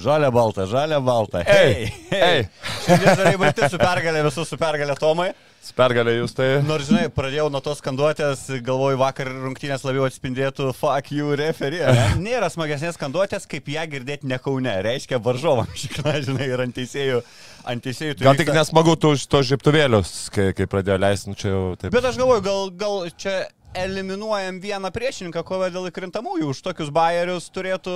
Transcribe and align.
Žalia 0.00 0.30
balta, 0.32 0.64
žalia 0.70 0.98
balta. 1.04 1.42
Ei, 1.44 1.90
ei. 2.14 2.42
Šiandien 2.86 3.16
žaliai 3.20 3.38
balti 3.40 3.68
su 3.70 3.78
pergalė, 3.80 4.24
visus 4.26 4.48
su 4.48 4.56
pergalė 4.60 4.96
Tomai. 5.00 5.30
Su 5.60 5.74
pergalė 5.76 6.14
jūs 6.16 6.32
tai. 6.32 6.46
Nors, 6.64 6.86
žinai, 6.88 7.10
pradėjau 7.12 7.50
nuo 7.52 7.60
tos 7.60 7.82
skanduotės, 7.82 8.46
galvoju, 8.64 8.96
vakar 9.02 9.28
rungtynės 9.28 9.82
labiau 9.84 10.06
atspindėtų 10.08 10.70
fuck 10.78 11.10
you 11.12 11.34
referee. 11.36 11.82
ne? 11.84 12.06
Nėra 12.30 12.48
smagesnės 12.48 12.96
skanduotės, 12.96 13.44
kaip 13.50 13.68
ją 13.68 13.84
girdėti 13.92 14.30
ne 14.30 14.38
Kaune. 14.40 14.72
Reiškia 14.88 15.20
varžovam, 15.20 15.68
šikna, 15.76 16.16
žinai, 16.24 16.48
ir 16.54 16.64
ant 16.64 16.76
teisėjų. 16.80 17.20
Ant 17.68 17.84
teisėjų 17.84 18.16
Gal 18.22 18.38
tik 18.40 18.48
vyksta- 18.48 18.56
nesmagu 18.62 18.96
tų 18.96 19.12
to 19.28 19.42
žiptuvėlius, 19.50 20.14
kai, 20.32 20.48
kai 20.56 20.64
pradėjo 20.72 20.96
leisti, 21.04 21.28
nu 21.28 21.36
čia 21.36 21.52
jau 21.52 21.62
taip. 21.76 21.92
Bet 21.92 22.08
aš 22.08 22.16
galvoju, 22.22 22.46
gal, 22.48 22.70
gal 22.80 22.96
čia 23.20 23.36
eliminuojam 23.74 24.60
vieną 24.60 24.90
priešininką, 24.90 25.42
kovą 25.46 25.68
dėl 25.70 25.88
įkrintamųjų. 25.90 26.48
Už 26.50 26.60
tokius 26.64 26.90
bairius 26.94 27.46
turėtų... 27.54 27.92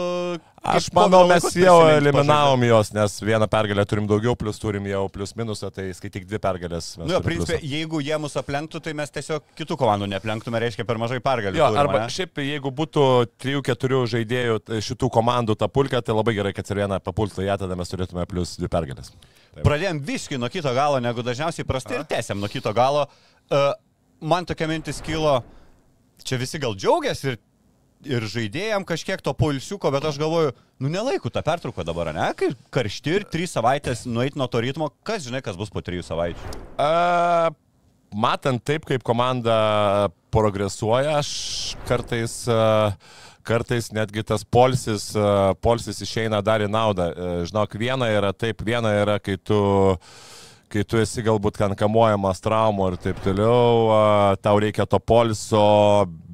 Aš 0.65 0.87
manau, 0.97 1.27
mes 1.29 1.45
jau 1.59 1.75
eliminavom 1.93 2.63
juos, 2.65 2.93
nes 2.97 3.19
vieną 3.21 3.45
pergalę 3.53 3.85
turim 3.85 4.07
daugiau, 4.09 4.33
plus 4.39 4.57
turim 4.63 4.87
jau 4.89 5.03
plus 5.13 5.35
minusą, 5.37 5.69
tai 5.75 5.91
skaityk 5.93 6.25
dvi 6.31 6.41
pergalės. 6.41 6.95
Nu, 6.97 7.09
jo, 7.11 7.21
principė, 7.25 7.59
jeigu 7.61 8.01
jie 8.01 8.17
mus 8.23 8.39
aplenktų, 8.41 8.81
tai 8.87 8.95
mes 8.97 9.13
tiesiog 9.13 9.45
kitų 9.59 9.77
komandų 9.83 10.09
neaplenktume, 10.15 10.63
reiškia 10.65 10.87
per 10.89 11.01
mažai 11.03 11.21
pergalių. 11.25 11.61
Jo, 11.61 11.69
turim, 11.69 11.83
arba 11.83 12.01
ane? 12.07 12.15
šiaip, 12.17 12.41
jeigu 12.41 12.73
būtų 12.81 13.05
3-4 13.45 14.01
žaidėjų 14.15 14.63
t- 14.65 14.81
šitų 14.89 15.11
komandų 15.19 15.59
ta 15.61 15.69
pulka, 15.69 16.01
tai 16.01 16.17
labai 16.17 16.39
gerai, 16.39 16.55
kad 16.57 16.71
ir 16.73 16.81
vieną 16.85 17.03
papultų 17.05 17.45
ją, 17.45 17.59
tada 17.61 17.77
mes 17.77 17.93
turėtume 17.93 18.25
plus 18.31 18.57
dvi 18.57 18.73
pergalės. 18.73 19.13
Pradėjom 19.61 20.01
viškai 20.07 20.41
nuo 20.41 20.49
kito 20.49 20.73
galo, 20.73 20.97
negu 21.03 21.27
dažniausiai 21.27 21.69
prastai 21.69 22.01
ir 22.01 22.09
tęsiam 22.09 22.41
nuo 22.41 22.49
kito 22.49 22.73
galo. 22.73 23.05
Uh, 23.53 23.75
man 24.25 24.47
tokia 24.49 24.69
mintis 24.71 25.03
kilo, 25.05 25.43
čia 26.23 26.39
visi 26.41 26.61
gal 26.63 26.77
džiaugiasi 26.79 27.33
ir, 27.33 27.41
ir 28.07 28.27
žaidėjom 28.31 28.87
kažkiek 28.87 29.23
to 29.25 29.35
pulsiuko, 29.37 29.91
bet 29.95 30.07
aš 30.09 30.21
galvoju, 30.21 30.55
nu 30.83 30.93
nelaiku 30.93 31.33
tą 31.33 31.43
pertrauką 31.47 31.87
dabar, 31.87 32.13
ne? 32.15 32.31
Kai 32.39 32.53
karšti 32.75 33.19
ir 33.19 33.27
trys 33.31 33.57
savaitės 33.57 34.05
nueit 34.07 34.39
nuo 34.39 34.49
to 34.51 34.63
ritmo, 34.65 34.91
kas 35.07 35.27
žinai, 35.27 35.43
kas 35.45 35.59
bus 35.59 35.73
po 35.73 35.83
trijų 35.85 36.05
savaičių. 36.07 36.55
A, 36.79 37.51
matant 38.15 38.63
taip, 38.67 38.87
kaip 38.89 39.05
komanda 39.07 40.11
progresuoja, 40.35 41.19
aš 41.23 41.31
kartais, 41.89 42.43
a, 42.51 42.93
kartais 43.47 43.91
netgi 43.95 44.25
tas 44.27 44.45
polsis, 44.45 45.11
polsis 45.65 46.03
išeina 46.05 46.43
dar 46.45 46.65
į 46.65 46.71
naudą. 46.73 47.11
A, 47.11 47.35
Žinok, 47.49 47.79
viena 47.81 48.11
yra 48.13 48.35
taip, 48.37 48.65
viena 48.67 48.95
yra, 49.03 49.19
kai 49.23 49.39
tu 49.41 49.61
kai 50.75 50.83
tu 50.89 50.99
esi 50.99 51.23
galbūt 51.25 51.61
ten 51.61 51.77
kamuojamas 51.79 52.43
traumų 52.43 52.91
ir 52.91 53.01
taip 53.07 53.23
toliau, 53.25 53.89
a, 53.95 54.05
tau 54.43 54.59
reikia 54.63 54.89
to 54.91 54.99
poliso, 54.99 55.65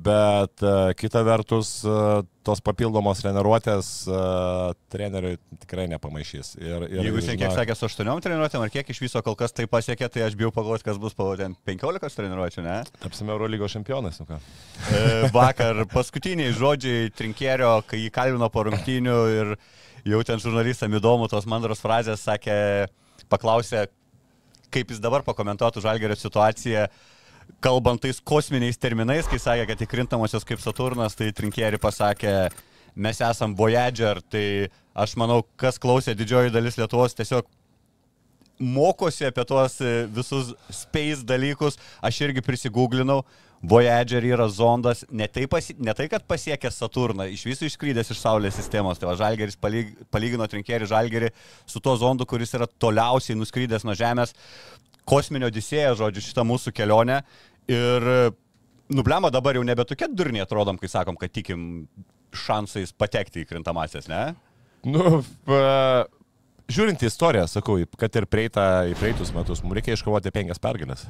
bet 0.01 0.63
kita 0.97 1.21
vertus, 1.27 1.71
tos 2.47 2.63
papildomos 2.65 3.21
treniruotės 3.21 3.89
treneriui 4.93 5.35
tikrai 5.61 5.87
nepamaišys. 5.93 6.55
Ir, 6.61 6.87
ir, 6.89 7.03
Jeigu 7.05 7.21
jis 7.21 7.35
kiek 7.35 7.53
sakė 7.57 7.77
su 7.77 7.89
8 7.91 8.25
treniruotėm, 8.25 8.65
ar 8.65 8.73
kiek 8.73 8.93
iš 8.95 9.03
viso 9.05 9.23
kol 9.27 9.37
kas 9.39 9.53
tai 9.57 9.67
pasiekė, 9.71 10.09
tai 10.13 10.25
aš 10.25 10.39
bijau 10.41 10.53
pagalvoti, 10.55 10.87
kas 10.89 11.01
bus 11.03 11.17
po 11.19 11.29
ten 11.39 11.57
15 11.69 12.17
treniruotėm, 12.17 12.65
ne? 12.65 12.79
Tapsime 13.03 13.35
Eurolygos 13.35 13.77
čempionais, 13.77 14.23
nu 14.23 14.29
ką. 14.31 14.41
E, 14.41 15.05
Vakar 15.37 15.85
paskutiniai 15.93 16.57
žodžiai 16.57 17.13
Trinkėrio, 17.17 17.77
kai 17.89 18.01
jį 18.07 18.11
kalbino 18.15 18.49
po 18.53 18.65
rungtynių 18.71 19.21
ir 19.37 19.55
jau 20.09 20.25
ten 20.25 20.41
žurnalistam 20.41 20.97
įdomu 20.97 21.29
tos 21.29 21.49
mandros 21.51 21.85
frazės, 21.85 22.25
sakė, 22.25 22.89
paklausė, 23.31 23.89
kaip 24.73 24.93
jis 24.93 25.03
dabar 25.03 25.25
pakomentuotų 25.27 25.83
Žalgerio 25.85 26.17
situaciją, 26.19 26.87
kalbant 27.65 28.03
tais 28.03 28.21
kosminiais 28.23 28.79
terminais, 28.81 29.29
kai 29.29 29.41
sakė, 29.43 29.69
kad 29.73 29.85
įkrintamosios 29.87 30.47
kaip 30.47 30.63
Saturnas, 30.63 31.17
tai 31.19 31.33
Trinkėri 31.37 31.81
pasakė, 31.83 32.35
mes 32.95 33.23
esam 33.25 33.57
Voyager, 33.59 34.23
tai 34.31 34.45
aš 34.95 35.17
manau, 35.21 35.43
kas 35.61 35.79
klausė 35.83 36.15
didžioji 36.19 36.55
dalis 36.55 36.79
Lietuvos 36.79 37.17
tiesiog 37.19 37.49
mokosi 38.61 39.25
apie 39.25 39.45
tuos 39.49 39.79
visus 40.15 40.53
space 40.75 41.25
dalykus, 41.27 41.79
aš 42.05 42.27
irgi 42.29 42.45
prisigūglinau. 42.45 43.23
Voyager 43.61 44.25
yra 44.25 44.47
zondas, 44.49 45.03
ne 45.13 45.27
tai, 45.29 45.45
pasi, 45.51 45.75
ne 45.77 45.93
tai 45.97 46.07
kad 46.09 46.25
pasiekė 46.29 46.71
Saturną, 46.73 47.27
iš 47.29 47.45
viso 47.45 47.67
išskrydęs 47.69 48.13
iš 48.15 48.23
Saulės 48.23 48.57
sistemos. 48.57 49.01
Tai 49.01 49.11
va, 49.11 49.17
Žalgeris 49.21 49.59
palyg, 49.61 49.93
palygino 50.09 50.47
trinkerį 50.49 50.89
Žalgerį 50.89 51.29
su 51.69 51.83
tuo 51.85 51.97
zondu, 52.01 52.25
kuris 52.29 52.57
yra 52.57 52.69
toliausiai 52.81 53.37
nuskrydęs 53.37 53.85
nuo 53.85 53.97
Žemės. 53.99 54.33
Kosminio 55.09 55.51
disėja, 55.53 55.93
žodžiu, 55.99 56.25
šitą 56.25 56.47
mūsų 56.49 56.73
kelionę. 56.73 57.21
Ir, 57.71 58.09
nublema, 58.89 59.31
dabar 59.31 59.59
jau 59.59 59.65
nebe 59.67 59.85
tokie 59.85 60.09
durniai 60.09 60.45
atrodom, 60.47 60.79
kai 60.81 60.89
sakom, 60.91 61.19
kad 61.21 61.33
tikim 61.35 61.85
šansais 62.37 62.95
patekti 62.97 63.43
į 63.43 63.51
krintamasias, 63.51 64.09
ne? 64.11 64.23
Nu, 64.87 65.21
pa, 65.45 66.07
žiūrint 66.71 67.03
į 67.03 67.11
istoriją, 67.11 67.45
sakau, 67.51 67.77
kad 68.01 68.17
ir 68.17 68.29
prieitą, 68.31 68.67
į 68.89 68.97
prieitus 69.01 69.35
metus, 69.37 69.61
mums 69.65 69.77
reikia 69.77 69.99
iškovoti 69.99 70.33
penkias 70.35 70.63
pergalės. 70.63 71.05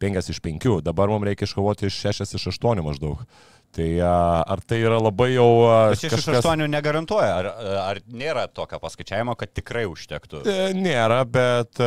Penkias 0.00 0.30
iš 0.32 0.40
penkių, 0.44 0.80
dabar 0.84 1.10
mums 1.12 1.28
reikia 1.28 1.48
iškovoti 1.48 1.90
iš 1.90 2.02
šešias 2.06 2.36
iš 2.38 2.50
aštuonių 2.54 2.86
maždaug. 2.86 3.24
Tai 3.70 3.86
ar 4.02 4.58
tai 4.66 4.80
yra 4.82 4.96
labai 4.98 5.28
jau... 5.30 5.46
a, 5.70 5.74
Bet 5.92 6.00
6 6.02 6.16
iš 6.16 6.24
8 6.40 6.64
negarantuoja, 6.72 7.28
ar, 7.36 7.48
ar 7.84 8.00
nėra 8.10 8.48
tokio 8.50 8.80
paskaičiavimo, 8.82 9.36
kad 9.38 9.52
tikrai 9.54 9.84
užtektų. 9.86 10.40
E, 10.42 10.72
Nėra, 10.74 11.20
bet 11.22 11.78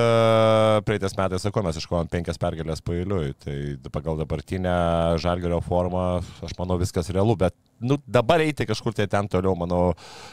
praeitais 0.87 1.17
metais, 1.19 1.43
sakau, 1.43 1.65
mes 1.65 1.81
iškovojom 1.81 2.07
penkias 2.13 2.39
pergalės 2.39 2.79
pailiui. 2.87 3.33
Tai 3.43 3.57
pagal 3.91 4.21
dabartinę 4.21 4.77
žalgerio 5.19 5.59
formą, 5.65 6.05
aš 6.47 6.55
manau, 6.61 6.79
viskas 6.79 7.11
realu, 7.11 7.35
bet 7.43 7.57
nu, 7.83 7.99
dabar 8.07 8.43
eiti 8.43 8.67
kažkur 8.69 8.95
tai 8.95 9.09
ten 9.11 9.27
toliau, 9.31 9.55
manau, 9.59 9.83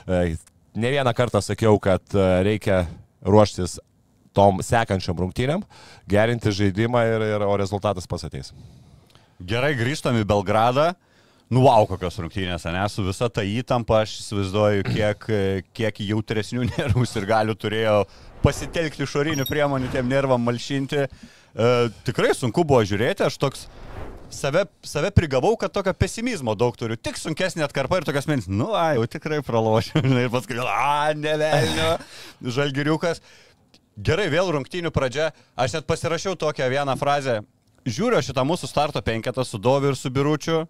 e, 0.06 0.36
ne 0.78 0.94
vieną 0.94 1.14
kartą 1.18 1.42
sakiau, 1.42 1.80
kad 1.82 2.14
e, 2.14 2.26
reikia 2.46 2.84
ruoštis 3.26 3.80
tom 4.36 4.62
sekančiam 4.64 5.18
rungtynėm, 5.18 5.64
gerinti 6.10 6.52
žaidimą 6.54 7.04
ir, 7.08 7.26
ir 7.34 7.44
o 7.46 7.52
rezultatas 7.60 8.08
pasateis. 8.10 8.52
Gerai, 9.40 9.72
grįžtam 9.78 10.18
į 10.20 10.26
Belgradą. 10.28 10.90
Nu, 11.50 11.64
wow, 11.64 11.82
kokios 11.90 12.14
rungtynės, 12.22 12.62
ne, 12.70 12.82
su 12.86 13.02
visa 13.02 13.26
ta 13.26 13.42
įtampa, 13.42 14.04
aš 14.04 14.20
įsivaizduoju, 14.20 14.84
kiek, 14.86 15.24
kiek 15.74 15.96
jautresnių 16.06 16.68
nervų 16.76 17.02
ir 17.18 17.26
galių 17.26 17.56
turėjo 17.58 17.96
pasitelkti 18.44 19.02
išorinių 19.02 19.48
priemonių 19.48 19.90
tiem 19.90 20.06
nervam 20.12 20.44
malšinti. 20.46 21.08
E, 21.08 21.72
tikrai 22.06 22.30
sunku 22.38 22.62
buvo 22.62 22.84
žiūrėti, 22.86 23.26
aš 23.26 23.40
toks 23.42 23.66
save, 24.30 24.62
save 24.86 25.10
prigavau, 25.10 25.56
kad 25.58 25.72
tokio 25.74 25.92
pesimizmo 25.98 26.54
daug 26.54 26.76
turiu. 26.78 26.94
Tik 26.94 27.18
sunkesnė 27.18 27.66
atkarpa 27.66 27.98
ir 27.98 28.06
tokias 28.06 28.30
mintis, 28.30 28.46
nu, 28.50 28.70
a, 28.78 28.92
jau 28.94 29.06
tikrai 29.10 29.42
pralošiu. 29.46 30.04
ir 30.22 30.30
paskui, 30.32 30.58
a, 30.62 31.10
nevelnio, 31.18 31.96
žalgiriukas. 32.46 33.24
Gerai, 33.98 34.28
vėl 34.30 34.52
rungtynių 34.54 34.92
pradžia. 34.94 35.30
Aš 35.58 35.78
net 35.78 35.88
pasirašiau 35.88 36.36
tokią 36.38 36.68
vieną 36.70 36.94
frazę. 37.00 37.40
Žiūriu 37.88 38.20
šitą 38.22 38.44
mūsų 38.46 38.68
starto 38.68 39.00
penketą 39.02 39.44
su 39.44 39.58
Doviu 39.58 39.90
ir 39.90 39.98
su 39.98 40.10
Biručiu. 40.12 40.66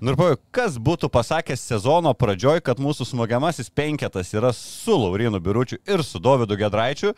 Nu 0.00 0.14
ir 0.14 0.16
pavyzdžiui, 0.16 0.40
kas 0.54 0.78
būtų 0.80 1.10
pasakęs 1.12 1.60
sezono 1.60 2.14
pradžioj, 2.16 2.62
kad 2.64 2.78
mūsų 2.80 3.04
smogiamasis 3.10 3.68
penketas 3.68 4.32
yra 4.32 4.52
su 4.56 4.96
Laurinu 4.96 5.42
Biručiu 5.44 5.76
ir 5.84 6.00
su 6.06 6.22
Dovydu 6.22 6.56
Gedraičiu, 6.56 7.12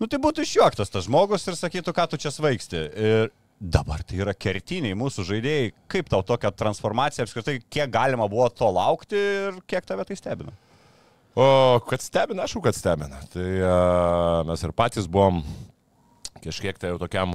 nu 0.00 0.08
tai 0.10 0.18
būtų 0.18 0.42
išjuoktas 0.42 0.90
tas 0.90 1.06
žmogus 1.06 1.46
ir 1.46 1.54
sakytų, 1.60 1.94
ką 1.94 2.08
tu 2.10 2.18
čia 2.18 2.34
svaigsti. 2.34 2.80
Ir 2.98 3.30
dabar 3.60 4.02
tai 4.02 4.18
yra 4.24 4.34
kertiniai 4.34 4.98
mūsų 4.98 5.28
žaidėjai. 5.30 5.70
Kaip 5.94 6.10
tau 6.10 6.24
tokia 6.26 6.50
transformacija 6.50 7.22
apskritai, 7.28 7.60
kiek 7.70 7.92
galima 7.94 8.26
buvo 8.26 8.50
to 8.50 8.66
laukti 8.66 9.20
ir 9.20 9.62
kiek 9.70 9.86
tave 9.86 10.02
tai 10.08 10.18
stebina? 10.18 10.56
O 11.34 11.80
kad 11.88 12.02
stebina, 12.02 12.44
aišku, 12.46 12.62
kad 12.62 12.76
stebina. 12.78 13.18
Tai 13.32 13.46
a, 13.66 13.76
mes 14.46 14.62
ir 14.62 14.74
patys 14.76 15.08
buvom 15.10 15.42
kažkiek 16.44 16.78
tai 16.78 16.92
jau 16.92 16.98
tokiam 17.00 17.34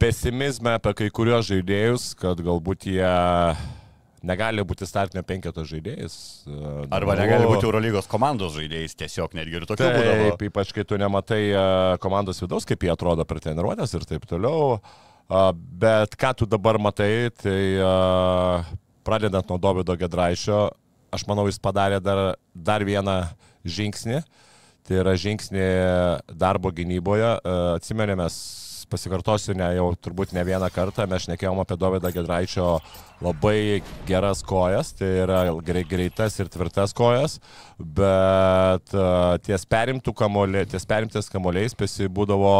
pesimizme 0.00 0.74
apie 0.76 0.92
kai 0.98 1.10
kuriuos 1.14 1.46
žaidėjus, 1.48 2.10
kad 2.18 2.40
galbūt 2.44 2.88
jie 2.90 3.12
negali 4.26 4.64
būti 4.66 4.88
startinio 4.88 5.22
penketo 5.24 5.64
žaidėjas. 5.64 6.14
e, 6.44 6.52
Arba 6.52 7.14
normalu. 7.14 7.20
negali 7.22 7.48
būti 7.48 7.68
Eurolygos 7.68 8.08
komandos 8.10 8.56
žaidėjais, 8.56 8.96
tiesiog 9.00 9.36
netgi 9.38 9.60
ir 9.60 9.68
tokių 9.68 9.86
būdavo. 9.94 10.26
Taip, 10.32 10.44
ypač 10.50 10.74
kai 10.76 10.84
tu 10.84 10.98
nematai 11.00 11.42
e, 11.52 11.62
komandos 12.04 12.40
vidaus, 12.42 12.68
kaip 12.68 12.84
jie 12.84 12.92
atrodo 12.92 13.24
per 13.28 13.40
treniruotės 13.40 13.96
ir 13.96 14.04
taip 14.08 14.26
toliau. 14.28 14.80
Bet 15.80 16.16
ką 16.18 16.32
tu 16.40 16.46
dabar 16.50 16.74
matai, 16.82 17.30
tai 17.38 17.60
pradedant 19.06 19.46
nuo 19.46 19.60
Dovido 19.62 19.94
Gedraišio, 19.94 20.64
aš 21.12 21.26
manau, 21.28 21.46
jis 21.50 21.60
padarė 21.62 22.00
dar, 22.02 22.36
dar 22.54 22.84
vieną 22.86 23.22
žingsnį. 23.64 24.22
Tai 24.88 25.02
yra 25.02 25.14
žingsnį 25.18 25.68
darbo 26.40 26.72
gynyboje. 26.74 27.36
A, 27.36 27.58
Atsimenėme, 27.76 28.26
pasikartosiu 28.90 29.54
ne 29.58 29.68
jau 29.76 29.90
turbūt 30.02 30.34
ne 30.34 30.42
vieną 30.46 30.68
kartą, 30.74 31.06
mes 31.10 31.24
šnekėjom 31.26 31.60
apie 31.62 31.76
Dovydą 31.78 32.10
Gedraičio 32.14 32.66
labai 33.22 33.82
geras 34.08 34.42
kojas, 34.46 34.94
tai 34.98 35.10
yra 35.24 35.44
grei- 35.64 35.86
greitas 35.86 36.38
ir 36.40 36.50
tvirtas 36.50 36.94
kojas, 36.96 37.38
bet 37.78 38.94
uh, 38.96 39.36
ties 39.46 39.66
perimtų 39.70 40.14
kamolė, 40.16 40.64
ties 40.72 40.88
perimtis 40.88 41.30
kamoliais 41.32 41.76
pesi 41.78 42.08
būdavo 42.10 42.54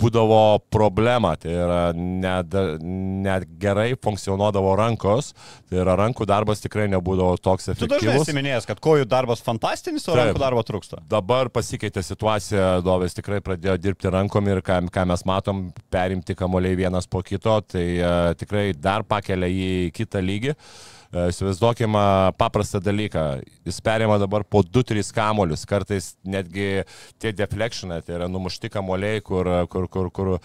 būdavo 0.00 0.58
problema, 0.74 1.34
tai 1.40 1.52
yra 1.54 1.80
net, 1.94 2.54
net 2.84 3.46
gerai 3.62 3.92
funkcionuodavo 4.02 4.74
rankos, 4.78 5.32
tai 5.68 5.80
yra 5.82 5.94
rankų 6.00 6.26
darbas 6.28 6.62
tikrai 6.64 6.88
nebūdavo 6.92 7.36
toks 7.38 7.70
Tu 7.70 7.74
dažnai 7.86 8.00
efektyvus. 8.00 8.26
esi 8.26 8.36
minėjęs, 8.36 8.66
kad 8.70 8.82
kojų 8.84 9.06
darbas 9.10 9.44
fantastinis, 9.44 10.06
o 10.08 10.12
Taip. 10.12 10.22
rankų 10.22 10.42
darbo 10.42 10.64
trūksta. 10.66 11.02
Dabar 11.10 11.50
pasikeitė 11.54 12.02
situacija, 12.04 12.80
Dovis 12.84 13.14
tikrai 13.14 13.38
pradėjo 13.44 13.76
dirbti 13.80 14.10
rankom 14.12 14.50
ir 14.50 14.64
ką, 14.66 14.80
ką 14.94 15.06
mes 15.12 15.24
matom, 15.28 15.68
perimti 15.94 16.36
kamuoliai 16.38 16.78
vienas 16.78 17.06
po 17.10 17.22
kito, 17.22 17.60
tai 17.68 17.86
uh, 18.00 18.32
tikrai 18.38 18.72
dar 18.74 19.06
pakelia 19.06 19.48
į 19.50 19.94
kitą 19.94 20.22
lygį. 20.24 20.54
Uh, 20.58 20.93
Įsivaizduokime 21.14 22.32
paprastą 22.38 22.80
dalyką. 22.82 23.22
Jis 23.64 23.78
perima 23.86 24.16
dabar 24.18 24.42
po 24.44 24.62
2-3 24.66 25.12
kamolius, 25.14 25.62
kartais 25.70 26.08
netgi 26.26 26.82
tie 27.22 27.30
deflectionai, 27.32 28.00
tai 28.02 28.16
yra 28.18 28.26
numušti 28.28 28.68
kamuoliai, 28.74 29.20
kur, 29.24 29.46
kur, 29.70 29.86
kur, 29.88 30.08
kur 30.10 30.30
uh, 30.34 30.40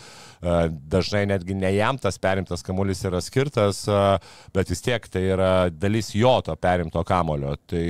dažnai 0.70 1.24
netgi 1.32 1.56
ne 1.58 1.72
jam 1.74 1.98
tas 1.98 2.20
perimtas 2.22 2.62
kamuolys 2.66 3.02
yra 3.10 3.22
skirtas, 3.26 3.82
uh, 3.90 4.20
bet 4.54 4.70
vis 4.70 4.84
tiek 4.86 5.08
tai 5.10 5.24
yra 5.34 5.52
dalis 5.74 6.12
jo 6.16 6.36
to 6.46 6.54
perimto 6.56 7.02
kamulio. 7.08 7.56
Tai 7.70 7.84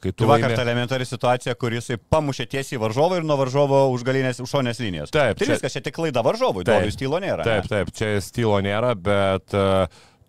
kai 0.00 0.12
tu 0.12 0.22
Tu 0.24 0.30
vakar 0.30 0.48
laimi- 0.50 0.56
ta 0.56 0.64
elementari 0.64 1.04
situacija, 1.08 1.54
kur 1.60 1.76
jisai 1.76 1.98
pamušė 2.00 2.46
tiesiai 2.56 2.80
varžovą 2.80 3.20
ir 3.20 3.26
nuo 3.28 3.36
varžovo 3.40 3.82
už 3.92 4.04
galinės 4.08 4.40
už 4.42 4.50
šonės 4.56 4.80
linijos. 4.80 5.10
Taip, 5.12 5.36
tai 5.36 5.46
čia- 5.46 5.58
viskas, 5.58 5.72
čia 5.76 5.82
tik 5.84 5.94
klaida 6.00 6.22
varžovui, 6.24 6.64
to 6.64 6.78
stylo 6.96 7.20
nėra. 7.20 7.44
Taip, 7.44 7.68
taip, 7.68 7.92
čia 7.92 8.16
stilo 8.24 8.56
nėra, 8.64 8.94
bet 8.96 9.46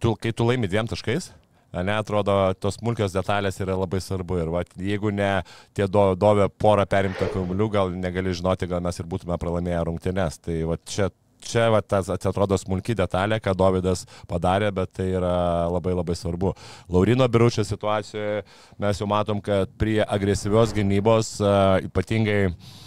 tu, 0.03 0.15
kai 0.19 0.31
tu 0.35 0.43
laimi 0.43 0.67
dviem 0.67 0.87
taškais, 0.91 1.31
ne, 1.81 1.95
atrodo, 1.97 2.35
tos 2.61 2.77
smulkios 2.77 3.15
detalės 3.15 3.57
yra 3.63 3.77
labai 3.79 4.01
svarbu. 4.03 4.37
Ir 4.43 4.53
va, 4.53 4.61
jeigu 4.77 5.13
ne 5.15 5.31
tie 5.73 5.87
do, 5.89 6.11
dovė 6.19 6.49
porą 6.61 6.85
perimtą 6.89 7.31
kamuolių, 7.33 7.69
gal 7.73 7.93
negali 7.97 8.35
žinoti, 8.35 8.69
gal 8.69 8.83
mes 8.85 8.99
ir 8.99 9.09
būtume 9.09 9.39
pralaimėję 9.41 9.81
rungtynes. 9.89 10.37
Tai 10.43 10.59
va, 10.69 10.77
čia, 10.85 11.09
čia 11.43 11.71
va, 11.73 11.81
tas 11.81 12.11
atrodo 12.13 12.59
smulki 12.61 12.95
detalė, 12.99 13.41
ką 13.41 13.55
Davidas 13.57 14.05
padarė, 14.29 14.69
bet 14.75 14.93
tai 14.99 15.09
yra 15.17 15.33
labai 15.73 15.97
labai 15.97 16.17
svarbu. 16.19 16.53
Laurino 16.93 17.27
Biručio 17.31 17.65
situacijoje 17.65 18.45
mes 18.83 19.01
jau 19.01 19.09
matom, 19.09 19.41
kad 19.41 19.73
prie 19.81 20.01
agresyvios 20.05 20.75
gynybos, 20.77 21.35
uh, 21.41 21.81
ypatingai 21.89 22.41
E, 22.53 22.82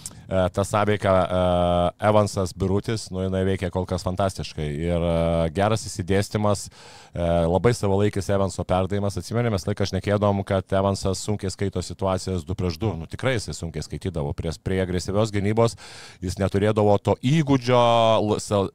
ta 0.52 0.64
sąveika 0.64 1.12
e, 2.00 2.08
Evansas 2.08 2.52
Birutis, 2.52 3.10
nu 3.10 3.22
jinai 3.22 3.44
veikia 3.46 3.70
kol 3.70 3.86
kas 3.86 4.02
fantastiškai. 4.06 4.66
Ir 4.82 5.04
e, 5.06 5.16
geras 5.54 5.86
įsidėstymas, 5.86 6.66
e, 6.66 7.26
labai 7.46 7.72
savalaikis 7.76 8.30
Evanso 8.34 8.64
perdavimas. 8.66 9.18
Atsimenėme, 9.20 9.54
mes 9.54 9.66
laiką 9.68 9.86
šnekėdom, 9.92 10.42
kad 10.48 10.74
Evansas 10.74 11.22
sunkiai 11.22 11.52
skaito 11.54 11.82
situacijas 11.84 12.46
2 12.48 12.58
prieš 12.58 12.80
2. 12.82 12.94
Nu 13.02 13.10
tikrai 13.10 13.36
jisai 13.36 13.54
sunkiai 13.54 13.86
skaitydavo. 13.86 14.34
Prie, 14.36 14.50
prie 14.66 14.80
agresyvios 14.82 15.30
gynybos 15.34 15.78
jis 16.24 16.38
neturėdavo 16.42 16.98
to 16.98 17.16
įgūdžio 17.22 17.82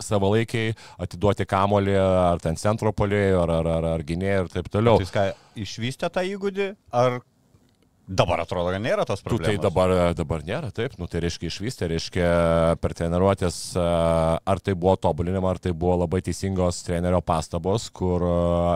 savalaikiai 0.04 0.76
atiduoti 1.02 1.48
kamolį 1.50 1.98
ar 2.00 2.42
ten 2.44 2.56
centro 2.60 2.94
polėjų, 2.96 3.44
ar, 3.44 3.56
ar, 3.60 3.72
ar, 3.76 3.90
ar 3.98 4.06
gynėjų 4.08 4.46
ir 4.46 4.54
taip 4.56 4.72
toliau. 4.72 5.02
Tai 5.02 5.08
jis 5.08 5.16
ką, 5.16 5.28
išvystė 5.66 6.12
tą 6.14 6.24
įgūdį, 6.32 6.72
ar 6.96 7.20
dabar 8.12 8.44
atrodo, 8.44 8.74
kad 8.74 8.84
nėra 8.84 9.06
tos 9.08 9.22
Tu 9.22 9.30
problemos? 9.30 9.48
tai 9.48 9.62
dabar, 9.64 9.94
dabar 10.18 10.44
nėra, 10.46 10.72
taip, 10.76 10.98
nu 11.00 11.08
tai 11.12 11.24
reiškia 11.24 11.48
išvystė, 11.48 11.90
reiškia 11.92 12.28
per 12.84 12.96
treniruotės, 12.98 13.58
ar 13.80 14.62
tai 14.64 14.76
buvo 14.76 14.98
tobulinima, 15.00 15.54
ar 15.54 15.62
tai 15.64 15.72
buvo 15.72 15.96
labai 16.04 16.22
teisingos 16.26 16.84
trenerio 16.88 17.22
pastabos, 17.26 17.88
kur 17.96 18.26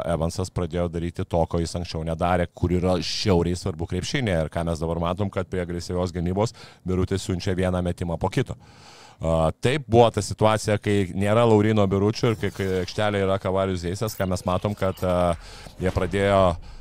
Evansas 0.08 0.54
pradėjo 0.56 0.88
daryti 0.94 1.28
to, 1.28 1.44
ko 1.52 1.62
jis 1.64 1.76
anksčiau 1.82 2.06
nedarė, 2.08 2.48
kur 2.56 2.74
yra 2.78 2.98
šiauriai 3.04 3.60
svarbu 3.60 3.90
krepšinė 3.92 4.40
ir 4.46 4.52
ką 4.54 4.66
mes 4.70 4.82
dabar 4.82 5.04
matom, 5.10 5.32
kad 5.34 5.52
prie 5.52 5.64
agresyvios 5.66 6.16
gynybos 6.16 6.56
Birutis 6.88 7.26
siunčia 7.28 7.56
vieną 7.58 7.84
metimą 7.86 8.20
po 8.22 8.31
kito. 8.31 8.56
Uh, 9.16 9.48
taip 9.64 9.86
buvo 9.88 10.10
ta 10.12 10.20
situacija, 10.20 10.76
kai 10.84 11.14
nėra 11.16 11.46
Laurino 11.48 11.86
Biručio 11.88 12.34
ir 12.34 12.40
kai, 12.40 12.50
aikštelė 12.81 13.22
yra 13.24 13.38
Kavarius 13.40 13.86
Zeisas, 13.86 14.16
ką 14.18 14.28
mes 14.28 14.44
matom, 14.44 14.76
kad 14.76 15.00
uh, 15.08 15.38
jie 15.80 15.94
pradėjo 15.96 16.42
e, 16.52 16.75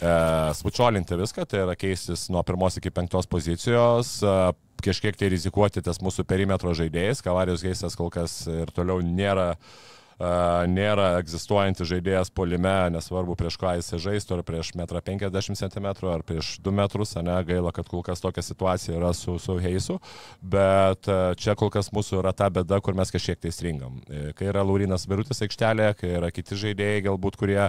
spučiolinti 0.00 1.16
viską, 1.16 1.46
tai 1.48 1.62
yra 1.64 1.74
keistis 1.78 2.26
nuo 2.28 2.42
pirmos 2.44 2.76
iki 2.76 2.90
penktos 2.92 3.26
pozicijos, 3.26 4.18
e, 4.20 4.36
kažkiek 4.84 5.16
tai 5.16 5.30
rizikuoti 5.32 5.82
tas 5.82 6.02
mūsų 6.04 6.26
perimetro 6.28 6.74
žaidėjais. 6.76 7.22
Kavarijos 7.24 7.64
Geisas 7.64 7.96
kol 7.96 8.10
kas 8.12 8.42
ir 8.50 8.72
toliau 8.76 9.00
nėra, 9.00 9.54
e, 9.54 9.95
nėra 10.16 11.18
egzistuojantis 11.20 11.90
žaidėjas 11.90 12.30
polime, 12.32 12.74
nesvarbu 12.94 13.36
prieš 13.36 13.58
ką 13.60 13.74
jis 13.76 13.92
žaistų, 14.00 14.38
ar 14.38 14.44
prieš 14.48 14.72
1,50 14.76 15.60
cm, 15.60 15.88
ar 16.08 16.24
prieš 16.24 16.54
2 16.64 16.72
metrus, 16.72 17.12
ne, 17.20 17.36
gaila, 17.44 17.72
kad 17.76 17.88
kol 17.90 18.04
kas 18.06 18.24
tokia 18.24 18.44
situacija 18.44 18.96
yra 18.96 19.12
su, 19.16 19.36
su 19.42 19.58
Heisu, 19.60 19.98
bet 20.40 21.08
čia 21.36 21.56
kol 21.58 21.68
kas 21.74 21.92
mūsų 21.92 22.22
yra 22.22 22.32
ta 22.36 22.48
bėda, 22.52 22.80
kur 22.80 22.96
mes 22.96 23.12
kažkiek 23.12 23.40
tai 23.42 23.52
stringam. 23.52 24.00
E, 24.08 24.32
Kai 24.36 24.48
yra 24.50 24.64
Laurinas 24.64 25.06
Virutis 25.08 25.42
aikštelėje, 25.44 25.96
kai 26.00 26.14
yra 26.18 26.30
kiti 26.34 26.56
žaidėjai, 26.58 27.04
galbūt, 27.10 27.36
kurie, 27.40 27.60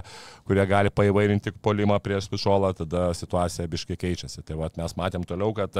kurie 0.48 0.66
gali 0.68 0.92
paivairinti 0.94 1.52
polimą 1.64 1.98
prieš 2.04 2.30
Pišolą, 2.32 2.72
tada 2.80 3.08
situacija 3.16 3.68
biškai 3.68 3.98
keičiasi. 4.00 4.42
Tai 4.48 4.58
vat, 4.62 4.76
mes 4.80 4.96
matėm 4.98 5.24
toliau, 5.28 5.52
kad 5.56 5.76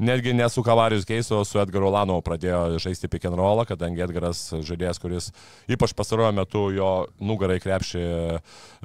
netgi 0.00 0.34
ne 0.36 0.48
su 0.52 0.64
Kavarius 0.64 1.06
Geiso, 1.08 1.42
su 1.44 1.60
Edgaru 1.60 1.92
Lanovu 1.92 2.24
pradėjo 2.24 2.80
žaisti 2.82 3.10
pick 3.12 3.28
and 3.28 3.38
rollą, 3.38 3.66
kadangi 3.68 4.04
Edgaras 4.06 4.42
žaidėjas, 4.64 5.00
kuris 5.02 5.30
ypač 5.70 5.89
pastaruoju 5.96 6.34
metu 6.36 6.66
jo 6.74 6.90
nugarai 7.22 7.58
krepšį 7.62 8.02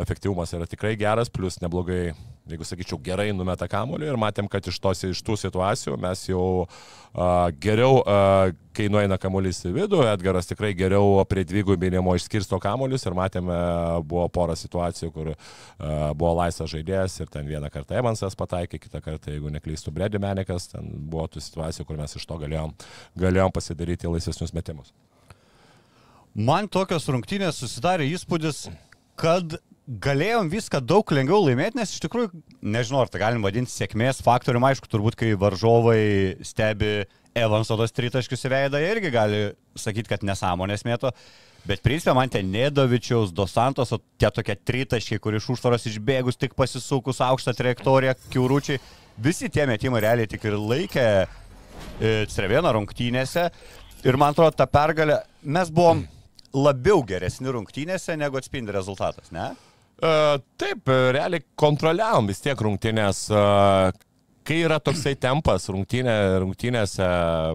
efektyvumas 0.02 0.54
yra 0.56 0.68
tikrai 0.70 0.96
geras, 1.00 1.32
plus 1.32 1.58
neblogai, 1.64 2.14
jeigu 2.50 2.68
sakyčiau, 2.68 3.00
gerai 3.04 3.32
numeta 3.36 3.68
kamuolį 3.72 4.12
ir 4.12 4.20
matėm, 4.20 4.50
kad 4.52 4.66
iš, 4.68 4.80
tos, 4.82 5.04
iš 5.08 5.22
tų 5.26 5.38
situacijų 5.40 5.96
mes 6.02 6.26
jau 6.28 6.46
uh, 6.66 7.48
geriau, 7.64 8.02
uh, 8.02 8.52
kai 8.76 8.90
nueina 8.92 9.18
kamuolys 9.22 9.64
į 9.70 9.74
vidų, 9.78 10.04
Edgaras 10.12 10.50
tikrai 10.52 10.74
geriau 10.78 11.24
prie 11.30 11.46
dvigubinimo 11.48 12.16
išskirsto 12.20 12.60
kamuolius 12.62 13.08
ir 13.08 13.18
matėme, 13.18 13.56
buvo 14.06 14.28
pora 14.34 14.58
situacijų, 14.60 15.12
kur 15.16 15.32
uh, 15.34 15.40
buvo 16.14 16.36
laisvas 16.42 16.74
žaidėjas 16.76 17.18
ir 17.24 17.32
ten 17.34 17.48
vieną 17.50 17.72
kartą 17.74 17.98
Evansas 18.02 18.38
pataikė, 18.38 18.84
kitą 18.84 19.02
kartą, 19.06 19.34
jeigu 19.34 19.54
neklystų, 19.56 19.96
Bredi 19.96 20.22
Menikas, 20.22 20.70
ten 20.76 20.92
buvo 21.08 21.30
tų 21.32 21.44
situacijų, 21.44 21.88
kur 21.88 22.04
mes 22.04 22.20
iš 22.20 22.30
to 22.30 22.40
galėjom, 22.46 22.76
galėjom 23.26 23.56
pasidaryti 23.56 24.12
laisvesnius 24.12 24.54
metimus. 24.56 24.94
Man 26.36 26.68
tokios 26.68 27.06
rungtynės 27.08 27.62
susidarė 27.62 28.10
įspūdis, 28.12 28.66
kad 29.16 29.54
galėjom 29.88 30.50
viską 30.52 30.82
daug 30.84 31.12
lengviau 31.16 31.46
laimėti, 31.46 31.78
nes 31.80 31.94
iš 31.94 32.02
tikrųjų, 32.04 32.42
nežinau, 32.60 33.06
ar 33.06 33.12
tai 33.12 33.22
galim 33.22 33.46
vadinti 33.46 33.72
sėkmės 33.72 34.20
faktoriumi, 34.26 34.68
aišku, 34.68 34.90
turbūt, 34.92 35.16
kai 35.16 35.30
varžovai 35.40 36.36
stebi 36.44 37.06
Evanso 37.40 37.78
tos 37.80 37.96
tritaškius 37.96 38.44
į 38.48 38.52
veidą, 38.52 38.82
jie 38.84 38.90
irgi 38.92 39.12
gali 39.14 39.40
sakyti, 39.80 40.10
kad 40.12 40.26
nesąmonės 40.28 40.84
mėto. 40.88 41.14
Bet 41.66 41.80
principė 41.86 42.18
man 42.18 42.34
ten 42.34 42.52
Nedovičiaus, 42.52 43.32
Dosantos, 43.36 43.94
o 43.96 44.02
tie 44.20 44.28
tokie 44.28 44.58
tritaškiai, 44.60 45.22
kur 45.24 45.38
iš 45.40 45.48
užtvaros 45.56 45.88
išbėgus 45.88 46.36
tik 46.42 46.58
pasisukus 46.60 47.24
aukštą 47.24 47.54
trajektoriją, 47.56 48.18
kiauručiai, 48.34 48.82
visi 49.24 49.48
tie 49.48 49.64
metimai 49.72 50.04
realiai 50.04 50.28
tik 50.28 50.44
ir 50.52 50.60
laikė 50.60 51.08
e, 51.08 51.26
Cervėno 52.32 52.76
rungtynėse. 52.76 53.48
Ir 54.04 54.20
man 54.20 54.36
atrodo, 54.36 54.52
ta 54.60 54.68
pergalė, 54.70 55.22
mes 55.42 55.72
buvom 55.74 56.04
labiau 56.56 57.04
geresni 57.08 57.52
rungtynėse, 57.52 58.16
negu 58.20 58.40
atspindi 58.40 58.74
rezultatas, 58.76 59.32
ne? 59.36 59.52
Uh, 59.96 60.36
taip, 60.60 60.90
realiai 61.16 61.44
kontroliavom 61.60 62.28
vis 62.28 62.42
tiek 62.44 62.60
rungtynės. 62.60 63.26
Uh, 63.32 63.92
kai 64.46 64.60
yra 64.66 64.78
toksai 64.84 65.16
tempas 65.18 65.70
rungtynė, 65.72 66.16
rungtynėse, 66.44 67.08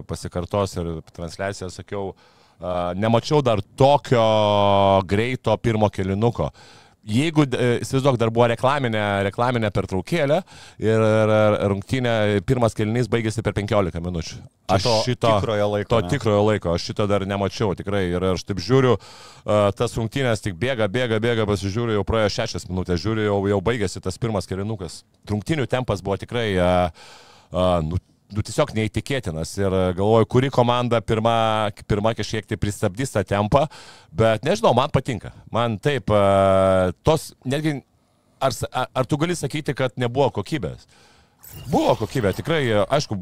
pasikartos 0.09 0.75
ir 0.81 0.89
transliaciją 1.13 1.69
sakiau, 1.71 2.11
uh, 2.13 2.91
nemačiau 2.97 3.43
dar 3.45 3.61
tokio 3.77 4.25
greito 5.09 5.55
pirmo 5.61 5.91
kilinuko. 5.93 6.49
Jeigu, 7.07 7.45
e, 7.49 7.69
įsivaizduok, 7.81 8.17
dar 8.21 8.31
buvo 8.33 8.47
reklaminė, 8.51 9.03
reklaminė 9.27 9.71
pertraukėlė 9.73 10.41
ir, 10.81 11.05
rungtynė, 11.71 12.13
pirmas 12.47 12.75
kelnys 12.77 13.09
baigėsi 13.11 13.43
per 13.45 13.55
15 13.57 14.01
minučių. 14.03 14.37
Aš 14.71 14.85
to 14.85 14.93
šito 15.07 15.31
tikrojo 15.35 15.67
laiko, 15.73 15.89
To 15.91 16.01
ne? 16.05 16.11
tikrojo 16.13 16.43
laiko, 16.47 16.75
aš 16.75 16.85
šito 16.91 17.07
dar 17.09 17.25
nemačiau 17.27 17.73
tikrai. 17.77 18.05
Ir 18.13 18.27
aš 18.33 18.45
taip 18.47 18.61
žiūriu, 18.63 18.93
uh, 18.97 19.71
tas 19.75 19.97
rungtynės 19.97 20.45
tik 20.45 20.55
bėga, 20.61 20.87
bėga, 20.91 21.19
bėga, 21.23 21.47
pasižiūriu, 21.49 21.97
jau 21.97 22.05
praėjo 22.07 22.31
6 22.37 22.69
minutės, 22.69 23.01
žiūriu, 23.03 23.25
jau, 23.27 23.39
jau 23.55 23.59
baigėsi 23.65 24.03
tas 24.03 24.19
pirmas 24.21 24.47
kelinukas. 24.49 25.01
Rungtynių 25.31 25.67
tempas 25.71 26.05
buvo 26.05 26.19
tikrai, 26.21 26.47
uh, 26.55 27.11
uh, 27.51 27.81
nu, 27.83 27.99
nu, 28.35 28.43
tiesiog 28.45 28.73
neįtikėtinas. 28.77 29.53
Ir 29.59 29.69
uh, 29.69 29.85
galvoju, 29.97 30.27
kuri 30.31 30.51
komanda 30.53 31.01
pirma, 31.03 31.35
pirma 31.89 32.15
kažkiek 32.17 32.47
tai 32.47 32.57
pristabdys 32.61 33.13
tą 33.15 33.23
tempą, 33.27 33.65
bet 34.15 34.45
nežinau, 34.47 34.73
man 34.77 34.91
patinka. 34.93 35.33
Man 35.53 35.77
taip, 35.83 36.11
uh, 36.13 36.91
tos, 37.07 37.31
netgi, 37.45 37.79
ar, 38.41 38.55
ar, 38.87 39.07
tu 39.07 39.19
gali 39.21 39.37
sakyti, 39.37 39.75
kad 39.77 39.95
nebuvo 39.99 40.31
kokybės? 40.39 40.87
Buvo 41.71 41.95
kokybė, 41.99 42.33
tikrai, 42.37 42.63
aišku, 42.87 43.19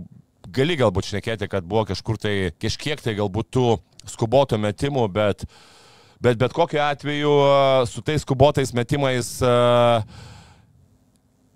gali 0.54 0.78
galbūt 0.80 1.12
šnekėti, 1.12 1.50
kad 1.52 1.68
buvo 1.68 1.86
kažkur 1.90 2.20
tai, 2.22 2.36
kažkiek 2.62 3.02
tai 3.04 3.16
galbūt 3.18 3.52
tų 3.56 3.68
skubotų 4.10 4.60
metimų, 4.62 5.06
bet, 5.14 5.46
bet 6.24 6.40
bet 6.40 6.56
kokiu 6.56 6.82
atveju 6.86 7.34
su 7.90 8.04
tais 8.06 8.24
skubotais 8.26 8.74
metimais 8.78 9.38
a, 9.46 10.04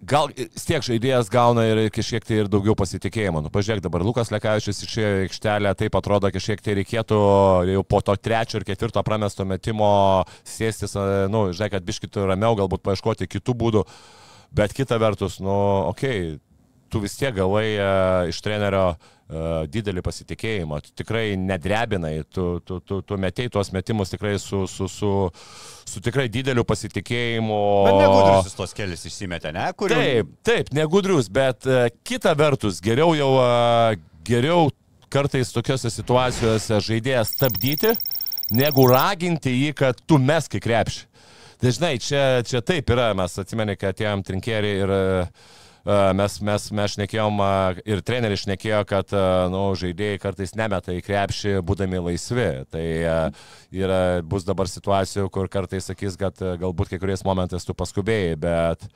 gal 0.07 0.29
tiek 0.33 0.83
žaidėjas 0.86 1.29
gauna 1.31 1.65
ir 1.67 1.81
kažkiek 1.93 2.25
tai 2.27 2.41
ir 2.41 2.50
daugiau 2.51 2.75
pasitikėjimo. 2.77 3.43
Nu, 3.45 3.51
pažiūrėk, 3.53 3.83
dabar 3.86 4.05
Lukas 4.05 4.31
Lekavičius 4.33 4.83
išėjo 4.86 5.12
į 5.15 5.25
aikštelę, 5.27 5.74
taip 5.79 5.98
atrodo, 6.00 6.31
kažkiek 6.33 6.63
tai 6.63 6.77
reikėtų 6.79 7.19
jau 7.72 7.83
po 7.88 8.01
to 8.05 8.15
trečio 8.19 8.60
ir 8.60 8.67
ketvirto 8.67 9.03
pramesto 9.05 9.48
metimo 9.48 9.91
sėstis, 10.48 10.95
nu, 11.31 11.45
žinai, 11.55 11.72
kad 11.74 11.88
biškitų 11.88 12.27
ramiau, 12.33 12.57
galbūt 12.60 12.83
paieškoti 12.86 13.29
kitų 13.31 13.57
būdų. 13.63 13.86
Bet 14.53 14.75
kita 14.77 15.00
vertus, 15.01 15.39
nu, 15.41 15.55
okei, 15.89 16.33
okay, 16.36 16.41
tu 16.93 17.01
vis 17.01 17.17
tiek 17.17 17.33
gavai 17.33 17.67
uh, 17.74 18.29
iš 18.29 18.38
trenerio 18.45 18.93
didelį 19.73 20.01
pasitikėjimą, 20.05 20.79
tu 20.85 20.93
tikrai 21.03 21.33
nedrebinai, 21.39 22.23
tu, 22.33 22.59
tu, 22.65 22.79
tu, 22.85 23.01
tu 23.01 23.17
metėjai 23.19 23.51
tuos 23.55 23.71
metimus 23.75 24.11
tikrai 24.13 24.35
su, 24.41 24.63
su, 24.69 24.87
su, 24.91 25.11
su 25.89 26.03
tikrai 26.05 26.27
dideliu 26.31 26.63
pasitikėjimu. 26.69 27.59
Bet 27.87 27.99
negudrus 28.03 28.57
tos 28.57 28.73
kelius 28.77 29.05
išsimetė, 29.09 29.51
ne? 29.55 29.67
Kur 29.77 29.93
jau- 29.93 29.99
Taip, 30.01 30.33
taip, 30.47 30.71
negudrius, 30.77 31.29
bet 31.33 31.65
uh, 31.69 31.87
kita 32.07 32.33
vertus, 32.39 32.81
geriau 32.83 33.13
jau, 33.17 33.31
uh, 33.41 33.95
geriau 34.27 34.69
kartais 35.13 35.51
tokiuose 35.53 35.91
situacijose 35.93 36.79
žaidėją 36.81 37.23
stabdyti, 37.29 37.91
negu 38.53 38.87
raginti 38.89 39.51
jį, 39.53 39.73
kad 39.77 39.99
tu 40.09 40.17
mesk 40.21 40.55
į 40.57 40.63
krepšį. 40.65 41.03
Dažnai 41.63 41.93
čia, 42.03 42.41
čia 42.43 42.59
taip 42.65 42.89
yra, 42.91 43.11
mes 43.15 43.37
atsimeni, 43.39 43.77
kad 43.79 43.93
atėjom 43.95 44.23
trinkėrį 44.27 44.71
ir 44.83 44.91
uh, 44.91 45.51
mes, 45.83 46.35
mes, 46.39 46.67
mes 46.71 46.93
šnekėjom 46.95 47.41
uh, 47.43 47.79
ir 47.83 48.03
treneris 48.07 48.45
šnekėjo, 48.45 48.83
kad 48.87 49.09
uh, 49.11 49.49
nu, 49.51 49.63
žaidėjai 49.79 50.21
kartais 50.23 50.55
nemeta 50.55 50.95
į 50.95 51.01
krepšį, 51.03 51.57
būdami 51.67 51.99
laisvi. 52.05 52.47
Tai 52.71 52.83
yra, 53.75 53.99
bus 54.23 54.47
dabar 54.47 54.71
situacijų, 54.71 55.27
kur 55.33 55.51
kartais 55.51 55.89
sakys, 55.91 56.15
kad 56.19 56.39
galbūt 56.39 56.95
kuriais 57.01 57.25
momentais 57.27 57.67
tu 57.67 57.75
paskubėjai, 57.75 58.37
bet 58.39 58.87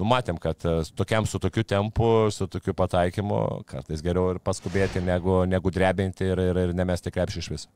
numatėm, 0.00 0.38
kad 0.40 0.58
tokiam 0.96 1.28
su 1.28 1.38
tokiu 1.42 1.62
tempu, 1.68 2.08
su 2.34 2.48
tokiu 2.50 2.74
pataikymu, 2.74 3.62
kartais 3.68 4.02
geriau 4.02 4.32
ir 4.32 4.40
paskubėti, 4.42 5.02
negu, 5.04 5.42
negu 5.46 5.70
drebinti 5.70 6.26
ir, 6.26 6.42
ir, 6.50 6.60
ir 6.66 6.74
nemesti 6.76 7.12
krepšį 7.12 7.42
iš 7.42 7.50
viso. 7.52 7.70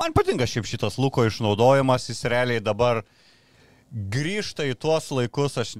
Man 0.00 0.14
patinka 0.16 0.46
šiaip 0.48 0.64
šitas 0.64 0.96
Luko 0.98 1.26
išnaudojimas, 1.28 2.08
jis 2.08 2.24
realiai 2.32 2.62
dabar 2.64 3.02
grįžta 3.90 4.64
į 4.70 4.78
tuos 4.80 5.10
laikus, 5.12 5.58
aš 5.60 5.74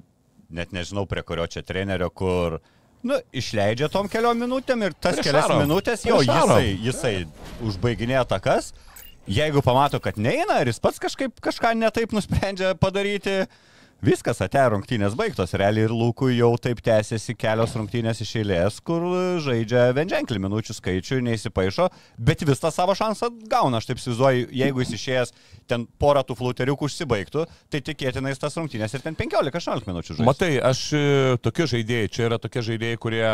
net 0.51 0.75
nežinau 0.77 1.07
prie 1.09 1.23
kurio 1.27 1.47
čia 1.51 1.63
trenerio, 1.67 2.11
kur, 2.11 2.59
nu, 3.07 3.19
išleidžia 3.33 3.89
tom 3.93 4.09
keliom 4.11 4.39
minutėm 4.45 4.85
ir 4.89 4.95
tas 4.99 5.19
Prieš 5.19 5.29
kelias 5.31 5.47
Šaro. 5.47 5.59
minutės 5.63 6.05
Šaro. 6.27 6.59
jisai, 6.61 6.79
jisai 6.85 7.65
užbaiginėja 7.67 8.27
takas. 8.29 8.73
Jeigu 9.31 9.63
pamato, 9.63 10.01
kad 10.03 10.17
neina 10.19 10.59
ir 10.63 10.71
jis 10.73 10.81
pats 10.83 10.99
kažkaip 10.99 11.39
kažką 11.45 11.75
netaip 11.79 12.13
nusprendžia 12.17 12.73
padaryti, 12.75 13.45
viskas, 14.05 14.41
ate 14.45 14.63
rungtynės 14.73 15.15
baigtos. 15.19 15.53
Realiai 15.61 15.87
ir 15.89 15.93
Lūkui 15.95 16.35
jau 16.39 16.51
taip 16.63 16.81
tęsiasi 16.85 17.35
kelios 17.39 17.75
rungtynės 17.77 18.23
iš 18.25 18.33
eilės, 18.41 18.79
kur 18.85 19.05
žaidžia 19.45 19.91
vienženklį 19.97 20.41
minučių 20.47 20.77
skaičių, 20.79 21.19
neįsipaišo, 21.27 21.89
bet 22.19 22.45
vis 22.49 22.63
tą 22.63 22.71
savo 22.75 22.97
šansą 22.97 23.29
gauna. 23.51 23.81
Aš 23.83 23.91
taip 23.91 24.01
įsivaizduoju, 24.01 24.49
jeigu 24.63 24.85
jis 24.85 24.95
išėjęs 24.99 25.35
ten 25.71 25.85
porą 26.01 26.25
tų 26.27 26.39
flauteriukų 26.41 26.89
užsibaigtų, 26.89 27.47
tai 27.71 27.83
tikėtinai 27.91 28.33
tas 28.41 28.57
rungtynės 28.59 28.97
ir 28.97 29.05
ten 29.05 29.19
15-16 29.19 29.89
minučių 29.91 30.17
žaidžia. 30.19 30.29
Matai, 30.29 30.53
aš 30.71 30.85
e, 30.97 31.05
tokie 31.45 31.69
žaidėjai, 31.77 32.11
čia 32.17 32.27
yra 32.31 32.41
tokie 32.43 32.65
žaidėjai, 32.67 33.01
kurie 33.05 33.25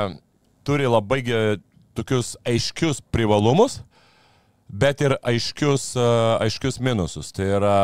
turi 0.66 0.90
labai 0.90 1.22
ge- 1.26 1.58
tokius 1.96 2.34
aiškius 2.44 2.98
privalumus, 3.14 3.78
bet 4.68 5.00
ir 5.04 5.14
aiškius, 5.22 5.92
e, 5.96 6.04
aiškius 6.44 6.80
minusus. 6.82 7.30
Tai 7.36 7.46
yra 7.58 7.76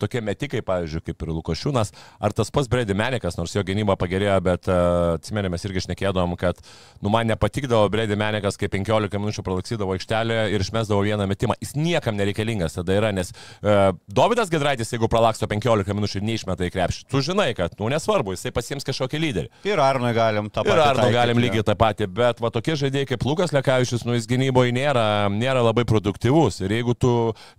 tokie 0.00 0.20
metikai, 0.24 0.60
pavyzdžiui, 0.66 1.02
kaip 1.08 1.24
ir 1.24 1.32
Lukošiūnas, 1.36 1.92
ar 2.20 2.34
tas 2.36 2.52
pats 2.52 2.68
Bredi 2.70 2.96
Menikas, 2.96 3.38
nors 3.40 3.54
jo 3.56 3.64
gynyba 3.66 3.96
pagerėjo, 3.98 4.36
bet 4.44 4.68
e, 4.68 4.76
atsimenė, 5.16 5.50
mes 5.52 5.64
irgi 5.66 5.86
šnekėdavom, 5.86 6.36
kad 6.40 6.60
nu, 7.00 7.10
man 7.12 7.30
nepatikdavo 7.30 7.88
Bredi 7.92 8.18
Menikas, 8.20 8.58
kai 8.60 8.68
15 8.72 9.16
minučių 9.20 9.44
pralaksydavo 9.46 9.96
aikštelę 9.96 10.40
ir 10.52 10.64
išmesdavo 10.64 11.00
vieną 11.06 11.28
metimą. 11.30 11.56
Jis 11.62 11.74
niekam 11.78 12.18
nereikalingas 12.20 12.76
tada 12.76 12.96
yra, 12.96 13.12
nes 13.16 13.32
uh, 13.32 13.94
Davidas 14.12 14.52
Gedraitis, 14.52 14.92
jeigu 14.92 15.08
pralaksto 15.12 15.48
15 15.50 15.96
minučių 15.96 16.20
ir 16.20 16.26
neišmeta 16.26 16.66
į 16.66 16.72
krepšį, 16.74 17.06
tu 17.10 17.22
žinai, 17.24 17.48
kad, 17.56 17.74
nu, 17.80 17.88
nesvarbu, 17.92 18.34
jisai 18.36 18.52
pasiems 18.54 18.86
kažkokį 18.86 19.22
lyderį. 19.22 19.50
Ir 19.68 19.80
Arnui 19.82 20.12
galim 20.16 20.50
tą 20.50 20.64
patį. 20.66 20.74
Ir 20.74 20.82
ar 20.84 21.00
taikyti, 21.00 21.16
galim 21.16 21.42
lygiai 21.42 21.66
tą 21.66 21.76
patį, 21.78 22.10
bet 22.18 22.42
va 22.44 22.52
tokie 22.54 22.76
žaidėjai 22.78 23.10
kaip 23.14 23.26
Lukas 23.28 23.54
Lekavičius, 23.56 24.04
nu 24.08 24.16
jis 24.16 24.28
gynyboje 24.30 24.74
nėra, 24.76 25.06
nėra 25.32 25.64
labai 25.64 25.86
produktyvus. 25.88 26.25
Ir 26.64 26.76
jeigu 26.78 26.94
tu 26.98 27.12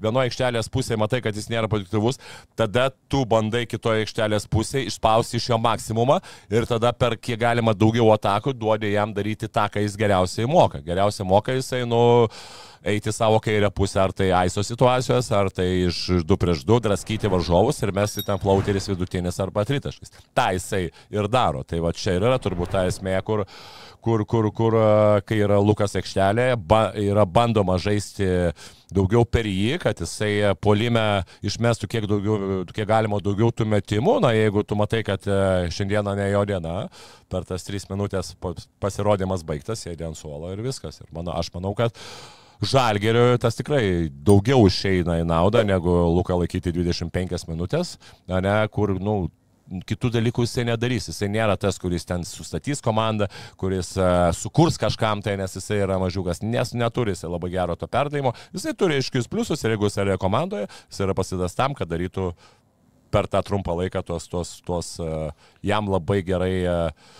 vienoje 0.04 0.32
aikštelės 0.32 0.72
pusėje 0.74 1.00
matai, 1.00 1.22
kad 1.26 1.36
jis 1.36 1.50
nėra 1.52 1.70
produktyvus, 1.72 2.20
tada 2.60 2.90
tu 3.12 3.24
bandai 3.30 3.66
kitoje 3.70 4.06
aikštelės 4.06 4.48
pusėje 4.52 4.92
išspausti 4.92 5.40
iš 5.40 5.50
jo 5.52 5.60
maksimumą 5.62 6.20
ir 6.54 6.68
tada 6.70 6.94
per 6.94 7.18
kiek 7.18 7.40
galima 7.42 7.76
daugiau 7.78 8.10
atakų 8.16 8.56
duodi 8.58 8.94
jam 8.94 9.14
daryti 9.16 9.50
tą, 9.50 9.68
ką 9.72 9.84
jis 9.84 9.98
geriausiai 10.00 10.50
moka. 10.50 10.82
Geriausiai 10.86 11.28
moka 11.28 11.56
jisai, 11.56 11.84
nu, 11.90 12.02
eiti 12.86 13.12
savo 13.16 13.40
kairę 13.44 13.70
pusę, 13.74 14.00
ar 14.04 14.14
tai 14.16 14.30
aiso 14.36 14.64
situacijos, 14.66 15.32
ar 15.36 15.50
tai 15.54 15.68
iš 15.88 16.24
2 16.28 16.38
prieš 16.40 16.64
2 16.68 16.80
draskyti 16.88 17.32
varžovus 17.32 17.82
ir 17.84 17.94
mes 17.96 18.18
į 18.20 18.26
ten 18.28 18.40
plauteris 18.42 18.90
vidutinis 18.92 19.40
arba 19.44 19.66
tritaškis. 19.68 20.14
Ta 20.38 20.52
jisai 20.56 20.88
ir 21.14 21.30
daro. 21.32 21.64
Tai 21.68 21.82
va 21.84 21.94
čia 21.96 22.18
ir 22.18 22.28
yra 22.28 22.40
turbūt 22.42 22.74
ta 22.76 22.86
esmė, 22.90 23.18
kur, 23.28 23.46
kur, 24.04 24.26
kur, 24.30 24.52
kur 24.56 24.78
a, 24.80 24.90
kai 25.26 25.42
yra 25.44 25.60
Lukas 25.64 25.98
aikštelėje, 26.00 26.58
ba, 26.68 26.90
yra 26.96 27.26
bandoma 27.26 27.78
žaisti 27.82 28.28
daugiau 28.94 29.26
per 29.28 29.48
jį, 29.50 29.78
kad 29.84 30.00
jisai 30.00 30.54
polime 30.64 31.04
išmestų 31.46 31.90
kiek, 31.92 32.08
daugiau, 32.08 32.64
kiek 32.72 32.88
galima 32.88 33.20
daugiau 33.24 33.52
tų 33.52 33.68
metimų. 33.68 34.18
Na, 34.24 34.32
jeigu 34.36 34.64
tu 34.64 34.78
matai, 34.80 35.02
kad 35.08 35.28
e, 35.28 35.68
šiandieną 35.76 36.16
ne 36.16 36.30
jo 36.32 36.46
diena, 36.48 36.78
per 37.32 37.44
tas 37.48 37.68
3 37.68 37.90
minutės 37.92 38.34
pa- 38.40 38.56
pasirodymas 38.84 39.44
baigtas, 39.48 39.84
sėdė 39.84 40.08
ant 40.08 40.20
suolo 40.20 40.54
ir 40.54 40.64
viskas. 40.64 41.02
Ir 41.04 41.12
mano, 41.16 41.36
aš 41.36 41.52
manau, 41.56 41.74
kad 41.78 41.96
Žalgeriui 42.66 43.38
tas 43.42 43.58
tikrai 43.58 44.10
daugiau 44.10 44.66
išeina 44.70 45.20
į 45.22 45.28
naudą 45.30 45.62
negu 45.68 45.94
Luką 46.16 46.40
laikyti 46.42 46.74
25 46.74 47.46
minutės, 47.52 47.98
ne, 48.28 48.56
kur, 48.74 48.96
na, 48.98 49.06
nu, 49.06 49.28
kitų 49.88 50.12
dalykų 50.16 50.46
jisai 50.46 50.66
nedarys. 50.68 51.10
Jisai 51.12 51.30
nėra 51.32 51.58
tas, 51.60 51.78
kuris 51.82 52.08
ten 52.08 52.24
sustatys 52.28 52.82
komandą, 52.84 53.28
kuris 53.60 53.94
uh, 54.00 54.30
sukurs 54.36 54.80
kažkam 54.80 55.22
tai, 55.26 55.38
nes 55.40 55.58
jisai 55.58 55.82
yra 55.84 56.00
mažiukas, 56.02 56.42
nes 56.46 56.74
neturi 56.78 57.16
jisai 57.16 57.32
labai 57.32 57.52
gero 57.54 57.76
to 57.80 57.90
perdavimo. 57.92 58.34
Jisai 58.56 58.76
turi 58.78 59.00
aiškius 59.02 59.30
pliusus 59.32 59.64
ir 59.64 59.76
jeigu 59.76 59.90
jisai 59.90 60.06
yra 60.08 60.20
komandoje, 60.22 60.70
jisai 60.88 61.08
yra 61.08 61.18
pasidas 61.18 61.58
tam, 61.58 61.76
kad 61.78 61.92
darytų 61.92 62.32
per 63.14 63.30
tą 63.32 63.42
trumpą 63.46 63.76
laiką 63.82 64.04
tuos, 64.08 64.28
tuos, 64.32 64.58
tuos 64.68 64.96
uh, 65.04 65.30
jam 65.66 65.92
labai 65.92 66.22
gerai 66.28 66.56
uh, 66.64 67.12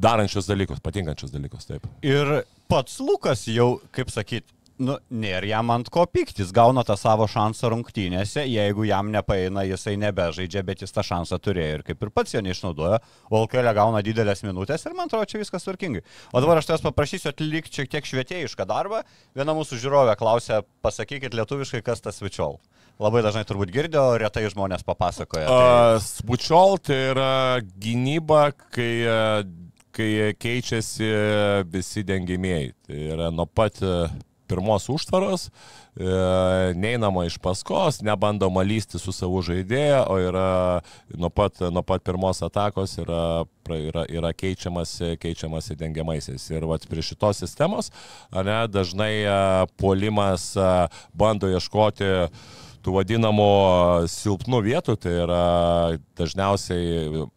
darančius 0.00 0.48
dalykus, 0.48 0.82
patinkančius 0.84 1.32
dalykus. 1.32 1.68
Taip. 1.68 1.86
Ir 2.04 2.42
pats 2.72 2.98
Lukas 3.04 3.46
jau, 3.48 3.74
kaip 3.94 4.12
sakyt, 4.12 4.48
nu, 4.82 4.96
nėra 5.14 5.48
jam 5.48 5.70
ant 5.74 5.88
ko 5.92 6.04
pyktis, 6.10 6.50
gauna 6.54 6.82
tą 6.86 6.96
savo 6.98 7.28
šansą 7.30 7.70
rungtynėse, 7.72 8.44
jeigu 8.48 8.86
jam 8.88 9.12
nepaeina, 9.14 9.64
jisai 9.68 9.94
nebežaidžia, 10.02 10.64
bet 10.66 10.82
jis 10.84 10.94
tą 10.94 11.04
šansą 11.06 11.38
turėjo 11.42 11.78
ir 11.78 11.84
kaip 11.86 12.02
ir 12.02 12.12
pats 12.14 12.34
jo 12.34 12.42
neišnaudojo, 12.44 12.98
o 13.30 13.42
LKL 13.44 13.72
gauna 13.78 14.02
didelės 14.04 14.44
minutės 14.46 14.86
ir 14.86 14.96
man 14.98 15.10
atrodo, 15.10 15.28
čia 15.30 15.40
viskas 15.42 15.66
tvarkingai. 15.66 16.04
O 16.32 16.42
dabar 16.42 16.60
aš 16.60 16.70
tavęs 16.70 16.86
paprašysiu 16.88 17.30
atlikti 17.32 17.80
šiek 17.80 17.92
tiek 17.92 18.08
švietėjišką 18.08 18.66
darbą. 18.68 19.02
Viena 19.38 19.54
mūsų 19.56 19.78
žiūrovė 19.82 20.16
klausė, 20.20 20.62
pasakykit 20.84 21.36
lietuviškai, 21.38 21.82
kas 21.86 22.04
tas 22.04 22.20
vičiol. 22.22 22.58
Labai 23.02 23.22
dažnai 23.24 23.44
turbūt 23.48 23.72
girdėjo, 23.74 24.18
retai 24.20 24.44
žmonės 24.52 24.84
papasakoja. 24.86 25.46
Tai... 25.48 25.62
Uh, 25.96 26.02
Spučiol 26.02 26.76
tai 26.84 26.98
yra 27.12 27.32
gynyba, 27.62 28.50
kai, 28.74 28.90
uh, 29.08 29.78
kai 29.96 30.10
keičiasi 30.38 31.08
visi 31.72 32.04
dengimieji. 32.06 32.74
Tai 32.86 33.00
yra 33.16 33.30
nuo 33.34 33.48
pat 33.48 33.80
uh, 33.86 34.12
pirmos 34.50 34.88
užtvaros, 34.92 35.48
e, 35.96 36.04
neinama 36.74 37.24
iš 37.28 37.38
paskos, 37.42 38.00
nebandoma 38.02 38.64
lysti 38.66 39.00
su 39.00 39.12
savo 39.12 39.42
žaidėju, 39.44 40.00
o 40.08 40.18
yra 40.20 40.48
nuo 41.14 41.30
pat, 41.30 41.60
nuo 41.72 41.84
pat 41.86 42.04
pirmos 42.06 42.42
atakos 42.44 42.96
yra, 43.02 43.44
yra, 43.76 44.06
yra 44.10 44.32
keičiamasi, 44.36 45.16
keičiamasi 45.22 45.78
dengiamaisiais. 45.80 46.48
Ir 46.52 46.66
vat, 46.70 46.86
prie 46.90 47.04
šitos 47.04 47.42
sistemos 47.44 47.92
ne, 48.32 48.58
dažnai 48.72 49.14
e, 49.22 49.38
puolimas 49.80 50.52
e, 50.56 50.68
bando 51.14 51.50
ieškoti 51.52 52.12
tų 52.82 52.96
vadinamų 52.96 53.50
silpnų 54.10 54.58
vietų, 54.66 54.96
tai 54.98 55.12
yra 55.22 55.42
dažniausiai 56.18 57.28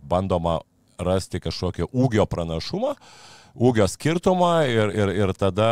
bandoma 0.00 0.62
rasti 0.96 1.40
kažkokį 1.44 1.90
ūgio 1.92 2.24
pranašumą, 2.30 2.94
ūgio 3.54 3.86
skirtumą 3.88 4.52
ir, 4.66 4.90
ir, 4.94 5.12
ir 5.22 5.32
tada 5.38 5.68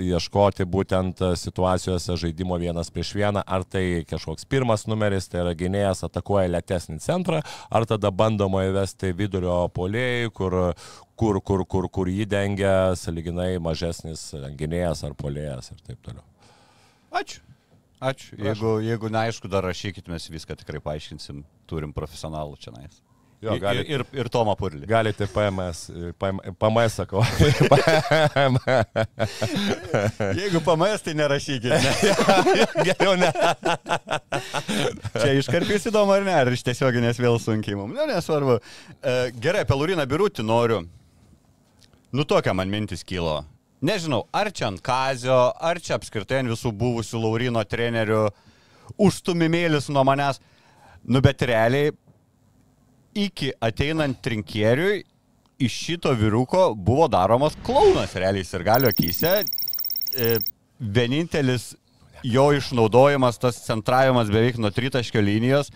ieškoti 0.00 0.66
būtent 0.68 1.20
situacijose 1.38 2.16
žaidimo 2.20 2.58
vienas 2.60 2.90
prieš 2.92 3.12
vieną, 3.18 3.42
ar 3.46 3.64
tai 3.68 4.04
kažkoks 4.08 4.48
pirmas 4.48 4.86
numeris, 4.88 5.28
tai 5.28 5.42
yra 5.44 5.54
gynėjas 5.58 6.04
atakuoja 6.08 6.50
lėtesnį 6.54 7.00
centrą, 7.04 7.42
ar 7.70 7.88
tada 7.88 8.10
bandoma 8.10 8.64
įvesti 8.68 9.12
vidurio 9.16 9.58
polėjai, 9.76 10.30
kur, 10.32 10.58
kur, 11.16 11.40
kur, 11.40 11.66
kur, 11.68 11.90
kur 11.92 12.12
jį 12.12 12.28
dengia 12.32 12.76
saliginai 12.96 13.56
mažesnis 13.62 14.30
gynėjas 14.56 15.04
ar 15.06 15.16
polėjas 15.18 15.74
ir 15.74 15.82
taip 15.84 16.00
toliau. 16.04 16.24
Ačiū. 17.16 17.42
Ačiū. 18.00 18.36
Jeigu, 18.36 18.76
jeigu 18.84 19.08
neaišku, 19.08 19.48
dar 19.48 19.64
rašykit, 19.64 20.08
mes 20.12 20.28
viską 20.28 20.58
tikrai 20.60 20.82
paaiškinsim. 20.84 21.44
Turim 21.66 21.94
profesionalų 21.96 22.58
čia 22.60 22.74
nais. 22.74 23.00
Jo, 23.44 23.52
gali, 23.60 23.82
ir, 23.84 24.00
ir, 24.00 24.02
ir 24.16 24.30
Tomą 24.32 24.54
Purlį. 24.56 24.86
Galite 24.88 25.26
PMS, 25.28 25.90
PMS 26.16 26.94
sakau. 27.02 27.20
Jeigu 30.40 30.62
PMS, 30.64 31.04
tai 31.04 31.12
nerašykit. 31.18 31.68
Ne. 31.68 31.92
Geriau 32.88 33.12
ne. 33.20 33.28
Čia 35.18 35.34
iškarpys 35.42 35.84
įdomu 35.92 36.16
ar 36.16 36.24
ne, 36.24 36.32
ar 36.32 36.48
iš 36.56 36.64
tiesioginės 36.64 37.20
vėl 37.20 37.36
sunkiai 37.42 37.76
mums. 37.76 37.92
Ne, 37.98 38.06
nesvarbu. 38.14 38.56
E, 38.56 38.58
gerai, 39.36 39.66
apie 39.66 39.76
Lauriną 39.76 40.08
Birutį 40.08 40.40
noriu. 40.46 40.88
Nu 42.16 42.24
tokia 42.24 42.56
man 42.56 42.72
mintis 42.72 43.04
kilo. 43.04 43.44
Nežinau, 43.84 44.24
ar 44.32 44.48
čia 44.48 44.70
ant 44.70 44.80
Kazio, 44.80 45.52
ar 45.60 45.76
čia 45.84 46.00
apskritai 46.00 46.40
ant 46.40 46.48
visų 46.54 46.72
buvusių 46.72 47.20
Laurino 47.20 47.60
trenerių 47.68 48.32
užstumimėlis 48.96 49.92
nuo 49.92 50.08
manęs. 50.08 50.40
Nu 51.04 51.20
bet 51.22 51.44
realiai 51.46 51.92
iki 53.16 53.52
ateinant 53.60 54.18
trinkieriui 54.22 55.04
iš 55.58 55.78
šito 55.86 56.12
viruko 56.12 56.74
buvo 56.74 57.08
daromas 57.08 57.56
klaunas 57.64 58.14
realiai 58.14 58.44
ir 58.44 58.64
galio 58.64 58.92
akise. 58.92 59.40
E, 60.16 60.36
vienintelis 60.78 61.74
jo 62.26 62.50
išnaudojimas, 62.52 63.38
tas 63.38 63.62
centravimas 63.64 64.30
beveik 64.32 64.58
nuo 64.60 64.70
tritaškio 64.70 65.20
linijos, 65.20 65.70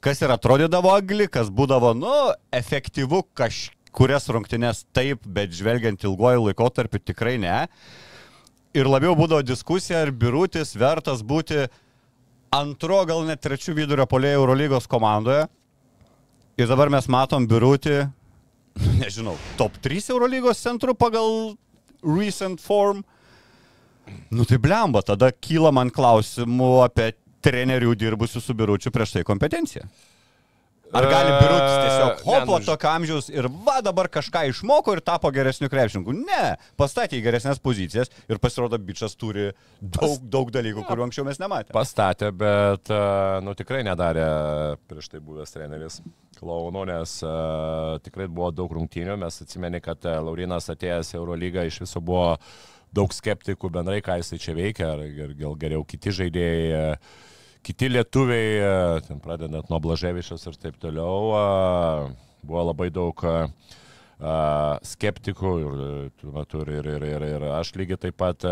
kas 0.00 0.22
ir 0.22 0.32
atrodydavo 0.32 0.92
agli, 0.94 1.28
kas 1.28 1.50
būdavo, 1.52 1.92
nu, 1.98 2.14
efektyvu 2.54 3.22
kažkurias 3.36 4.28
rungtynes 4.32 4.84
taip, 4.96 5.24
bet 5.26 5.52
žvelgiant 5.56 6.04
ilguoju 6.04 6.48
laikotarpiu 6.48 7.02
tikrai 7.02 7.36
ne. 7.42 7.66
Ir 8.76 8.88
labiau 8.88 9.16
būdavo 9.18 9.42
diskusija, 9.42 10.04
ar 10.04 10.12
birutis 10.12 10.76
vertas 10.78 11.24
būti 11.24 11.66
antro, 12.54 13.02
gal 13.08 13.24
net 13.28 13.42
trečių 13.44 13.74
vidurio 13.76 14.06
polėjo 14.08 14.42
Eurolygos 14.42 14.86
komandoje. 14.88 15.48
Ir 16.58 16.66
dabar 16.66 16.90
mes 16.90 17.06
matom 17.06 17.44
Birutį, 17.46 18.08
nežinau, 18.98 19.36
top 19.60 19.76
3 19.84 20.10
Eurolygos 20.10 20.58
centrų 20.58 20.96
pagal 20.98 21.54
recent 22.02 22.58
form. 22.58 23.04
Nu 24.34 24.42
tai 24.48 24.58
blemba, 24.58 25.04
tada 25.06 25.30
kyla 25.30 25.70
man 25.70 25.92
klausimų 25.94 26.72
apie 26.82 27.12
trenerių 27.46 27.94
dirbusių 28.00 28.42
su 28.42 28.56
Biručiu 28.58 28.90
prieš 28.90 29.14
tai 29.14 29.22
kompetenciją. 29.28 29.86
Ar 30.92 31.04
gali 31.04 31.32
Birutis 31.36 31.74
tiesiog 31.82 32.22
hopo 32.24 32.58
nu, 32.58 32.64
tokio 32.64 32.88
amžiaus 32.88 33.26
ir 33.28 33.48
va 33.66 33.78
dabar 33.84 34.08
kažką 34.12 34.46
išmoko 34.48 34.94
ir 34.96 35.02
tapo 35.04 35.30
geresniu 35.34 35.68
krepšininku? 35.72 36.14
Ne, 36.16 36.54
pastatė 36.80 37.18
į 37.18 37.24
geresnės 37.26 37.60
pozicijas 37.60 38.08
ir 38.30 38.40
pasirodo, 38.40 38.78
bičias 38.80 39.16
turi 39.20 39.50
daug, 39.80 40.16
daug 40.22 40.52
dalykų, 40.54 40.86
kuriuo 40.88 41.08
anksčiau 41.08 41.26
mes 41.28 41.40
nematėme. 41.42 41.76
Pastatė, 41.76 42.30
bet, 42.32 42.88
nu, 43.44 43.56
tikrai 43.58 43.82
nedarė 43.86 44.30
prieš 44.88 45.12
tai 45.12 45.20
buvęs 45.24 45.52
treneris 45.52 46.00
klaunų, 46.38 46.86
nes 46.88 47.18
tikrai 48.06 48.30
buvo 48.32 48.50
daug 48.54 48.72
rungtynių. 48.78 49.18
Mes 49.20 49.40
atsimeni, 49.44 49.82
kad 49.84 50.08
Laurinas 50.08 50.70
atėjęs 50.72 51.12
Eurolygą 51.18 51.68
iš 51.68 51.82
viso 51.84 52.00
buvo 52.00 52.36
daug 52.96 53.12
skeptikų 53.12 53.68
bendrai, 53.74 54.00
ką 54.04 54.22
jisai 54.22 54.40
čia 54.40 54.56
veikia, 54.56 54.94
ar 54.94 55.34
gal 55.36 55.58
geriau 55.60 55.84
kiti 55.84 56.14
žaidėjai. 56.22 56.94
Uh, 57.58 57.64
kiti 57.68 57.90
lietuviai, 57.90 59.02
ten 59.06 59.20
pradedant 59.22 59.68
nuo 59.70 59.80
Blaževičios 59.82 60.46
ir 60.48 60.56
taip 60.60 60.78
toliau, 60.80 62.14
buvo 62.46 62.64
labai 62.70 62.88
daug 62.94 63.26
skeptikų 64.88 65.52
ir, 65.62 65.84
ir, 66.24 66.90
ir, 66.96 67.06
ir, 67.12 67.28
ir 67.36 67.46
aš 67.58 67.76
lygiai 67.78 68.00
taip 68.08 68.18
pat 68.18 68.48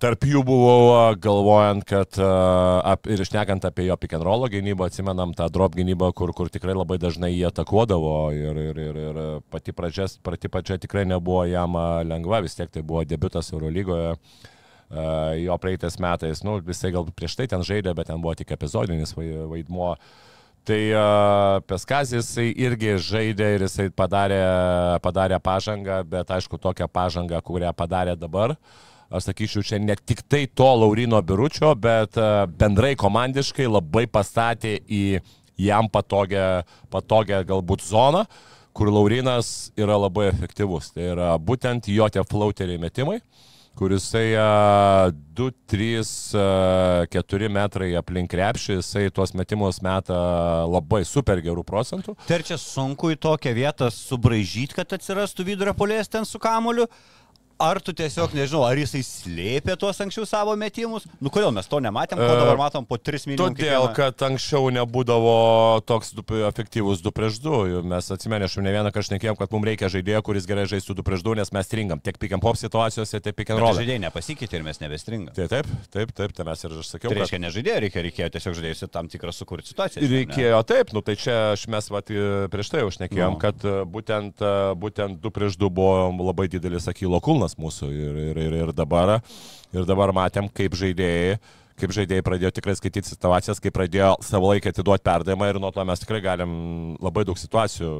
Tarp 0.00 0.22
jų 0.24 0.40
buvau 0.48 1.10
galvojant, 1.20 1.82
kad 1.84 2.16
ap, 2.16 3.04
ir 3.04 3.20
išnekant 3.20 3.66
apie 3.68 3.84
jo 3.84 3.98
pick 4.00 4.14
and 4.16 4.24
roll 4.24 4.46
gynybą, 4.48 4.86
atsimenam 4.88 5.34
tą 5.36 5.50
drop 5.52 5.74
gynybą, 5.76 6.08
kur, 6.16 6.32
kur 6.32 6.48
tikrai 6.48 6.72
labai 6.72 6.96
dažnai 6.96 7.28
jie 7.34 7.44
atakuodavo 7.50 8.14
ir, 8.32 8.62
ir, 8.70 8.80
ir, 8.80 9.00
ir 9.10 9.20
pati 9.52 9.74
pradžia, 9.76 10.06
pati 10.24 10.48
pradžia 10.48 10.78
tikrai 10.80 11.04
nebuvo 11.04 11.42
jam 11.50 11.76
lengva, 12.08 12.40
vis 12.40 12.56
tiek 12.56 12.72
tai 12.72 12.80
buvo 12.80 13.04
debutas 13.04 13.52
Eurolygoje. 13.52 14.14
Jo 14.90 15.54
praeitais 15.62 15.94
metais, 16.02 16.40
nu, 16.42 16.56
visai 16.66 16.90
galbūt 16.90 17.14
prieš 17.14 17.36
tai 17.38 17.44
ten 17.52 17.62
žaidė, 17.62 17.92
bet 17.94 18.08
ten 18.10 18.18
buvo 18.18 18.34
tik 18.34 18.50
epizodinis 18.56 19.14
vaidmuo. 19.14 19.92
Tai 20.66 20.80
uh, 20.90 21.60
Peskazis 21.64 22.32
irgi 22.42 22.96
žaidė 22.98 23.52
ir 23.54 23.64
jisai 23.68 23.86
padarė, 23.94 24.42
padarė 25.04 25.38
pažangą, 25.40 26.02
bet 26.10 26.34
aišku 26.34 26.58
tokią 26.58 26.90
pažangą, 26.90 27.38
kurią 27.46 27.70
padarė 27.78 28.16
dabar. 28.18 28.56
Uh, 28.58 28.90
aš 29.10 29.30
sakyčiau, 29.30 29.64
čia 29.66 29.80
ne 29.82 29.96
tik 29.98 30.22
tai 30.30 30.46
to 30.46 30.68
Laurino 30.78 31.18
Biručio, 31.22 31.74
bet 31.74 32.16
e, 32.16 32.28
bendrai 32.46 32.94
komandiškai 32.98 33.66
labai 33.66 34.06
pastatė 34.10 34.76
į 34.86 35.20
jam 35.60 35.90
patogią, 35.90 36.62
patogią 36.94 37.42
galbūt 37.48 37.84
zoną, 37.84 38.24
kur 38.72 38.92
Laurinas 38.94 39.70
yra 39.78 39.98
labai 39.98 40.28
efektyvus. 40.30 40.92
Tai 40.94 41.08
yra 41.16 41.34
būtent 41.42 41.90
jo 41.90 42.06
tie 42.08 42.22
flauteriai 42.24 42.80
metimai 42.80 43.18
kuris 43.20 43.49
jisai 43.78 44.34
2, 45.36 45.52
3, 45.70 46.02
4 47.14 47.48
metrai 47.52 47.92
aplink 47.96 48.28
krepšį, 48.32 48.80
jisai 48.80 49.06
tuos 49.14 49.32
metimus 49.36 49.80
meta 49.84 50.18
labai 50.68 51.04
super 51.08 51.40
gerų 51.44 51.64
procentų. 51.64 52.16
Tai 52.26 52.40
čia 52.44 52.58
sunku 52.60 53.12
į 53.14 53.20
tokią 53.22 53.54
vietą 53.56 53.88
subražyti, 53.94 54.76
kad 54.76 54.92
atsirastų 54.98 55.46
vidurio 55.52 55.72
polės 55.78 56.10
ten 56.12 56.28
su 56.28 56.38
kamoliu, 56.42 56.88
Ar 57.60 57.76
tu 57.84 57.92
tiesiog, 57.92 58.32
nežinau, 58.32 58.62
ar 58.64 58.78
jisai 58.80 59.02
slėpė 59.04 59.74
tuos 59.76 59.98
anksčiau 60.00 60.24
savo 60.24 60.54
metimus? 60.56 61.04
Nu 61.20 61.28
kodėl 61.32 61.52
mes 61.52 61.66
to 61.68 61.76
nematėm, 61.84 62.16
ko 62.16 62.28
dabar 62.38 62.56
matom 62.56 62.86
po 62.88 62.96
3 62.96 63.26
minutės? 63.28 63.52
Todėl, 63.52 63.84
kiekvieną? 63.84 63.90
kad 63.98 64.24
anksčiau 64.30 64.70
nebūdavo 64.72 65.34
toks 65.84 66.14
du, 66.16 66.24
efektyvus 66.48 67.02
2 67.04 67.12
prieš 67.12 67.36
2. 67.44 67.82
Mes 67.90 68.08
atsimenėšim 68.16 68.64
ne 68.64 68.72
vieną 68.72 68.92
kažką 68.94 69.18
nekėjom, 69.18 69.36
kad 69.36 69.52
mums 69.52 69.68
reikia 69.68 69.90
žaidėjo, 69.92 70.22
kuris 70.24 70.48
gerai 70.48 70.64
žaistų 70.72 70.96
2 71.02 71.04
prieš 71.10 71.24
2, 71.26 71.36
nes 71.42 71.52
mes 71.52 71.68
stringam 71.68 72.00
tiek 72.00 72.16
pick 72.22 72.32
and 72.32 72.44
pop 72.44 72.56
situacijose, 72.56 73.20
tiek 73.20 73.36
pick 73.36 73.52
and 73.52 73.60
roll. 73.60 73.76
Žaidėjai 73.76 74.04
nepasikeitė 74.06 74.56
ir 74.56 74.64
mes 74.64 74.80
nebestringam. 74.80 75.36
Tai 75.36 75.50
taip, 75.52 75.68
taip, 75.92 76.16
taip, 76.16 76.32
tai 76.32 76.48
mes 76.48 76.64
ir 76.64 76.78
aš 76.80 76.94
sakiau. 76.94 77.12
Tai 77.12 77.20
reiškia, 77.20 77.36
kad... 77.36 77.44
ne 77.44 77.52
žaidėjai 77.58 77.84
reikėjo, 77.84 78.06
reikėjo 78.08 78.30
tiesiog 78.38 78.56
žaidėjus 78.56 78.84
tam 78.96 79.12
tikrą 79.12 79.36
sukurti 79.36 79.74
situaciją. 79.74 80.08
Reikėjo, 80.14 80.64
taip, 80.72 80.96
nu 80.96 81.04
tai 81.04 81.18
čia 81.20 81.36
aš 81.52 81.68
mes 81.72 81.92
vat, 81.92 82.08
prieš 82.56 82.72
tai 82.72 82.86
užnekėjom, 82.88 83.36
no. 83.36 83.42
kad 83.44 83.68
būtent, 83.92 84.40
būtent 84.80 85.20
2 85.20 85.36
prieš 85.36 85.60
2 85.60 85.72
buvo 85.76 86.08
labai 86.30 86.48
didelis 86.52 86.88
Akylo 86.90 87.20
kulnas 87.24 87.49
mūsų. 87.58 87.90
Ir, 87.94 88.20
ir, 88.30 88.42
ir, 88.46 88.58
ir, 88.64 88.74
dabar, 88.76 89.18
ir 89.74 89.88
dabar 89.88 90.14
matėm, 90.16 90.50
kaip 90.54 90.76
žaidėjai 90.78 91.40
kaip 91.80 91.94
žaidėjai 91.96 92.24
pradėjo 92.26 92.50
tikrai 92.58 92.74
skaityti 92.76 93.08
situacijas, 93.08 93.60
kaip 93.62 93.72
pradėjo 93.72 94.10
savo 94.24 94.50
laiką 94.50 94.68
atiduoti 94.68 95.06
perdavimą 95.06 95.48
ir 95.48 95.58
nuo 95.62 95.70
to 95.72 95.84
mes 95.88 96.02
tikrai 96.02 96.20
galim 96.24 96.50
labai 97.00 97.24
daug 97.24 97.40
situacijų 97.40 97.92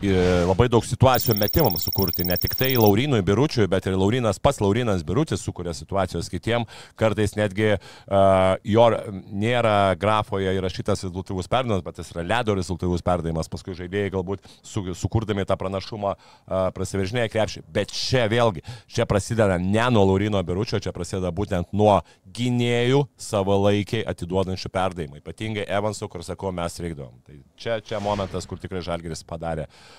labai 0.00 0.68
daug 0.72 0.84
situacijų 0.86 1.34
metimams 1.36 1.82
sukurti, 1.84 2.24
ne 2.24 2.36
tik 2.40 2.54
tai 2.56 2.70
Laurinui 2.80 3.20
Biručiui, 3.24 3.66
bet 3.68 3.84
ir 3.84 3.98
Laurinas 4.00 4.38
pats 4.40 4.60
Laurinas 4.62 5.02
Birutis 5.04 5.42
sukuria 5.44 5.74
situacijos 5.76 6.30
kitiem, 6.32 6.64
kartais 6.96 7.34
netgi 7.36 7.74
uh, 7.74 8.56
jo 8.64 8.86
nėra 9.28 9.92
grafoje 10.00 10.54
įrašytas 10.56 11.04
rezultatyvus 11.04 11.50
perdavimas, 11.52 11.84
bet 11.84 12.00
jis 12.00 12.12
yra 12.14 12.24
ledo 12.24 12.56
rezultatyvus 12.56 13.04
perdavimas, 13.04 13.50
paskui 13.52 13.76
žaidėjai 13.76 14.14
galbūt 14.14 14.48
su, 14.64 14.86
sukurdami 14.96 15.44
tą 15.44 15.58
pranašumą 15.60 16.14
uh, 16.16 16.70
prasiveržinėja 16.76 17.32
krepšį, 17.34 17.64
bet 17.68 17.92
čia 17.92 18.24
vėlgi, 18.32 18.64
čia 18.88 19.04
prasideda 19.10 19.60
ne 19.60 19.84
nuo 19.92 20.06
Laurino 20.08 20.40
Biručio, 20.40 20.80
čia 20.80 20.94
prasideda 20.96 21.28
būtent 21.28 21.76
nuo 21.76 21.98
gynėjų 22.24 23.04
savalaikiai 23.20 24.06
atiduodančių 24.08 24.72
perdavimą, 24.72 25.20
ypatingai 25.20 25.68
Evanso, 25.68 26.08
kur 26.08 26.24
sako, 26.24 26.54
mes 26.56 26.80
reikdom. 26.80 27.20
Tai 27.26 27.40
čia, 27.60 27.80
čia 27.84 28.00
momentas, 28.00 28.48
kur 28.48 28.60
tikrai 28.62 28.80
Žalgeris 28.86 29.26
padarė 29.28 29.68
uh, 29.68 29.89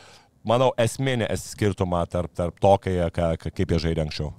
manau, 0.48 0.72
esminį 0.80 1.30
skirtumą 1.38 2.04
tarp, 2.10 2.34
tarp 2.38 2.58
to, 2.62 2.76
kai, 2.84 2.96
ka, 3.14 3.34
kaip 3.42 3.76
jie 3.76 3.82
žaidė 3.88 4.06
anksčiau. 4.06 4.32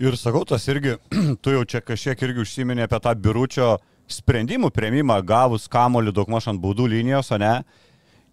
Ir 0.00 0.16
sakau, 0.16 0.46
tas 0.48 0.64
irgi, 0.72 0.96
tu 1.42 1.52
jau 1.52 1.64
čia 1.68 1.82
kažkiek 1.84 2.22
irgi 2.24 2.44
užsiminė 2.44 2.86
apie 2.86 3.00
tą 3.04 3.14
biručio 3.20 3.74
sprendimų 4.10 4.70
prieimimą, 4.74 5.20
gavus 5.26 5.68
kamoliu 5.70 6.14
daugmaž 6.14 6.48
ant 6.50 6.62
baudų 6.62 6.88
linijos, 6.90 7.30
o 7.34 7.38
ne? 7.40 7.60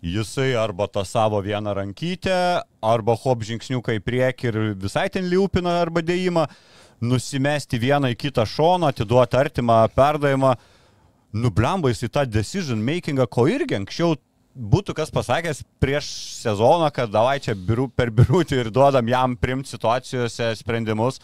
Jisai 0.05 0.51
arba 0.55 0.86
tą 0.88 1.01
savo 1.05 1.41
vieną 1.41 1.73
rankytę, 1.73 2.38
arba 2.86 3.15
hop 3.17 3.43
žingsniuką 3.43 3.97
į 3.97 4.01
priekį 4.05 4.49
ir 4.51 4.60
visai 4.77 5.07
ten 5.10 5.25
liūpina 5.27 5.73
arba 5.81 6.03
dėjimą, 6.05 6.45
nusimesti 7.01 7.79
vieną 7.81 8.13
į 8.13 8.19
kitą 8.21 8.45
šoną, 8.47 8.93
atiduoti 8.93 9.38
artimą 9.38 9.81
perdavimą. 9.97 10.53
Nublemba 11.38 11.91
jis 11.91 12.05
į 12.07 12.12
tą 12.13 12.23
decision 12.29 12.79
makingą, 12.81 13.27
ko 13.27 13.49
irgi 13.51 13.75
anksčiau 13.77 14.15
būtų 14.58 14.96
kas 14.98 15.12
pasakęs 15.13 15.62
prieš 15.82 16.10
sezoną, 16.41 16.89
kad 16.93 17.12
davai 17.13 17.38
čia 17.43 17.54
biru, 17.56 17.88
per 17.89 18.10
birutį 18.13 18.63
ir 18.63 18.72
duodam 18.74 19.08
jam 19.10 19.38
primti 19.38 19.72
situacijose 19.76 20.54
sprendimus. 20.60 21.22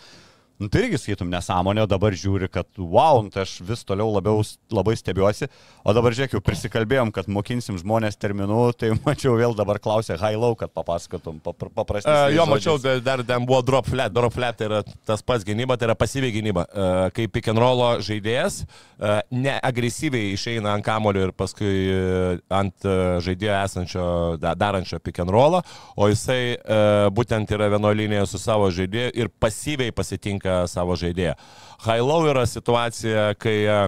Nu, 0.62 0.68
tai 0.70 0.84
irgi 0.84 0.98
skaitum 0.98 1.32
nesąmonę, 1.34 1.82
o 1.84 1.88
dabar 1.90 2.14
žiūri, 2.14 2.46
kad 2.54 2.68
wow, 2.78 3.24
nu, 3.26 3.32
tai 3.34 3.42
aš 3.42 3.56
vis 3.66 3.82
toliau 3.90 4.12
labiau 4.14 4.44
labai 4.70 4.94
stebiuosi. 5.00 5.48
O 5.82 5.96
dabar 5.98 6.14
žiūrėk, 6.14 6.36
jau 6.38 6.42
prisikalbėjom, 6.46 7.10
kad 7.16 7.26
mokinsim 7.26 7.80
žmonės 7.82 8.20
terminų, 8.22 8.60
tai 8.78 8.92
mačiau 9.08 9.34
vėl 9.40 9.58
dabar 9.58 9.82
klausė 9.82 10.20
Hailau, 10.22 10.54
kad 10.60 10.70
papasakotum 10.70 11.40
paprastai. 11.42 12.14
Uh, 12.14 12.36
jo, 12.36 12.46
mačiau, 12.52 12.78
dar, 12.84 13.02
dar 13.02 13.24
ten 13.26 13.48
buvo 13.50 13.64
drop 13.66 13.90
flat. 13.90 14.14
Drop 14.14 14.36
flat 14.36 14.60
tai 14.60 14.70
yra 14.70 14.84
tas 15.10 15.26
pats 15.26 15.48
gynyba, 15.48 15.76
tai 15.80 15.90
yra 15.90 15.98
pasyvi 15.98 16.30
gynyba. 16.38 16.68
Uh, 16.70 17.10
kaip 17.18 17.34
pick 17.34 17.50
and 17.50 17.60
rollo 17.60 17.90
žaidėjas, 18.06 18.62
uh, 19.02 19.24
neagresyviai 19.34 20.36
išeina 20.38 20.78
ant 20.78 20.86
kamulio 20.86 21.32
ir 21.32 21.34
paskui 21.34 21.74
uh, 21.90 22.38
ant 22.54 22.86
uh, 22.86 23.18
žaidėjo 23.26 23.58
esančio, 23.58 24.06
da, 24.38 24.54
darančio 24.54 25.02
pick 25.02 25.26
and 25.26 25.34
rollą, 25.34 25.64
o 25.98 26.12
jisai 26.14 26.40
uh, 26.62 27.10
būtent 27.10 27.58
yra 27.58 27.74
vienoje 27.74 28.04
linijoje 28.04 28.32
su 28.36 28.44
savo 28.46 28.70
žaidėju 28.70 29.18
ir 29.18 29.34
pasyviai 29.42 29.92
pasitinka 29.96 30.43
savo 30.72 30.98
žaidėją. 31.00 31.38
Hailau 31.84 32.22
yra 32.32 32.46
situacija, 32.48 33.34
kai 33.40 33.56
e, 33.68 33.80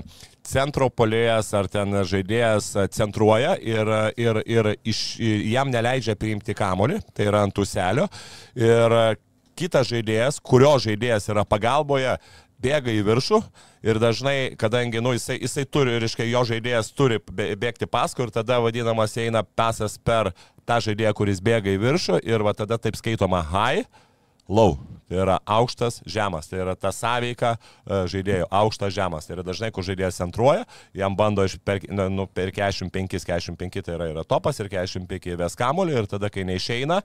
centro 0.46 0.90
polėjas 0.92 1.52
ar 1.58 1.70
ten 1.72 1.96
žaidėjas 2.06 2.72
centruoja 2.96 3.56
ir, 3.62 3.92
ir, 4.20 4.42
ir 4.46 4.72
iš, 4.84 5.04
jam 5.52 5.72
neleidžia 5.74 6.18
priimti 6.20 6.56
kamolį, 6.58 7.00
tai 7.16 7.30
yra 7.30 7.46
ant 7.48 7.62
uselio. 7.62 8.08
Ir 8.60 8.98
kitas 9.56 9.90
žaidėjas, 9.90 10.42
kurio 10.44 10.76
žaidėjas 10.84 11.30
yra 11.32 11.46
pagalboje, 11.48 12.18
bėga 12.62 12.94
į 12.94 13.04
viršų 13.06 13.40
ir 13.86 14.00
dažnai, 14.02 14.56
kadangi 14.60 15.02
nu, 15.04 15.14
jisai, 15.16 15.38
jisai 15.42 15.66
turi, 15.70 15.98
reiškia, 16.02 16.28
jo 16.32 16.44
žaidėjas 16.50 16.92
turi 16.96 17.20
bėgti 17.30 17.88
paskui 17.90 18.26
ir 18.26 18.34
tada 18.34 18.62
vadinamas 18.64 19.16
eina 19.22 19.44
pasas 19.44 19.98
per 19.98 20.32
tą 20.66 20.80
žaidėją, 20.88 21.14
kuris 21.18 21.44
bėga 21.44 21.76
į 21.76 21.82
viršų 21.84 22.22
ir 22.26 22.46
va 22.46 22.56
tada 22.58 22.80
taip 22.82 22.98
skaitoma 22.98 23.44
high, 23.52 23.86
low. 24.48 24.78
Tai 25.06 25.20
yra 25.22 25.36
aukštas, 25.46 26.00
žemas. 26.10 26.48
Tai 26.50 26.64
yra 26.64 26.74
ta 26.74 26.90
sąveika 26.90 27.52
e, 27.54 27.98
žaidėjų. 28.10 28.48
Aukštas, 28.50 28.94
žemas. 28.96 29.28
Tai 29.28 29.36
yra 29.36 29.44
dažnai, 29.46 29.70
kur 29.74 29.86
žaidėjas 29.86 30.18
centruoja, 30.18 30.64
jam 30.98 31.14
bando 31.18 31.46
per, 31.62 31.84
nu, 31.94 32.26
per 32.26 32.50
45, 32.56 33.20
45 33.22 33.86
tai 33.86 33.98
yra, 34.00 34.08
yra 34.16 34.24
topas 34.26 34.58
ir 34.64 34.72
45 34.74 35.38
ves 35.38 35.58
kamulio 35.60 36.02
ir 36.02 36.10
tada, 36.10 36.32
kai 36.34 36.48
neišeina, 36.50 37.00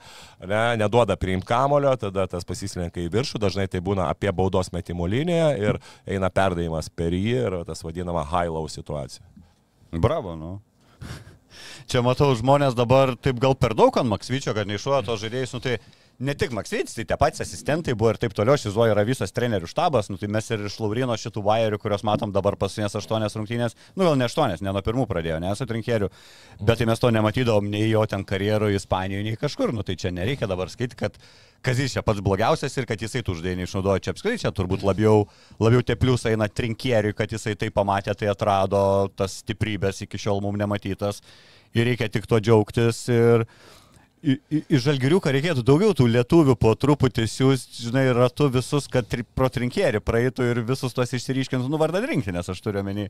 ne, 0.48 0.62
neduoda 0.80 1.18
priimti 1.20 1.50
kamulio, 1.52 1.92
tada 2.00 2.24
tas 2.30 2.48
pasislenka 2.48 3.04
į 3.04 3.10
viršų, 3.12 3.42
dažnai 3.44 3.68
tai 3.68 3.84
būna 3.84 4.08
apie 4.08 4.32
baudos 4.32 4.72
metimo 4.72 5.04
liniją 5.04 5.52
ir 5.60 5.82
eina 6.08 6.32
perdavimas 6.32 6.88
per 6.88 7.12
jį 7.12 7.36
ir 7.36 7.60
tas 7.68 7.84
vadinama 7.84 8.24
high-low 8.32 8.64
situacija. 8.72 9.26
Bravo, 9.92 10.38
nu. 10.40 10.56
Čia 11.90 12.00
matau 12.06 12.32
žmonės 12.38 12.72
dabar 12.78 13.12
taip 13.20 13.40
gal 13.42 13.52
per 13.58 13.76
daug 13.76 13.92
ant 14.00 14.08
Maksvyčio, 14.08 14.56
kad 14.56 14.68
neišuoja 14.70 15.04
to 15.04 15.20
žaidėjus, 15.20 15.52
nu 15.56 15.60
tai 15.64 15.80
ne 16.20 16.34
tik 16.36 16.52
Maksytis, 16.52 16.94
tai 16.96 17.06
tie 17.08 17.16
patys 17.20 17.40
asistentai 17.44 17.94
buvo 17.96 18.12
ir 18.12 18.18
taip 18.20 18.34
toliau, 18.36 18.58
šizuoja 18.60 18.92
yra 18.92 19.04
visas 19.08 19.32
trenerių 19.32 19.68
štabas, 19.70 20.10
nu 20.12 20.18
tai 20.20 20.28
mes 20.32 20.50
ir 20.52 20.66
iš 20.68 20.76
Laurino 20.82 21.16
šitų 21.16 21.42
vairių, 21.46 21.78
kuriuos 21.80 22.04
matom 22.04 22.34
dabar 22.34 22.58
pasinės 22.60 22.98
aštuonias 23.00 23.36
rungtynės, 23.38 23.76
nu 23.96 24.04
gal 24.04 24.18
ne 24.20 24.26
aštuonias, 24.28 24.60
ne 24.60 24.74
nuo 24.76 24.82
pirmų 24.84 25.06
pradėjo, 25.08 25.38
nesu 25.40 25.66
trinkerių, 25.70 26.10
bet 26.60 26.80
tai 26.80 26.88
mes 26.90 27.00
to 27.00 27.12
nematydavom 27.16 27.70
nei 27.72 27.88
jo 27.88 28.04
ten 28.10 28.26
karjerų 28.28 28.74
Ispanijoje, 28.76 29.30
nei 29.30 29.40
kažkur, 29.40 29.72
nu 29.76 29.86
tai 29.86 29.96
čia 30.00 30.12
nereikia 30.12 30.50
dabar 30.50 30.72
skaityti, 30.72 31.00
kad 31.00 31.16
Kazis 31.60 31.92
čia 31.92 32.00
pats 32.00 32.22
blogiausias 32.24 32.72
ir 32.80 32.86
kad 32.88 33.02
jisai 33.04 33.20
tų 33.20 33.34
uždėjų 33.34 33.58
neišnaudoja 33.58 34.00
čia 34.00 34.14
apskritai, 34.14 34.40
čia 34.40 34.52
turbūt 34.56 34.80
labiau, 34.80 35.26
labiau 35.60 35.84
tie 35.84 35.92
pliusai 36.00 36.32
eina 36.32 36.48
trinkieriui, 36.48 37.12
kad 37.12 37.32
jisai 37.32 37.52
tai 37.60 37.68
pamatė, 37.68 38.14
tai 38.16 38.30
atrado 38.32 38.80
tas 39.12 39.42
stiprybės 39.42 40.00
iki 40.06 40.20
šiol 40.20 40.40
mums 40.40 40.56
nematytas 40.56 41.20
ir 41.76 41.86
reikia 41.90 42.08
tik 42.08 42.24
to 42.30 42.40
džiaugtis 42.40 43.02
ir 43.12 43.44
į, 44.20 44.34
į, 44.52 44.58
į 44.68 44.78
žalgiriuką 44.84 45.32
reikėtų 45.32 45.62
daugiau 45.64 45.94
tų 45.96 46.06
lietuvių 46.12 46.54
po 46.60 46.74
truputį 46.76 47.24
siūsti, 47.30 47.86
žinai, 47.86 48.04
ratu 48.16 48.50
visus, 48.52 48.88
kad 48.92 49.08
tri, 49.08 49.24
pro 49.24 49.48
trinkierį 49.52 50.02
praeitų 50.04 50.48
ir 50.50 50.60
visus 50.68 50.92
tuos 50.96 51.14
išsiriškintų, 51.16 51.70
nu 51.72 51.80
vardą 51.80 52.02
rinkti, 52.04 52.34
nes 52.34 52.48
aš 52.52 52.60
turiu 52.64 52.82
menį. 52.84 53.06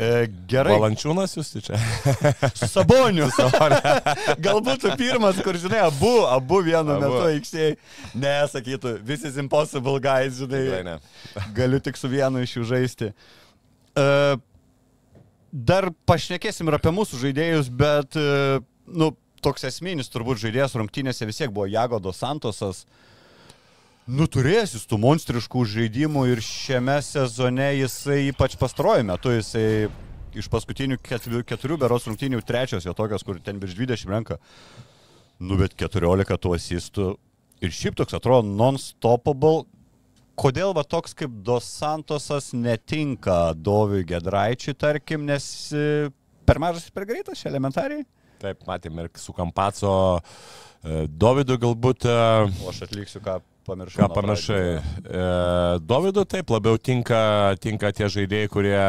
E, 0.00 0.10
gerai. 0.50 0.76
Valančiūnas 0.78 1.34
jūs 1.34 1.50
čia. 1.66 1.80
Su 2.60 2.68
saboniu. 2.70 3.26
Galbūt 4.46 4.86
pirmas, 5.00 5.40
kur, 5.44 5.58
žinai, 5.60 5.82
abu, 5.88 6.12
abu 6.30 6.60
vienu 6.66 6.94
abu. 6.94 7.00
metu 7.02 7.24
aikštėje. 7.32 7.72
Ne, 8.14 8.36
sakytų, 8.52 9.00
this 9.06 9.26
is 9.26 9.40
impossible, 9.40 9.98
guys, 10.02 10.38
žinai. 10.38 11.00
Galiu 11.56 11.82
tik 11.82 11.98
su 11.98 12.10
vienu 12.12 12.44
iš 12.46 12.60
jų 12.60 12.68
žaisti. 12.70 13.10
E, 13.98 14.06
dar 15.50 15.90
pašnekėsim 16.06 16.70
ir 16.70 16.78
apie 16.78 16.94
mūsų 16.94 17.18
žaidėjus, 17.24 17.74
bet, 17.82 18.14
e, 18.14 18.60
nu, 18.94 19.10
toks 19.44 19.66
esminis 19.68 20.10
turbūt 20.12 20.40
žaidėjas 20.42 20.76
rungtynėse 20.78 21.28
vis 21.28 21.40
tiek 21.40 21.52
buvo 21.52 21.68
Jagodo 21.70 22.12
Santosas. 22.16 22.84
Nuturėjęs 24.10 24.74
jis 24.74 24.86
tų 24.90 24.98
monstriškų 25.02 25.64
žaidimų 25.74 26.24
ir 26.32 26.40
šiame 26.42 26.96
sezone 27.04 27.68
jisai 27.78 28.24
ypač 28.30 28.56
pastaruoju 28.58 29.06
metu 29.06 29.34
jisai 29.34 29.90
iš 30.38 30.48
paskutinių 30.50 30.98
keturių, 31.02 31.42
keturių 31.46 31.78
beros 31.80 32.06
rungtynių 32.08 32.40
trečios 32.46 32.86
jo 32.86 32.94
tokios, 32.96 33.24
kur 33.26 33.40
ten 33.42 33.60
virš 33.62 33.76
20 33.78 34.14
renka. 34.14 34.38
Nu, 35.40 35.56
bet 35.60 35.76
14 35.78 36.38
tų 36.40 36.54
asistų. 36.56 37.10
Ir 37.64 37.74
šiaip 37.76 37.96
toks 38.00 38.16
atrodo 38.16 38.48
non-stoppable. 38.48 39.66
Kodėl 40.40 40.72
va 40.76 40.84
toks 40.88 41.12
kaip 41.16 41.32
Dos 41.44 41.66
Santosas 41.68 42.54
netinka 42.56 43.52
Doviui 43.56 44.06
Gedraičiui, 44.08 44.72
tarkim, 44.78 45.26
nes 45.28 45.44
e, 45.76 46.08
per 46.48 46.60
mažas 46.62 46.86
ir 46.88 46.94
per 46.96 47.04
greitas, 47.08 47.42
elementariai? 47.48 48.06
Taip, 48.40 48.62
matėm 48.68 49.02
ir 49.02 49.10
su 49.20 49.34
Kampaco 49.36 49.92
e, 50.16 51.04
Dovydui 51.08 51.58
galbūt. 51.60 52.06
E, 52.08 52.14
o 52.64 52.70
aš 52.72 52.86
atliksiu, 52.86 53.20
ką 53.24 53.40
pamiršau. 53.68 54.00
Ką 54.00 54.08
pamiršai. 54.16 54.62
E, 54.80 55.26
Dovydui 55.84 56.24
taip 56.30 56.52
labiau 56.54 56.80
tinka, 56.80 57.20
tinka 57.60 57.92
tie 57.96 58.08
žaidėjai, 58.08 58.48
kurie, 58.54 58.80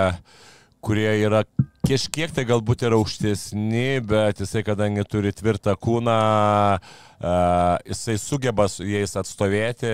kurie 0.79 1.11
yra 1.25 1.43
kažkiek 1.83 2.31
tai 2.31 2.45
galbūt 2.47 2.85
yra 2.87 2.95
aukštesni, 2.95 3.99
bet 4.07 4.39
jisai, 4.39 4.63
kadangi 4.63 5.03
turi 5.09 5.33
tvirtą 5.35 5.73
kūną, 5.81 6.19
jisai 7.89 8.15
sugeba 8.21 8.67
su 8.71 8.85
jais 8.87 9.17
atstovėti 9.19 9.89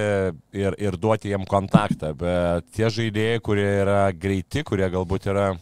ir, 0.54 0.78
ir 0.78 0.98
duoti 1.02 1.32
jiem 1.32 1.48
kontaktą. 1.50 2.12
Bet 2.20 2.68
tie 2.78 2.92
žaidėjai, 2.94 3.42
kurie 3.42 3.70
yra 3.82 4.04
greiti, 4.14 4.62
kurie 4.68 4.92
galbūt 4.94 5.32
yra 5.34 5.56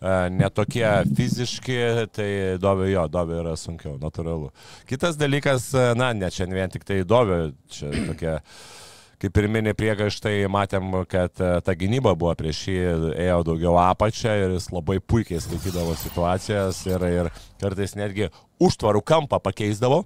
netokie 0.00 0.86
fiziški, 1.16 1.78
tai 2.14 2.30
dovė 2.62 2.92
jo, 2.92 3.06
dovė 3.10 3.40
yra 3.42 3.54
sunkiau, 3.58 3.96
natūralu. 4.02 4.52
Kitas 4.88 5.18
dalykas, 5.18 5.72
na, 5.98 6.12
ne 6.14 6.30
čia 6.30 6.46
vien 6.50 6.70
tik 6.70 6.86
tai 6.86 7.02
dovė, 7.08 7.48
čia 7.72 7.90
tokia 8.10 8.38
kaip 9.18 9.34
pirminė 9.34 9.74
priegaištai 9.74 10.46
matėm, 10.52 10.92
kad 11.10 11.34
ta 11.34 11.74
gynyba 11.74 12.14
buvo 12.18 12.34
prieš 12.38 12.60
jį, 12.70 12.78
ėjo 13.18 13.40
daugiau 13.50 13.74
apačią 13.82 14.36
ir 14.44 14.54
jis 14.54 14.68
labai 14.70 15.00
puikiai 15.02 15.42
skaitydavo 15.42 15.96
situacijas 15.98 16.84
ir, 16.86 17.06
ir 17.10 17.30
kartais 17.58 17.96
netgi 17.98 18.30
užtvarų 18.62 19.02
kampą 19.02 19.40
pakeisdavo, 19.42 20.04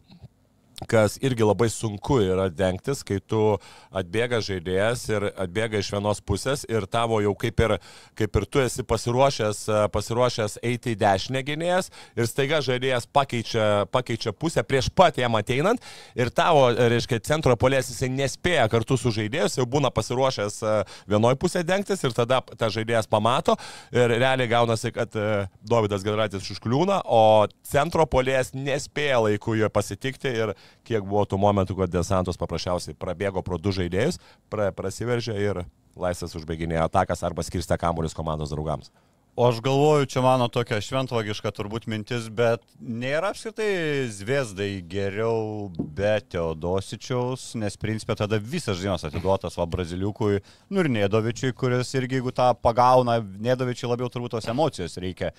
kas 0.89 1.19
irgi 1.23 1.47
labai 1.47 1.69
sunku 1.73 2.21
yra 2.25 2.49
dengtis, 2.53 3.03
kai 3.07 3.19
tu 3.21 3.57
atbėga 3.95 4.41
žaidėjas 4.45 5.05
ir 5.13 5.29
atbėga 5.31 5.81
iš 5.83 5.93
vienos 5.95 6.23
pusės 6.25 6.65
ir 6.71 6.87
tavo 6.91 7.21
jau 7.25 7.35
kaip 7.39 7.61
ir, 7.67 7.77
kaip 8.19 8.41
ir 8.41 8.47
tu 8.47 8.63
esi 8.63 8.85
pasiruošęs, 8.87 9.65
pasiruošęs 9.95 10.59
eiti 10.63 10.95
į 10.95 11.01
dešinę 11.03 11.43
gynėjas 11.47 11.91
ir 12.17 12.29
staiga 12.31 12.63
žaidėjas 12.65 13.09
pakeičia, 13.13 13.69
pakeičia 13.93 14.35
pusę 14.37 14.65
prieš 14.67 14.91
pat 14.95 15.19
jam 15.21 15.37
ateinant 15.39 15.83
ir 16.19 16.33
tavo, 16.35 16.69
reiškia, 16.73 17.21
centro 17.27 17.57
polės 17.61 17.91
jisai 17.93 18.11
nespėja 18.13 18.69
kartu 18.73 18.99
su 19.01 19.13
žaidėjus, 19.15 19.59
jau 19.61 19.67
būna 19.69 19.93
pasiruošęs 19.95 20.59
e, 20.63 20.75
vienoj 21.11 21.37
pusė 21.41 21.65
dengtis 21.67 22.03
ir 22.05 22.15
tada 22.17 22.41
ta 22.59 22.71
žaidėjas 22.73 23.09
pamato 23.11 23.57
ir 23.95 24.17
realiai 24.17 24.51
gaunasi, 24.51 24.93
kad 24.95 25.15
e, 25.17 25.47
Davidas 25.69 26.05
Gedraitis 26.07 26.51
užkliūna, 26.55 27.03
o 27.07 27.47
centro 27.67 28.07
polės 28.11 28.53
nespėja 28.57 29.23
laiku 29.27 29.57
jo 29.59 29.71
pasitikti 29.73 30.33
ir 30.43 30.55
kiek 30.89 31.07
buvo 31.07 31.25
tų 31.29 31.39
momentų, 31.43 31.79
kad 31.83 31.93
Desantos 31.93 32.41
paprasčiausiai 32.41 32.99
prabėgo 32.99 33.45
pro 33.47 33.59
du 33.61 33.73
žaidėjus, 33.75 34.21
pra, 34.53 34.71
prasiveržė 34.77 35.39
ir 35.41 35.65
laisvas 35.99 36.37
užbaiginėjo 36.39 36.87
atakas 36.89 37.25
arba 37.27 37.45
skirstė 37.47 37.79
kamuolius 37.81 38.17
komandos 38.17 38.53
draugams. 38.55 38.93
O 39.37 39.47
aš 39.49 39.63
galvoju, 39.65 40.07
čia 40.13 40.21
mano 40.21 40.45
tokia 40.53 40.77
šventvagiška 40.85 41.55
turbūt 41.57 41.87
mintis, 41.89 42.27
bet 42.29 42.61
nėra 42.77 43.31
apskritai 43.33 44.05
Zviesdai 44.13 44.83
geriau 44.85 45.71
be 45.73 46.11
Teodosičiaus, 46.35 47.55
nes 47.57 47.79
principė 47.81 48.19
tada 48.21 48.37
visas 48.37 48.77
žaidimas 48.77 49.07
atiduotas 49.09 49.57
va 49.57 49.65
Braziliukui, 49.73 50.43
nu 50.69 50.85
ir 50.85 50.91
Nedovičiui, 50.93 51.55
kuris 51.57 51.95
irgi 51.97 52.21
jeigu 52.21 52.35
tą 52.37 52.51
pagauna, 52.61 53.23
Nedovičiui 53.25 53.89
labiau 53.89 54.13
turbūt 54.13 54.37
tos 54.37 54.53
emocijos 54.53 55.01
reikia. 55.01 55.33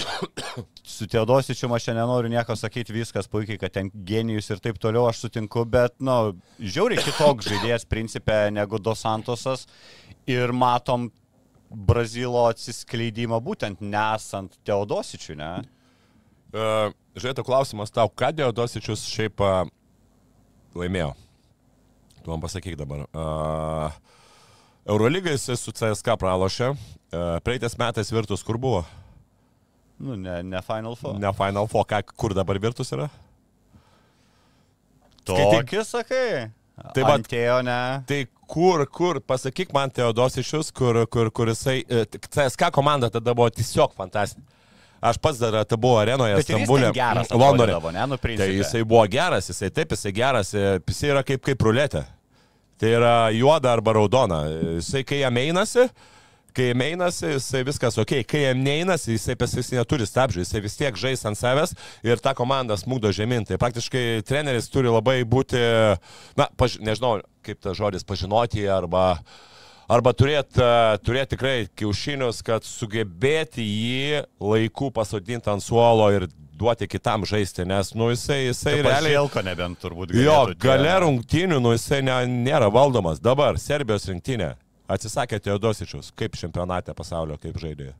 Su 0.92 1.06
Teodosičiu 1.06 1.70
aš 1.74 1.88
čia 1.88 1.94
nenoriu 1.96 2.30
nieko 2.30 2.56
sakyti, 2.56 2.94
viskas 2.94 3.28
puikiai, 3.30 3.58
kad 3.60 3.72
ten 3.74 3.90
genijus 3.92 4.50
ir 4.50 4.60
taip 4.62 4.78
toliau 4.82 5.06
aš 5.08 5.24
sutinku, 5.26 5.64
bet, 5.68 5.94
na, 6.00 6.18
nu, 6.30 6.38
žiauriai 6.58 7.02
kitoks 7.02 7.48
žaidėjas 7.52 7.88
principė 7.88 8.44
negu 8.54 8.80
Dos 8.82 9.04
Santosas 9.04 9.66
ir 10.28 10.52
matom 10.52 11.10
Brazilo 11.72 12.44
atsiskleidimą 12.50 13.40
būtent 13.40 13.80
nesant 13.80 14.58
Teodosičiui, 14.66 15.38
ne? 15.40 15.52
Uh, 16.52 16.92
Žiūrėtų 17.16 17.44
klausimas 17.44 17.92
tau, 17.92 18.08
ką 18.08 18.30
Teodosičius 18.36 19.04
šiaip 19.08 19.40
uh, 19.44 19.66
laimėjo? 20.76 21.12
Tu 22.22 22.30
man 22.30 22.40
pasakyk 22.40 22.76
dabar. 22.80 23.04
Uh, 23.12 23.92
Eurolygai 24.88 25.34
jis 25.36 25.60
su 25.60 25.74
CSK 25.74 26.16
pralošė. 26.20 26.72
Uh, 26.72 27.36
Praeitais 27.44 27.76
metais 27.80 28.12
virtus 28.14 28.44
kur 28.46 28.60
buvo? 28.60 28.84
Nu, 30.02 30.14
ne, 30.14 30.40
ne 30.42 30.60
Final 30.66 30.96
Four. 30.96 31.18
Ne 31.18 31.32
Final 31.32 31.68
Four, 31.70 31.86
ką, 31.86 32.00
kur 32.18 32.34
dabar 32.34 32.58
virtus 32.58 32.90
yra? 32.94 33.06
Tokį 35.28 35.84
sakai? 35.86 36.48
Tai 36.96 37.04
va, 37.06 37.14
atėjo, 37.20 37.60
ne. 37.62 37.78
Tai 38.08 38.18
kur, 38.50 38.82
kur, 38.90 39.20
pasakyk 39.22 39.70
man 39.76 39.92
Teodosičius, 39.94 40.72
kur, 40.74 41.04
kur, 41.12 41.30
kur 41.30 41.52
jisai, 41.52 41.76
e, 41.86 42.02
CSK 42.26 42.72
komanda 42.74 43.12
tada 43.14 43.34
buvo 43.36 43.46
tiesiog 43.54 43.94
fantastinė. 43.98 44.48
Aš 45.02 45.18
pats 45.22 45.38
dar 45.42 45.54
tai 45.66 45.78
buvo 45.82 45.96
arenoje 45.98 46.42
Stambulė. 46.46 46.90
Londone. 47.34 47.78
Ne, 47.94 48.06
nu, 48.10 48.18
tai 48.18 48.48
jisai 48.52 48.82
buvo 48.86 49.02
geras, 49.10 49.50
jisai 49.50 49.70
taip, 49.74 49.94
jisai 49.94 50.12
geras, 50.14 50.50
e, 50.54 50.80
jisai 50.90 51.12
yra 51.14 51.22
kaip, 51.26 51.42
kaip 51.46 51.62
ruletė. 51.66 52.02
Tai 52.82 52.90
yra 52.98 53.14
juoda 53.34 53.70
arba 53.70 53.94
raudona. 53.98 54.42
Jisai 54.80 55.04
kai 55.06 55.20
jam 55.22 55.38
einasi, 55.42 55.86
uh, 55.86 56.11
kai 56.54 56.70
jam 56.70 56.84
einasi, 56.84 57.34
jisai 57.36 57.62
viskas 57.66 57.98
ok, 58.00 58.18
kai 58.28 58.44
jam 58.46 58.60
neinasi, 58.64 59.16
jisai 59.16 59.36
pas 59.38 59.52
jis 59.56 59.72
neturi 59.74 60.06
stabdžių, 60.08 60.42
jisai 60.44 60.62
vis 60.64 60.76
tiek 60.78 60.98
žais 60.98 61.24
ant 61.28 61.38
savęs 61.38 61.74
ir 62.06 62.22
tą 62.22 62.34
komandą 62.38 62.76
smūgdo 62.80 63.12
žemyn. 63.14 63.46
Tai 63.48 63.60
praktiškai 63.62 64.22
treneris 64.28 64.70
turi 64.72 64.92
labai 64.92 65.22
būti, 65.28 65.62
na, 66.38 66.48
paž, 66.60 66.78
nežinau, 66.84 67.18
kaip 67.46 67.62
tas 67.64 67.78
žodis, 67.78 68.06
pažinoti 68.06 68.68
arba 68.70 69.16
arba 69.92 70.12
turėti 70.16 70.62
turėt 71.04 71.34
tikrai 71.34 71.56
kiaušinius, 71.76 72.40
kad 72.46 72.64
sugebėti 72.64 73.64
jį 73.64 74.22
laiku 74.40 74.92
pasodinti 74.94 75.50
ant 75.52 75.64
suolo 75.64 76.06
ir 76.14 76.28
duoti 76.62 76.86
kitam 76.88 77.26
žaisti, 77.26 77.66
nes, 77.68 77.90
nu, 77.98 78.10
jisai, 78.12 78.46
jisai 78.46 78.76
tai 78.78 78.84
realiai... 78.86 79.16
Jelko 79.16 79.42
nebent 79.44 79.80
turbūt. 79.82 80.14
Jo, 80.16 80.44
gale 80.62 80.92
rungtinių, 81.02 81.58
nu, 81.62 81.74
jisai 81.74 82.02
ne, 82.06 82.14
nėra 82.46 82.70
valdomas. 82.72 83.20
Dabar 83.22 83.58
Serbijos 83.60 84.06
rinktinė 84.10 84.52
Atsisakė 84.90 85.38
Teodosičius, 85.42 86.10
kaip 86.18 86.34
čempionate 86.38 86.94
pasaulio, 86.96 87.38
kaip 87.40 87.58
žaidėjai. 87.60 87.94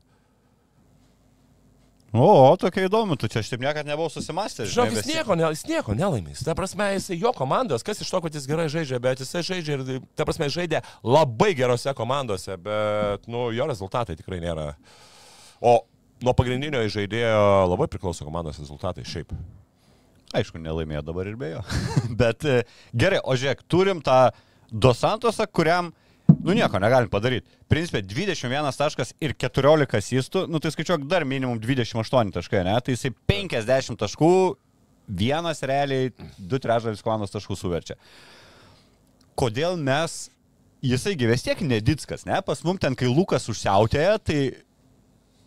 O, 2.12 2.26
o, 2.28 2.56
tokia 2.60 2.84
įdomu, 2.84 3.16
tu 3.16 3.24
čia 3.32 3.40
aš 3.40 3.48
taip 3.48 3.62
niekada 3.64 3.88
nebuvau 3.88 4.10
susimastęs. 4.12 4.68
Žinok, 4.68 4.90
jis 4.98 5.06
nieko, 5.08 5.36
ne, 5.38 5.46
jis 5.54 5.62
nieko 5.64 5.94
nelaimės. 5.96 6.42
Ta 6.44 6.52
prasme, 6.56 6.90
jis 6.98 7.06
jo 7.16 7.30
komandos, 7.32 7.84
kas 7.86 8.02
iš 8.04 8.10
to, 8.12 8.20
kad 8.26 8.36
jis 8.36 8.44
gerai 8.50 8.66
žaidžia, 8.68 8.98
bet 9.00 9.22
jisai 9.24 9.40
žaidžia 9.48 9.78
ir, 9.78 10.02
ta 10.12 10.26
prasme, 10.28 10.50
žaidė 10.52 10.82
labai 11.08 11.54
gerose 11.56 11.94
komandose, 11.96 12.58
bet, 12.60 13.24
nu, 13.32 13.46
jo 13.56 13.68
rezultatai 13.70 14.18
tikrai 14.18 14.42
nėra. 14.44 14.74
O 15.64 15.78
nuo 16.20 16.36
pagrindinio 16.36 16.84
žaidėjo 16.92 17.40
labai 17.72 17.88
priklauso 17.88 18.28
komandos 18.28 18.60
rezultatai 18.60 19.06
šiaip. 19.08 19.32
Aišku, 20.36 20.60
nelaimėjo 20.60 21.06
dabar 21.08 21.32
ir 21.32 21.40
be 21.40 21.54
jo. 21.54 21.64
bet 22.20 22.44
e, 22.44 22.60
gerai, 22.92 23.24
o 23.24 23.36
žiūrėk, 23.40 23.64
turim 23.72 24.04
tą 24.04 24.26
Dosantosą, 24.68 25.48
kuriam 25.48 25.94
Nu 26.42 26.54
nieko 26.56 26.78
negalim 26.82 27.11
padaryti. 27.11 27.46
Principė 27.70 28.02
21 28.06 28.74
taškas 28.78 29.12
ir 29.22 29.35
14 29.38 29.96
asistų, 29.98 30.44
nu 30.50 30.58
tai 30.62 30.72
skaičiuok 30.74 31.06
dar 31.11 31.26
minimum 31.28 31.61
28 31.62 32.35
taškai, 32.35 32.64
ne? 32.66 32.74
Tai 32.82 32.96
jisai 32.96 33.12
50 33.30 33.98
taškų, 34.00 34.32
vienas 35.06 35.62
realiai, 35.66 36.11
du 36.38 36.58
trečdalis 36.62 37.04
komandos 37.04 37.35
taškų 37.35 37.58
suverčia. 37.58 37.98
Kodėl 39.38 39.78
mes, 39.80 40.26
jisai 40.85 41.14
gyvės 41.18 41.46
tiek 41.46 41.62
neditskas, 41.62 42.26
ne? 42.28 42.42
Pas 42.46 42.62
mum 42.66 42.78
ten, 42.80 42.98
kai 42.98 43.11
Lukas 43.11 43.48
užsiautėja, 43.52 44.18
tai 44.22 44.42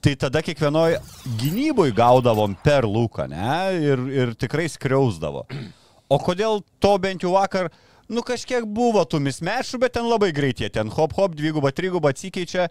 tai 0.06 0.14
tada 0.22 0.44
kiekvienoje 0.46 1.00
gynyboje 1.42 1.96
gaudavom 1.98 2.54
per 2.62 2.86
lūką, 2.86 3.26
ne? 3.32 3.54
Ir, 3.82 4.04
ir 4.14 4.34
tikrai 4.38 4.68
skriausdavo. 4.70 5.48
O 6.14 6.20
kodėl 6.22 6.62
to 6.78 6.92
bent 7.02 7.26
jau 7.26 7.32
vakar, 7.34 7.72
nu 8.12 8.24
kažkiek 8.26 8.66
buvo 8.68 9.04
tų 9.08 9.22
mismešų, 9.26 9.80
bet 9.82 9.96
ten 9.98 10.08
labai 10.10 10.32
greitai, 10.36 10.70
ten 10.74 10.92
hop 10.94 11.16
hop, 11.18 11.36
dvigubą, 11.38 11.74
trigubą 11.76 12.14
atsikeičia. 12.14 12.70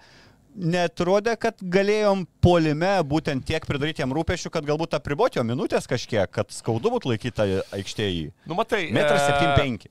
Netrodė, 0.54 1.32
kad 1.40 1.58
galėjom 1.58 2.28
polime 2.44 2.92
būtent 3.10 3.42
tiek 3.42 3.64
pridaryti 3.66 4.04
jam 4.04 4.12
rūpešių, 4.14 4.52
kad 4.54 4.66
galbūt 4.68 4.94
apriboti 4.94 5.40
jo 5.40 5.42
minutės 5.42 5.88
kažkiek, 5.90 6.30
kad 6.30 6.54
skaudu 6.54 6.92
būtų 6.94 7.10
laikyta 7.10 7.46
aikštėje. 7.74 8.30
Nu, 8.46 8.54
matai. 8.54 8.84
Metras 8.94 9.26
75. 9.32 9.88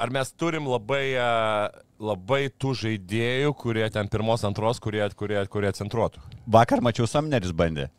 ar 0.00 0.08
mes 0.16 0.32
turim 0.32 0.70
labai, 0.72 1.04
e, 1.20 1.28
labai 2.00 2.46
tų 2.48 2.72
žaidėjų, 2.80 3.52
kurie 3.60 3.84
ten 3.92 4.08
pirmos, 4.08 4.46
antros, 4.48 4.80
kurie, 4.80 5.04
kurie, 5.12 5.42
kurie 5.52 5.76
centruotų? 5.76 6.24
Vakar 6.48 6.80
mačiau 6.80 7.04
Samneris 7.04 7.52
bandė. 7.52 7.90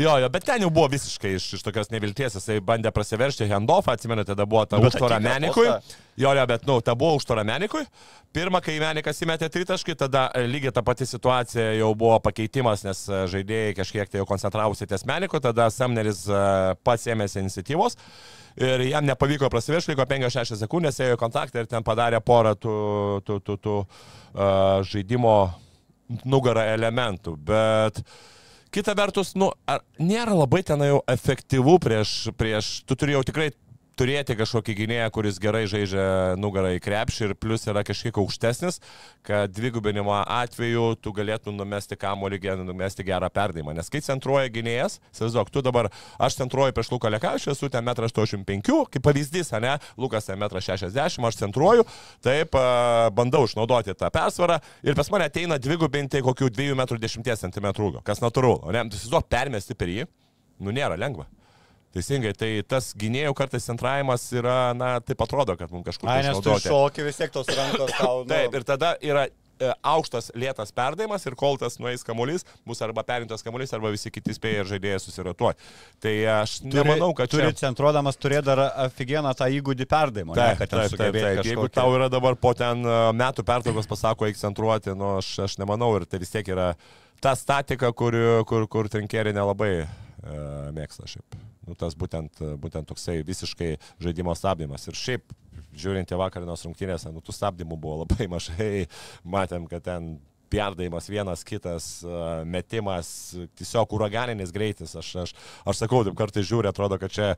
Jo, 0.00 0.14
jo, 0.18 0.28
bet 0.32 0.44
ten 0.48 0.62
jau 0.64 0.70
buvo 0.72 0.88
visiškai 0.88 1.34
iš, 1.36 1.46
iš 1.58 1.64
tokios 1.64 1.90
nevilties, 1.92 2.36
jisai 2.38 2.56
bandė 2.64 2.92
prasiveršti 2.94 3.48
handoffą, 3.50 3.92
atsimenate, 3.96 4.30
tada 4.32 4.46
buvo 4.48 4.62
ta 4.68 4.78
nu, 4.80 4.88
užtvara 4.88 5.18
Menikui. 5.20 5.66
Jo, 6.20 6.32
jo, 6.36 6.46
bet, 6.48 6.64
nu, 6.68 6.78
ta 6.84 6.94
buvo 6.96 7.18
užtvara 7.18 7.44
Menikui. 7.44 7.82
Pirmą, 8.32 8.62
kai 8.64 8.78
Menikas 8.80 9.20
įmetė 9.26 9.50
tritaškį, 9.52 9.96
tada 10.00 10.28
e, 10.38 10.46
lygiai 10.48 10.72
ta 10.72 10.84
pati 10.86 11.08
situacija 11.08 11.74
jau 11.76 11.90
buvo 11.98 12.16
pakeitimas, 12.24 12.86
nes 12.86 13.02
e, 13.10 13.20
žaidėjai 13.34 13.76
kažkiek 13.82 14.12
tai 14.12 14.22
jau 14.22 14.28
koncentravosi 14.30 14.88
ties 14.88 15.04
Meniku, 15.10 15.42
tada 15.42 15.68
Samneris 15.74 16.24
e, 16.30 16.40
pats 16.86 17.08
ėmėsi 17.10 17.42
iniciatyvos 17.44 17.98
ir 18.60 18.86
jam 18.88 19.04
nepavyko 19.06 19.52
prasiveršti, 19.52 19.92
liko 19.92 20.08
5-6 20.08 20.56
sekundės, 20.64 21.02
ėjo 21.02 21.20
kontaktą 21.20 21.62
ir 21.62 21.70
ten 21.70 21.84
padarė 21.86 22.22
porą 22.24 22.56
tų, 22.58 22.74
tų, 23.26 23.36
tų, 23.46 23.56
tų 23.62 23.76
uh, 23.78 24.80
žaidimo 24.84 25.36
nugarą 26.26 26.64
elementų. 26.74 27.36
Bet 27.46 28.02
uh, 28.02 28.18
Kita 28.70 28.94
vertus, 28.94 29.32
nu, 29.34 29.50
ar 29.66 29.82
nėra 29.98 30.36
labai 30.36 30.60
ten 30.62 30.82
jau 30.86 31.00
efektyvu 31.10 31.74
prieš, 31.82 32.30
prieš, 32.38 32.68
tu 32.86 32.94
turi 32.94 33.16
jau 33.16 33.24
tikrai 33.26 33.48
turėti 33.98 34.36
kažkokį 34.38 34.74
gynėją, 34.78 35.08
kuris 35.14 35.38
gerai 35.42 35.64
žaidžia 35.70 36.36
nugarą 36.40 36.72
į 36.76 36.80
krepšį 36.84 37.26
ir 37.28 37.34
plus 37.38 37.66
yra 37.68 37.82
kažkiek 37.86 38.16
aukštesnis, 38.20 38.80
kad 39.26 39.52
dvigubinimo 39.52 40.14
atveju 40.20 40.94
tu 41.02 41.12
galėtum 41.16 41.56
numesti 41.58 41.98
kamolį, 42.00 42.40
numesti 42.64 43.04
gerą 43.06 43.30
perdavimą. 43.32 43.74
Nes 43.76 43.90
kai 43.92 44.02
centruoja 44.04 44.50
gynėjas, 44.52 44.98
įsivaizduok, 45.14 45.50
tu 45.52 45.62
dabar, 45.64 45.90
aš 46.18 46.38
centruoju 46.40 46.76
prieš 46.76 46.92
Luką 46.94 47.12
Lekavičių, 47.16 47.52
esu 47.54 47.70
ten 47.72 47.86
1,85 47.86 48.40
m, 48.40 48.84
kaip 48.90 49.04
pavyzdys, 49.04 49.52
ne, 49.62 49.76
Lukas 50.00 50.28
ten 50.28 50.40
1,60 50.40 51.20
m, 51.20 51.28
aš 51.28 51.40
centruoju, 51.42 51.86
taip 52.24 52.56
bandau 53.16 53.44
išnaudoti 53.48 53.96
tą 53.98 54.12
persvarą 54.14 54.60
ir 54.86 54.96
pas 54.98 55.10
mane 55.12 55.28
ateina 55.30 55.58
dvigubinti 55.60 56.22
kokių 56.24 56.52
2,10 56.56 57.36
cm 57.44 57.70
ūgio, 57.74 58.04
kas 58.06 58.22
natūralu, 58.24 58.72
ne, 58.74 58.86
tu 58.88 58.98
įsivaizduok 58.98 59.28
permesti 59.30 59.76
per 59.78 59.92
jį, 59.92 60.08
nu 60.60 60.74
nėra 60.76 60.98
lengva. 61.00 61.28
Teisingai, 61.90 62.30
tai 62.38 62.50
tas 62.70 62.92
gynėjų 62.98 63.34
kartais 63.34 63.64
centravimas 63.66 64.28
yra, 64.30 64.70
na, 64.78 64.92
taip 65.02 65.24
atrodo, 65.24 65.56
kad 65.58 65.72
mums 65.74 65.88
kažkur. 65.88 66.10
Ai, 66.12 66.22
nes 66.22 66.38
tu 66.38 66.54
šoki 66.62 67.02
vis 67.02 67.18
tiek 67.18 67.32
tos 67.34 67.50
rankos 67.50 67.90
tau. 67.96 68.20
Nu... 68.22 68.30
Taip, 68.30 68.54
ir 68.54 68.66
tada 68.68 68.92
yra 69.02 69.24
e, 69.26 69.72
aukštas 69.90 70.30
lėtas 70.38 70.70
perdavimas 70.76 71.26
ir 71.26 71.34
kol 71.40 71.58
tas 71.58 71.80
nueis 71.82 72.06
kamuolys, 72.06 72.46
bus 72.62 72.78
arba 72.86 73.02
perintas 73.08 73.42
kamuolys, 73.42 73.74
arba 73.74 73.90
visi 73.90 74.14
kiti 74.14 74.36
spėja 74.38 74.62
ir 74.62 74.70
žaidėjai 74.70 75.02
susiratuoja. 75.02 75.58
Tai 76.06 76.14
aš 76.36 76.56
turi, 76.60 76.76
nemanau, 76.78 77.10
kad 77.18 77.34
turi 77.34 77.50
čia... 77.50 77.58
centruodamas 77.64 78.22
turėti 78.22 78.46
dar 78.52 78.64
aфиgeną 78.86 79.34
tą 79.34 79.50
įgūdį 79.58 79.90
perdavimo. 79.90 80.38
Taip, 80.38 80.62
ne, 80.62 80.70
taip, 80.70 80.94
taip, 80.94 80.96
taip. 81.02 81.18
Kažkokį... 81.18 81.54
Jeigu 81.56 81.68
tau 81.74 81.90
yra 81.98 82.06
dabar 82.12 82.38
po 82.38 82.54
ten 82.54 82.86
e, 82.86 82.98
metų 83.18 83.48
pertraukos 83.50 83.90
pasako, 83.90 84.30
eik 84.30 84.38
centruoti, 84.38 84.94
nu, 84.94 85.16
aš, 85.18 85.34
aš 85.50 85.58
nemanau 85.58 85.90
ir 85.98 86.06
tai 86.06 86.22
vis 86.22 86.30
tiek 86.30 86.54
yra 86.54 86.76
ta 87.18 87.34
statika, 87.34 87.90
kur, 87.90 88.14
kur, 88.46 88.70
kur 88.70 88.94
trinkeriai 88.94 89.34
nelabai 89.36 89.74
uh, 89.82 90.68
mėgsta 90.76 91.10
šiaip 91.10 91.49
nu, 91.66 91.76
tas 91.78 91.96
būtent, 91.98 92.42
būtent 92.60 92.88
toksai 92.88 93.20
visiškai 93.26 93.74
žaidimo 94.02 94.34
stabdymas. 94.38 94.86
Ir 94.88 94.98
šiaip, 94.98 95.36
žiūrint 95.76 96.10
į 96.10 96.18
vakarinos 96.20 96.64
rungtynės, 96.66 97.06
nu, 97.12 97.22
tų 97.24 97.36
stabdymų 97.36 97.78
buvo 97.80 98.02
labai 98.04 98.28
mažai, 98.30 98.86
matėm, 99.36 99.68
kad 99.70 99.84
ten 99.86 100.16
perdavimas 100.50 101.06
vienas 101.06 101.44
kitas, 101.46 102.00
metimas, 102.48 103.10
tiesiog 103.58 103.92
uraganinis 103.94 104.50
greitis. 104.54 104.96
Aš, 104.98 105.12
aš, 105.24 105.34
aš 105.62 105.84
sakau, 105.84 106.02
taip 106.06 106.16
kartais 106.18 106.48
žiūri, 106.48 106.70
atrodo, 106.72 106.98
kad 106.98 107.14
čia 107.14 107.28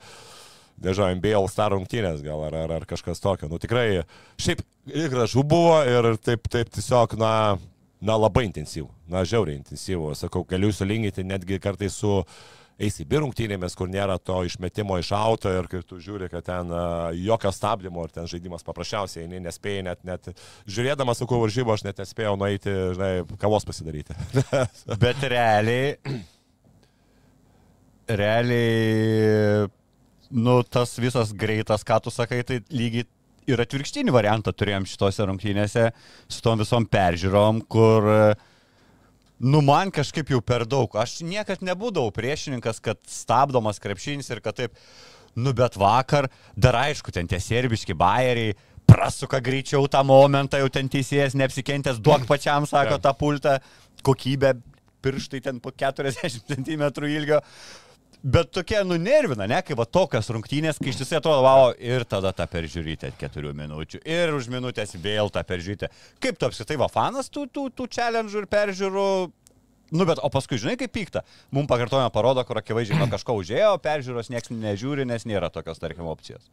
nežinau, 0.82 1.10
MBL 1.18 1.50
star 1.52 1.74
rungtynės 1.76 2.22
gal 2.24 2.46
ar, 2.46 2.56
ar, 2.64 2.72
ar 2.78 2.86
kažkas 2.88 3.20
tokio. 3.22 3.50
Nu 3.52 3.60
tikrai, 3.62 4.06
šiaip 4.40 4.64
ir 4.88 5.12
gražu 5.12 5.44
buvo 5.44 5.76
ir 5.84 6.14
taip, 6.24 6.48
taip 6.52 6.72
tiesiog, 6.72 7.18
na, 7.20 7.34
na, 8.00 8.16
labai 8.16 8.46
intensyvų, 8.48 8.88
na, 9.12 9.26
žiauriai 9.28 9.60
intensyvų. 9.60 10.14
Sakau, 10.18 10.46
galiu 10.48 10.72
sulyginti 10.74 11.26
netgi 11.26 11.60
kartais 11.62 12.00
su 12.00 12.22
ACB 12.82 13.14
rungtynėmis, 13.22 13.76
kur 13.78 13.90
nėra 13.90 14.16
to 14.18 14.40
išmetimo 14.46 14.98
iš 15.00 15.12
auto 15.16 15.52
ir 15.52 15.68
kai 15.70 15.82
tu 15.86 16.00
žiūri, 16.02 16.28
kad 16.32 16.46
ten 16.48 16.72
uh, 16.74 17.12
jokio 17.14 17.52
stabdymo 17.54 18.06
ir 18.06 18.14
ten 18.14 18.28
žaidimas 18.30 18.66
paprasčiausiai, 18.66 19.28
nei 19.30 19.42
nespėjai 19.44 19.86
net, 19.86 20.02
net 20.08 20.30
žiūrėdamas, 20.66 21.22
sakau, 21.22 21.40
varžybo, 21.44 21.74
aš 21.76 21.86
net 21.86 22.02
nespėjau 22.02 22.34
nueiti, 22.40 22.74
žinai, 22.96 23.12
kavos 23.42 23.66
pasidaryti. 23.68 24.16
Bet 25.04 25.22
realiai, 25.30 25.96
realiai, 28.10 29.66
nu, 30.34 30.60
tas 30.66 30.96
visas 31.00 31.34
greitas, 31.36 31.86
ką 31.86 32.02
tu 32.02 32.14
sakai, 32.14 32.42
tai 32.48 32.62
lygiai 32.72 33.06
ir 33.50 33.62
atvirkštinį 33.62 34.14
variantą 34.14 34.52
turėjom 34.54 34.86
šitose 34.86 35.26
rungtynėse 35.26 35.88
su 36.30 36.42
tom 36.44 36.60
visom 36.62 36.86
peržiūrom, 36.90 37.62
kur, 37.70 38.08
nu, 39.42 39.60
man 39.66 39.90
kažkaip 39.94 40.30
jau 40.30 40.40
per 40.44 40.64
daug. 40.68 40.92
Aš 40.98 41.20
niekad 41.26 41.64
nebūdavau 41.66 42.12
priešininkas, 42.14 42.78
kad 42.82 43.00
stabdomas 43.10 43.82
krepšinis 43.82 44.30
ir 44.30 44.42
kad 44.44 44.58
taip, 44.60 44.76
nu, 45.34 45.54
bet 45.56 45.78
vakar, 45.80 46.30
dar 46.54 46.78
aišku, 46.84 47.14
ten 47.14 47.30
tie 47.30 47.40
serbiški 47.42 47.96
bairiai, 47.98 48.54
prasuka 48.86 49.40
greičiau 49.42 49.88
tą 49.90 50.02
momentą, 50.06 50.60
jau 50.60 50.70
ten 50.72 50.90
teisėjas 50.90 51.36
neapsikentęs, 51.38 52.00
duok 52.02 52.26
pačiam, 52.28 52.66
sako, 52.68 52.98
tą 53.02 53.14
pultą, 53.18 53.56
kokybę, 54.06 54.54
pirštai 55.02 55.42
ten 55.42 55.58
po 55.62 55.72
40 55.74 56.46
cm 56.52 56.84
ilgio. 57.08 57.40
Bet 58.22 58.52
tokie 58.54 58.78
nunervina, 58.86 59.48
ne, 59.50 59.58
kaip 59.66 59.80
va 59.80 59.84
tokios 59.90 60.28
rungtynės, 60.30 60.76
kai 60.78 60.92
iš 60.92 61.00
tiesų 61.00 61.16
atrodo, 61.18 61.42
wow, 61.42 61.72
ir 61.74 62.04
tada 62.06 62.30
tą 62.36 62.46
peržiūryti 62.52 63.10
keturių 63.18 63.50
minučių, 63.58 63.98
ir 64.06 64.34
už 64.36 64.46
minutės 64.52 64.94
vėl 65.02 65.32
tą 65.34 65.42
peržiūryti. 65.48 65.90
Kaip 66.22 66.38
tu 66.38 66.46
apskritai 66.46 66.78
va 66.78 66.86
fanas 66.92 67.32
tų, 67.34 67.48
tų, 67.50 67.66
tų 67.74 67.88
challenge 67.90 68.38
ir 68.38 68.46
peržiūrų? 68.52 69.08
Nu, 69.92 70.06
bet 70.08 70.22
o 70.22 70.30
paskui, 70.32 70.60
žinai, 70.62 70.78
kaip 70.80 70.94
pykta. 70.94 71.24
Mums 71.52 71.66
pakartojama 71.68 72.14
parodo, 72.14 72.46
kur 72.46 72.62
akivaizdžiai 72.62 73.02
nuo 73.02 73.10
kažko 73.12 73.34
užėjo, 73.42 73.74
peržiūros 73.82 74.30
niekas 74.32 74.54
nežiūri, 74.54 75.04
nes 75.08 75.26
nėra 75.28 75.50
tokios, 75.52 75.82
tarkim, 75.82 76.06
opcijos. 76.08 76.46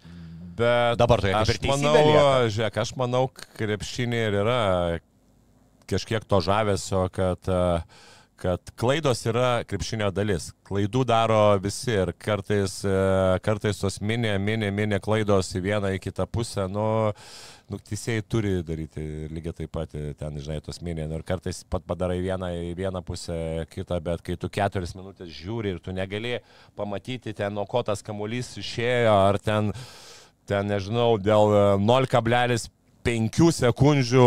Bet 0.59 0.97
Dabar 0.99 1.21
tai 1.23 1.37
aš 1.37 1.53
manau, 1.69 1.93
lieka. 1.95 2.49
žiūrėk, 2.51 2.81
aš 2.81 2.97
manau, 2.99 3.27
krepšinė 3.61 4.25
ir 4.25 4.39
yra 4.41 4.61
kažkiek 5.89 6.25
to 6.27 6.41
žavesio, 6.43 7.05
kad, 7.13 7.47
uh, 7.47 8.09
kad 8.39 8.71
klaidos 8.79 9.21
yra 9.27 9.63
krepšinio 9.67 10.09
dalis. 10.15 10.49
Klaidų 10.67 11.03
daro 11.07 11.39
visi 11.61 11.91
ir 11.91 12.11
kartais, 12.15 12.79
e, 12.87 12.93
kartais 13.43 13.81
tos 13.81 13.99
minė, 13.99 14.37
minė, 14.39 14.69
minė 14.75 14.99
klaidos 15.03 15.51
į 15.57 15.61
vieną, 15.65 15.91
į 15.97 15.99
kitą 16.03 16.25
pusę. 16.31 16.67
Nu, 16.71 16.85
nu, 17.69 17.79
teisėjai 17.89 18.23
turi 18.31 18.53
daryti 18.65 19.03
lygiai 19.33 19.57
taip 19.57 19.73
pat 19.75 19.95
e, 19.97 20.13
ten, 20.19 20.39
žinai, 20.39 20.61
tos 20.63 20.79
minė. 20.85 21.09
Nu, 21.09 21.19
ir 21.19 21.27
kartais 21.27 21.61
pat 21.67 21.83
padarai 21.89 22.21
vieną 22.23 22.53
į 22.69 22.73
vieną 22.79 23.03
pusę, 23.05 23.37
kitą, 23.73 23.99
bet 24.05 24.23
kai 24.25 24.39
tu 24.39 24.51
keturias 24.59 24.95
minutės 24.95 25.31
žiūri 25.35 25.75
ir 25.75 25.83
tu 25.83 25.95
negali 25.95 26.37
pamatyti 26.79 27.35
ten, 27.35 27.53
nuo 27.57 27.67
ko 27.69 27.83
tas 27.83 28.05
kamuolys 28.05 28.55
išėjo, 28.61 29.19
ar 29.29 29.39
ten, 29.43 29.73
ten 30.49 30.71
nežinau, 30.71 31.11
dėl 31.19 31.55
e, 31.55 31.63
0,5 31.83 32.69
5 33.09 33.49
sekundžių 33.55 34.25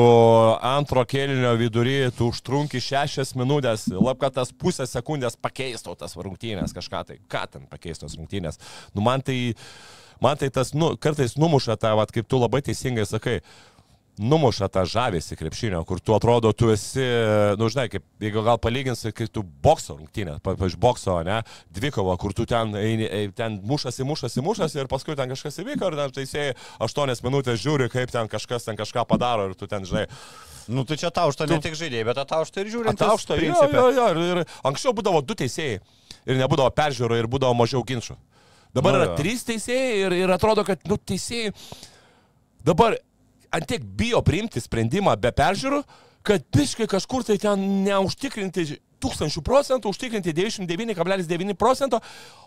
antro 0.66 1.04
kėlinio 1.06 1.52
vidury, 1.60 1.96
tu 2.16 2.32
užtrunki 2.32 2.80
6 2.82 3.36
minutės, 3.38 3.86
lab, 3.94 4.18
kad 4.22 4.34
tas 4.40 4.50
pusę 4.50 4.88
sekundės 4.90 5.38
pakeistų 5.38 5.94
tas 6.00 6.16
rungtynės 6.18 6.74
kažką 6.74 7.02
tai. 7.06 7.18
Ką 7.30 7.44
ten 7.52 7.68
pakeistos 7.70 8.16
rungtynės? 8.18 8.58
Nu, 8.96 9.04
man 9.06 9.22
tai, 9.22 9.54
man 10.22 10.40
tai 10.40 10.50
tas, 10.50 10.72
nu, 10.74 10.96
kartais 10.98 11.36
numuša 11.38 11.78
tą, 11.78 11.94
vat, 12.00 12.10
kaip 12.14 12.26
tu 12.26 12.42
labai 12.42 12.64
teisingai 12.66 13.06
sakai, 13.06 13.38
uh, 13.38 13.71
numuša 14.20 14.68
tą 14.72 14.82
žavėsi 14.88 15.36
krepšinio, 15.40 15.80
kur 15.88 16.00
tu 16.04 16.12
atrodo, 16.12 16.52
tu 16.52 16.68
esi, 16.72 17.04
nu 17.58 17.68
žinai, 17.72 17.86
kaip, 17.92 18.04
jeigu 18.20 18.44
gal 18.44 18.60
palyginsi, 18.60 19.12
kai 19.16 19.26
tu 19.32 19.40
bokso 19.64 19.96
rungtynė, 19.96 20.36
pavyzdžiui, 20.44 20.80
bokso, 20.82 21.16
ne, 21.26 21.40
dvikova, 21.72 22.18
kur 22.20 22.36
tu 22.36 22.44
ten, 22.48 22.76
eini, 22.76 23.08
ei, 23.08 23.32
ten 23.36 23.56
mušasi, 23.64 24.04
mušasi, 24.04 24.44
mušasi 24.44 24.82
ir 24.82 24.90
paskui 24.92 25.16
ten 25.18 25.32
kažkas 25.32 25.62
įvyko 25.64 25.90
ir 25.90 25.98
ten 26.02 26.16
teisėjai 26.20 26.54
8 26.84 27.24
minutės 27.24 27.62
žiūri, 27.64 27.88
kaip 27.92 28.12
ten 28.12 28.28
kažkas 28.32 28.68
ten 28.68 28.78
kažką 28.78 29.06
padaro 29.08 29.48
ir 29.50 29.56
tu 29.58 29.70
ten, 29.70 29.88
žinai, 29.88 30.08
Nu, 30.70 30.84
tai 30.86 30.94
čia 30.94 31.10
taušto 31.10 31.42
ne 31.50 31.56
tik 31.58 31.74
žaidėjai, 31.74 32.04
bet 32.06 32.20
taušto 32.30 32.62
ir 32.62 32.68
žiūrint. 32.70 32.94
Ataušto, 32.94 33.34
jo, 33.34 33.56
jo, 33.66 33.86
jo, 33.96 34.04
ir, 34.12 34.20
ir 34.22 34.40
anksčiau 34.62 34.94
būdavo 34.94 35.18
du 35.26 35.34
teisėjai 35.34 35.80
ir 36.30 36.38
nebūdavo 36.38 36.70
peržiūro 36.76 37.18
ir 37.18 37.26
būdavo 37.30 37.56
mažiau 37.58 37.82
ginčių. 37.86 38.14
Dabar 38.72 38.94
Nu, 38.94 39.00
yra 39.00 39.08
jo. 39.10 39.16
trys 39.18 39.42
teisėjai 39.48 39.96
ir, 40.04 40.14
ir 40.22 40.32
atrodo, 40.32 40.64
kad, 40.64 40.80
nu, 40.88 40.96
teisėjai 40.96 41.50
dabar 42.64 42.96
antiek 43.52 43.84
bijo 43.84 44.22
priimti 44.24 44.62
sprendimą 44.62 45.14
be 45.20 45.32
peržiūrų, 45.36 45.82
kad 46.26 46.44
biškai 46.54 46.88
kažkur 46.90 47.26
tai 47.26 47.38
ten 47.42 47.84
neužtikrinti 47.86 48.78
tūkstančių 49.02 49.42
procentų, 49.46 49.92
užtikrinti 49.92 50.34
99,9 50.36 51.56
procento, 51.58 52.00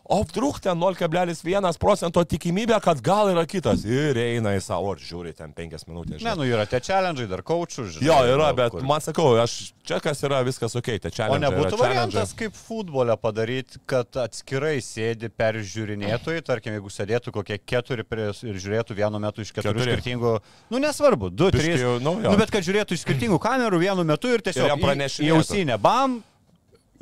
o 0.05 0.19
trūk 0.29 0.59
ten 0.63 0.79
0,1 0.79 1.79
procento 1.81 2.23
tikimybė, 2.23 2.77
kad 2.83 3.01
gal 3.05 3.31
yra 3.33 3.45
kitas. 3.49 3.85
Ir 3.87 4.17
eina 4.21 4.55
į 4.57 4.61
savo, 4.63 4.93
ir 4.95 5.03
žiūri 5.05 5.33
ten 5.37 5.53
5 5.55 5.87
minutės. 5.89 6.23
Ne, 6.25 6.35
nu 6.37 6.47
yra 6.47 6.67
tie 6.69 6.81
challenge, 6.83 7.27
dar 7.31 7.43
coachų, 7.45 7.87
žinai. 7.95 8.07
Jo, 8.09 8.19
yra, 8.35 8.51
bet 8.57 8.75
kur. 8.75 8.85
man 8.85 9.03
sakau, 9.03 9.33
aš 9.41 9.73
čia 9.85 9.99
kas 10.03 10.21
yra 10.25 10.41
viskas 10.45 10.75
ok, 10.77 10.91
tai 11.03 11.11
čia 11.13 11.29
O 11.33 11.39
nebūtų 11.41 11.79
variantas 11.79 12.33
kaip 12.37 12.55
futbole 12.57 13.15
padaryti, 13.21 13.81
kad 13.89 14.17
atskirai 14.21 14.77
sėdi 14.83 15.29
peržiūrinėtojai, 15.33 16.43
tarkim, 16.45 16.77
jeigu 16.77 16.93
sėdėtų 16.93 17.33
kokie 17.35 17.59
keturi 17.61 18.05
pries 18.07 18.43
ir 18.45 18.59
žiūrėtų 18.61 18.97
vienu 18.97 19.21
metu 19.21 19.45
iš 19.45 19.53
keturių 19.55 19.81
Keturi. 19.81 19.97
skirtingų, 19.97 20.35
nu 20.73 20.81
nesvarbu, 20.83 21.31
du, 21.33 21.49
Biškį 21.53 21.65
trys. 21.65 21.83
jau, 21.83 21.97
nu, 22.03 22.15
jo. 22.23 22.31
nu, 22.31 22.37
bet 22.41 22.53
kad 22.53 22.65
žiūrėtų 22.65 22.97
iš 22.97 23.05
skirtingų 23.05 23.41
kamerų 23.41 23.81
vienu 23.81 24.07
metu 24.07 24.31
ir 24.33 24.45
tiesiog 24.45 24.65
Ir 24.65 24.73
jam 24.73 25.05
į 25.25 25.33
ausinę, 25.37 25.77
bam, 25.81 26.19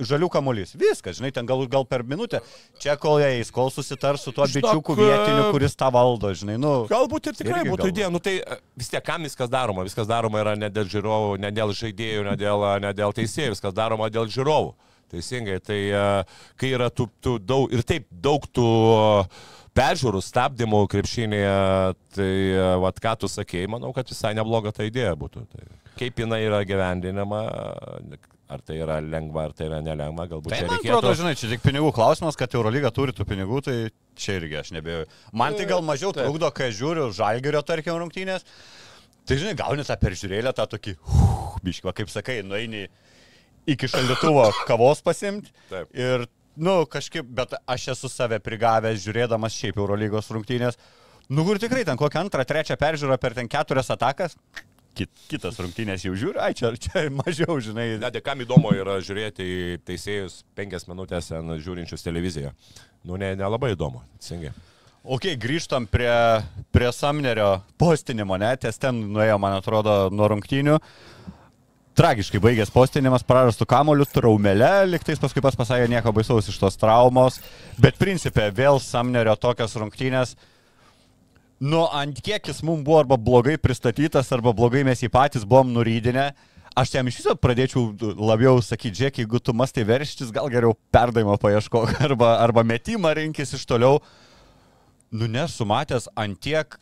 žalių 0.01 0.29
kamuolys. 0.33 0.73
Viskas, 0.79 1.17
žinai, 1.19 1.31
ten 1.35 1.47
gal, 1.49 1.63
gal 1.71 1.85
per 1.89 2.03
minutę. 2.07 2.41
Čia 2.81 2.95
kol 3.01 3.21
eis, 3.23 3.51
kol 3.53 3.71
susitars 3.73 4.23
su 4.25 4.33
tuo 4.35 4.47
Žinok, 4.49 4.69
bičiuku 4.69 4.95
vietiniu, 4.97 5.49
kuris 5.53 5.77
tą 5.79 5.89
valdo, 5.93 6.31
žinai, 6.37 6.57
nu. 6.61 6.73
Galbūt 6.91 7.31
ir 7.31 7.37
tikrai 7.39 7.61
būtų 7.67 7.75
galbūt. 7.75 7.93
idėja, 7.93 8.09
nu 8.13 8.21
tai 8.23 8.39
e, 8.41 8.59
vis 8.79 8.89
tiek 8.93 9.03
kam 9.05 9.27
viskas 9.27 9.51
daroma, 9.53 9.85
viskas 9.87 10.09
daroma 10.09 10.41
yra 10.41 10.55
ne 10.59 10.71
dėl 10.73 10.89
žiūrovų, 10.93 11.37
ne 11.43 11.53
dėl 11.53 11.75
žaidėjų, 11.77 12.25
ne 12.29 12.37
dėl, 12.39 12.65
ne 12.83 12.93
dėl 12.97 13.15
teisėjų, 13.19 13.53
viskas 13.57 13.77
daroma 13.77 14.09
dėl 14.13 14.31
žiūrovų. 14.33 14.73
Teisingai, 15.13 15.59
tai 15.61 15.81
e, 15.93 16.05
kai 16.57 16.71
yra 16.73 16.89
tų, 16.89 17.05
tų 17.21 17.37
daug 17.45 17.73
ir 17.73 17.83
taip 17.85 18.07
daug 18.09 18.47
tų 18.49 18.65
e, 18.65 19.03
peržiūrų, 19.77 20.21
stabdymų 20.25 20.83
krepšinėje, 20.89 21.53
tai 22.17 22.33
e, 22.49 22.65
vat 22.81 23.01
ką 23.03 23.13
tu 23.21 23.29
sakėjai, 23.29 23.69
manau, 23.75 23.93
kad 23.93 24.09
visai 24.09 24.33
nebloga 24.37 24.73
ta 24.73 24.87
idėja 24.89 25.13
būtų. 25.19 25.45
Tai, 25.53 25.67
kaip 25.99 26.23
jinai 26.23 26.41
yra 26.47 26.63
gyvendinama, 26.65 27.43
ar 28.53 28.61
tai 28.65 28.77
yra 28.81 28.99
lengva, 29.01 29.47
ar 29.49 29.55
tai 29.57 29.67
yra 29.69 29.79
nelengva, 29.83 30.27
galbūt 30.31 30.53
Tai 30.53 30.59
čia 30.59 30.67
man 30.69 30.77
reikėtų. 30.77 30.97
atrodo, 30.99 31.13
žinai, 31.19 31.33
čia 31.39 31.49
tik 31.51 31.63
pinigų 31.65 31.91
klausimas, 31.95 32.37
kad 32.39 32.53
Eurolyga 32.55 32.91
turi 32.93 33.15
tų 33.15 33.25
pinigų, 33.29 33.61
tai 33.65 33.75
čia 34.19 34.37
irgi 34.39 34.59
aš 34.61 34.71
nebejoju. 34.77 35.09
Man 35.33 35.57
tai 35.57 35.67
gal 35.69 35.83
mažiau 35.85 36.13
Taip. 36.13 36.27
trukdo, 36.27 36.49
kai 36.55 36.69
žiūriu 36.75 37.09
žalgerio, 37.15 37.63
tarkim, 37.65 37.97
rungtynės. 38.01 38.45
Tai 39.23 39.39
žinai, 39.39 39.55
gauni 39.59 39.85
tą 39.87 39.95
peržiūrėlę, 40.01 40.51
tą 40.55 40.67
tokį, 40.75 40.97
uh, 40.99 41.55
biškva, 41.63 41.93
kaip 41.95 42.11
sakai, 42.11 42.41
nueini 42.43 42.87
iki 43.69 43.87
šaldytuvo 43.87 44.49
kavos 44.67 45.01
pasimti. 45.05 45.53
Taip. 45.71 45.87
Ir, 45.95 46.25
nu, 46.59 46.83
kažkaip, 46.91 47.29
bet 47.37 47.55
aš 47.63 47.93
esu 47.95 48.11
save 48.11 48.41
prigavęs, 48.43 48.99
žiūrėdamas 49.05 49.55
šiaip 49.55 49.79
Eurolygos 49.79 50.27
rungtynės. 50.35 50.77
Nu, 51.31 51.45
kur 51.47 51.57
tikrai 51.61 51.85
ten 51.87 51.97
kokią 51.97 52.25
antrą, 52.25 52.43
trečią 52.45 52.75
peržiūrą 52.79 53.15
per 53.17 53.33
ten 53.37 53.47
keturias 53.47 53.89
atakas. 53.95 54.35
Kit, 54.93 55.09
kitas 55.25 55.57
rungtynės 55.57 56.03
jau 56.05 56.13
žiūri, 56.17 56.37
ai 56.37 56.53
čia, 56.57 56.69
čia 56.77 57.07
mažiau, 57.21 57.57
žinai. 57.63 57.95
Net 58.01 58.19
kam 58.25 58.43
įdomu 58.45 58.75
yra 58.77 58.99
žiūrėti 59.01 59.45
į 59.45 59.63
teisėjus 59.87 60.43
penkias 60.57 60.85
minutės 60.89 61.31
ten 61.31 61.55
žiūrinčius 61.57 62.05
televiziją. 62.05 62.53
Nu, 63.03 63.17
ne, 63.17 63.33
nelabai 63.39 63.73
įdomu, 63.73 64.03
teisingai. 64.21 64.53
Ok, 65.03 65.33
grįžtam 65.35 65.83
prie, 65.91 66.13
prie 66.71 66.91
Samnerio 66.95 67.57
postinimo, 67.81 68.37
ne, 68.39 68.53
ties 68.55 68.77
ten 68.79 69.01
nuėjo, 69.11 69.35
man 69.41 69.57
atrodo, 69.57 69.97
nuo 70.13 70.29
rungtynių. 70.31 70.77
Tragiškai 71.93 72.39
baigęs 72.41 72.71
postinimas, 72.73 73.25
prarastų 73.27 73.67
kamolių, 73.69 74.07
traumelę, 74.09 74.71
liktais 74.89 75.19
paskui 75.21 75.43
pas 75.45 75.57
pasakė 75.59 75.89
nieko 75.91 76.13
baisaus 76.15 76.47
iš 76.49 76.55
tos 76.61 76.79
traumos, 76.79 77.41
bet 77.77 77.99
principė 77.99 78.47
vėl 78.55 78.79
Samnerio 78.81 79.35
tokios 79.37 79.75
rungtynės. 79.77 80.37
Nu, 81.63 81.85
ant 81.95 82.17
kiek 82.19 82.49
jis 82.49 82.59
mums 82.65 82.83
buvo 82.83 82.97
arba 82.99 83.15
blogai 83.15 83.55
pristatytas, 83.61 84.31
arba 84.35 84.51
blogai 84.55 84.81
mes 84.83 84.99
jį 84.99 85.07
patys 85.13 85.45
buvom 85.47 85.69
nurydinę. 85.71 86.33
Aš 86.75 86.95
jam 86.95 87.07
iš 87.07 87.21
viso 87.21 87.35
pradėčiau 87.37 87.93
labiau 88.17 88.57
sakyti, 88.65 88.97
žiūrėk, 88.97 89.19
jeigu 89.21 89.39
tu 89.39 89.53
mastai 89.55 89.85
verštis, 89.87 90.33
gal 90.33 90.49
geriau 90.51 90.73
perdavimo 90.91 91.37
paieškok, 91.39 91.93
arba, 92.07 92.33
arba 92.43 92.65
metimą 92.67 93.13
rinkis 93.15 93.53
iš 93.55 93.67
toliau 93.69 94.01
nu 95.13 95.27
nesu 95.29 95.65
matęs 95.69 96.09
antiek, 96.17 96.79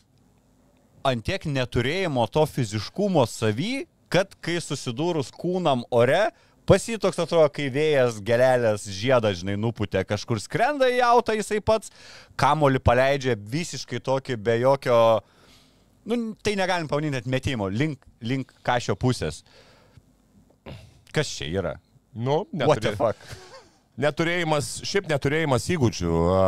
antiek 1.04 1.44
neturėjimo 1.44 2.24
to 2.32 2.46
fiziškumo 2.48 3.26
savy, 3.28 3.84
kad 4.12 4.32
kai 4.44 4.56
susidūrus 4.64 5.30
kūnam 5.36 5.84
ore, 5.92 6.30
pasi 6.68 6.98
toks 7.02 7.18
atrodo, 7.22 7.48
kai 7.54 7.66
vėjas 7.74 8.20
gelelės 8.24 8.86
žiedą, 8.88 9.32
žinai, 9.36 9.56
nuputė, 9.60 10.04
kažkur 10.08 10.40
skrenda 10.42 10.88
į 10.92 11.00
autą 11.08 11.34
jisai 11.38 11.60
pats, 11.64 11.90
kamolį 12.40 12.80
paleidžia 12.86 13.36
visiškai 13.36 14.00
tokį 14.04 14.36
be 14.38 14.58
jokio, 14.62 14.98
nu 16.08 16.20
tai 16.42 16.54
negalim 16.58 16.88
pavadinti 16.90 17.18
net 17.20 17.26
metimo, 17.30 17.68
link, 17.70 18.00
link 18.22 18.52
kažio 18.66 18.96
pusės. 18.98 19.42
Kas 21.12 21.28
čia 21.28 21.50
yra? 21.52 21.74
Nu, 22.14 22.44
What 22.52 22.80
the 22.80 22.92
neturė... 22.92 22.96
fuck? 22.96 23.36
neturėjimas, 24.00 24.70
šiaip 24.88 25.10
neturėjimas 25.10 25.66
įgūdžių. 25.74 26.14
a, 26.32 26.46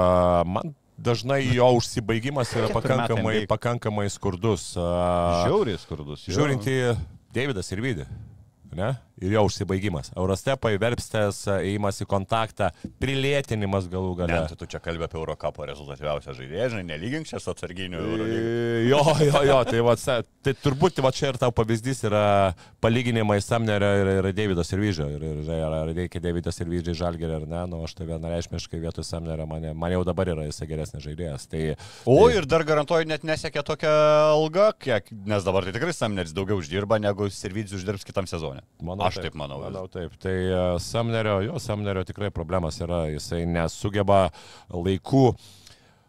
Man 0.48 0.72
dažnai 0.94 1.40
jo 1.50 1.66
užsibaigimas 1.76 2.52
yra 2.56 2.68
pakankamai, 2.72 3.42
pakankamai 3.50 4.06
skurdus. 4.14 4.70
a, 4.78 5.44
Žiauriai 5.48 5.80
skurdus. 5.82 6.22
jo. 6.28 6.36
Žiūrint 6.38 6.68
į 6.70 6.76
Davidas 7.34 7.68
ir 7.74 7.82
Vydį. 7.84 8.06
Ne? 8.74 8.92
Ir 9.22 9.36
jo 9.36 9.44
užsibaigimas. 9.46 10.10
Eurostepai, 10.18 10.72
verpstės, 10.82 11.44
įimas 11.62 12.00
į 12.02 12.06
kontaktą, 12.10 12.72
prilėtinimas 12.98 13.86
galų 13.92 14.14
Ne, 14.14 14.26
gale. 14.26 14.48
tai 14.50 14.58
tu 14.58 14.66
čia 14.70 14.80
kalbė 14.82 15.06
apie 15.06 15.18
Eurocapo 15.20 15.66
rezultatyviausią 15.68 16.34
žaidėją, 16.34 16.70
žinai, 16.72 16.84
nelygink 16.88 17.28
čia 17.30 17.38
su 17.42 17.52
atsarginiu. 17.52 18.00
E, 18.26 18.88
Jo, 18.88 19.00
jo, 19.22 19.42
jo, 19.46 19.58
tai, 19.68 19.80
va, 19.86 19.94
tai 20.44 20.54
turbūt 20.60 20.98
va 21.04 21.12
čia 21.14 21.30
ir 21.32 21.38
tau 21.40 21.52
pavyzdys 21.54 22.02
yra 22.08 22.24
palyginimai 22.84 23.38
Samnerio 23.42 23.90
ir, 24.02 24.10
ir 24.18 24.28
Davido 24.36 24.64
Sirvyžio. 24.66 25.06
Ir, 25.14 25.24
ir 25.44 25.52
ar 25.62 25.76
ar 25.78 25.92
reikia 25.94 26.20
Davidas 26.22 26.58
Sirvyžiai 26.58 26.96
žalgerį 26.98 27.38
ar 27.38 27.46
ne, 27.48 27.62
nu 27.70 27.82
aš 27.86 27.94
tai 27.98 28.08
vienareišmiškai 28.10 28.82
vietoj 28.82 29.06
Samnerio, 29.06 29.46
man, 29.50 29.66
man 29.78 29.94
jau 29.94 30.02
dabar 30.06 30.30
yra 30.34 30.46
jisai 30.48 30.68
geresnis 30.70 31.04
žaidėjas. 31.06 31.46
Tai, 31.50 31.62
O 32.10 32.28
ir 32.32 32.46
dar 32.50 32.64
garantuoju, 32.66 33.08
net 33.08 33.24
nesiekia 33.26 33.64
tokia 33.66 33.92
alga, 34.34 34.70
kiek, 34.76 35.08
nes 35.28 35.46
dabar 35.46 35.64
tai 35.66 35.74
tikrai 35.76 35.94
Samneris 35.96 36.34
daugiau 36.36 36.60
uždirba, 36.60 36.98
negu 37.02 37.30
Sirvidis 37.32 37.76
uždirbs 37.78 38.04
kitam 38.06 38.28
sezonui. 38.30 38.64
Manau, 38.84 39.03
Aš 39.08 39.20
taip 39.24 39.36
manau. 39.38 39.60
Manau 39.64 39.88
taip. 39.92 40.14
Tai 40.20 40.36
uh, 40.48 40.62
Samnerio, 40.82 41.40
jo, 41.48 41.58
Samnerio 41.62 42.04
tikrai 42.08 42.30
problemas 42.34 42.80
yra. 42.82 43.04
Jisai 43.12 43.44
nesugeba 43.48 44.28
laiku, 44.72 45.30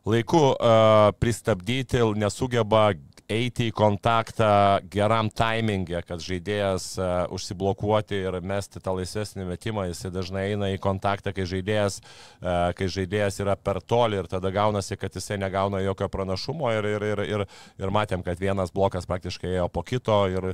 laiku 0.07 0.45
uh, 0.53 1.09
pristabdyti, 1.19 2.03
nesugeba 2.19 2.91
eiti 3.31 3.71
į 3.71 3.73
kontaktą 3.73 4.47
geram 4.93 5.31
timingė, 5.33 6.03
kad 6.05 6.21
žaidėjas 6.21 6.87
uh, 6.99 7.13
užsiblokuoti 7.33 8.19
ir 8.27 8.37
mesti 8.45 8.81
tą 8.83 8.93
laisvesnį 8.99 9.47
metimą. 9.49 9.87
Jisai 9.89 10.11
dažnai 10.13 10.45
eina 10.51 10.69
į 10.73 10.79
kontaktą, 10.83 11.33
kai 11.35 11.47
žaidėjas, 11.49 11.99
uh, 12.01 12.69
kai 12.77 12.89
žaidėjas 12.91 13.41
yra 13.41 13.57
per 13.57 13.81
toli 13.81 14.21
ir 14.21 14.29
tada 14.29 14.53
gaunasi, 14.53 14.97
kad 15.01 15.17
jisai 15.17 15.39
negauna 15.41 15.81
jokio 15.81 16.09
pranašumo 16.13 16.69
ir, 16.77 16.89
ir, 16.95 17.07
ir, 17.13 17.23
ir, 17.25 17.45
ir 17.81 17.95
matėm, 17.97 18.25
kad 18.25 18.41
vienas 18.41 18.73
blokas 18.75 19.09
praktiškai 19.09 19.55
ėjo 19.55 19.71
po 19.73 19.85
kito 19.85 20.21
ir 20.29 20.53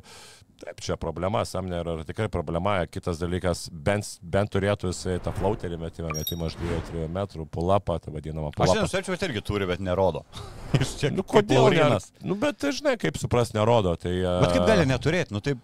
Taip, 0.61 0.81
čia 0.85 0.95
problema, 1.01 1.41
Samner 1.47 1.87
yra 1.87 2.03
tikrai 2.05 2.27
problema. 2.29 2.75
Kitas 2.91 3.17
dalykas, 3.21 3.63
bent, 3.73 4.05
bent 4.21 4.51
turėtų 4.53 4.91
jisai 4.91 5.15
tą 5.25 5.33
flauterį 5.33 5.79
metimą, 5.81 6.11
metimą 6.13 6.51
iš 6.51 6.57
2-3 6.61 7.07
metrų, 7.15 7.47
pulapą, 7.49 7.97
tą 8.03 8.13
vadinamą 8.13 8.51
Aš 8.51 8.59
pulapą. 8.59 8.75
nenuspėčiau, 8.81 9.15
kad 9.15 9.25
irgi 9.29 9.41
turi, 9.47 9.65
bet 9.71 9.81
nerodo. 9.81 10.21
Jis 10.77 10.93
čia 11.01 11.09
Nu, 11.15 11.25
kodėl? 11.25 11.65
Ne, 11.71 11.79
Laurinas. 11.81 12.11
nu, 12.21 12.37
bet 12.39 12.59
tai 12.61 12.75
žinai, 12.77 12.93
kaip 13.01 13.17
supras, 13.21 13.55
nerodo. 13.57 13.95
Tai, 13.97 14.13
Bet 14.45 14.53
kaip 14.53 14.69
gali 14.69 14.85
neturėti? 14.89 15.33
Nu 15.33 15.41
tai 15.41 15.55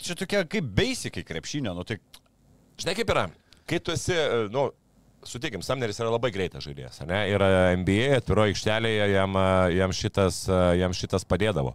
čia 0.00 0.16
tokia 0.16 0.42
kaip 0.48 0.72
basicai 0.76 1.26
krepšinio, 1.26 1.76
nu 1.76 1.84
tai 1.86 2.00
Žinai, 2.80 2.92
kaip 2.98 3.08
yra. 3.12 3.22
Kai 3.66 3.78
tu 3.80 3.92
esi, 3.94 4.12
e, 4.12 4.40
nu, 4.52 4.66
sutikim, 5.24 5.62
Samneris 5.64 5.96
yra 6.00 6.10
labai 6.12 6.28
greitas 6.34 6.64
žaidėjas, 6.66 6.98
ne? 7.08 7.22
Ir 7.32 7.40
e, 7.40 7.52
NBA 7.80 8.18
atviro 8.18 8.44
aikštelėje 8.44 9.06
jam, 9.14 9.38
e, 9.40 9.46
jam, 9.78 9.94
šitas, 9.96 10.42
e, 10.48 10.58
jam 10.82 10.92
šitas 10.96 11.24
padėdavo. 11.28 11.72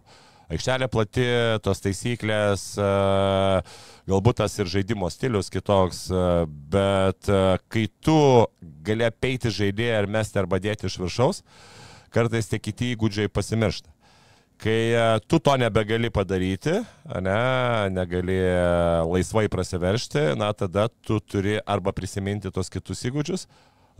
Aikštelė 0.52 0.88
plati, 0.92 1.24
tos 1.64 1.80
taisyklės, 1.80 2.64
e, 2.76 2.88
galbūt 4.10 4.42
tas 4.42 4.58
ir 4.60 4.68
žaidimo 4.68 5.08
stilius 5.08 5.48
kitoks, 5.52 6.02
e, 6.12 6.24
bet 6.74 7.30
e, 7.32 7.38
kai 7.72 7.86
tu 8.04 8.16
gali 8.84 9.06
apeiti 9.08 9.52
žaidėją 9.54 10.02
ar 10.02 10.10
mesti 10.18 10.42
arba 10.42 10.60
dėti 10.60 10.90
iš 10.90 10.98
viršaus, 11.00 11.40
kartais 12.12 12.50
tie 12.50 12.60
kiti 12.60 12.92
įgūdžiai 12.92 13.32
pasimiršta. 13.32 13.88
Kai 14.62 14.94
tu 15.26 15.40
to 15.42 15.56
nebegali 15.58 16.06
padaryti, 16.14 16.76
ne, 17.24 17.38
negali 17.90 18.36
laisvai 19.10 19.48
prasiveršti, 19.50 20.36
na 20.38 20.52
tada 20.54 20.84
tu 21.02 21.16
turi 21.18 21.56
arba 21.66 21.90
prisiminti 21.96 22.52
tos 22.54 22.70
kitus 22.70 23.02
įgūdžius, 23.08 23.48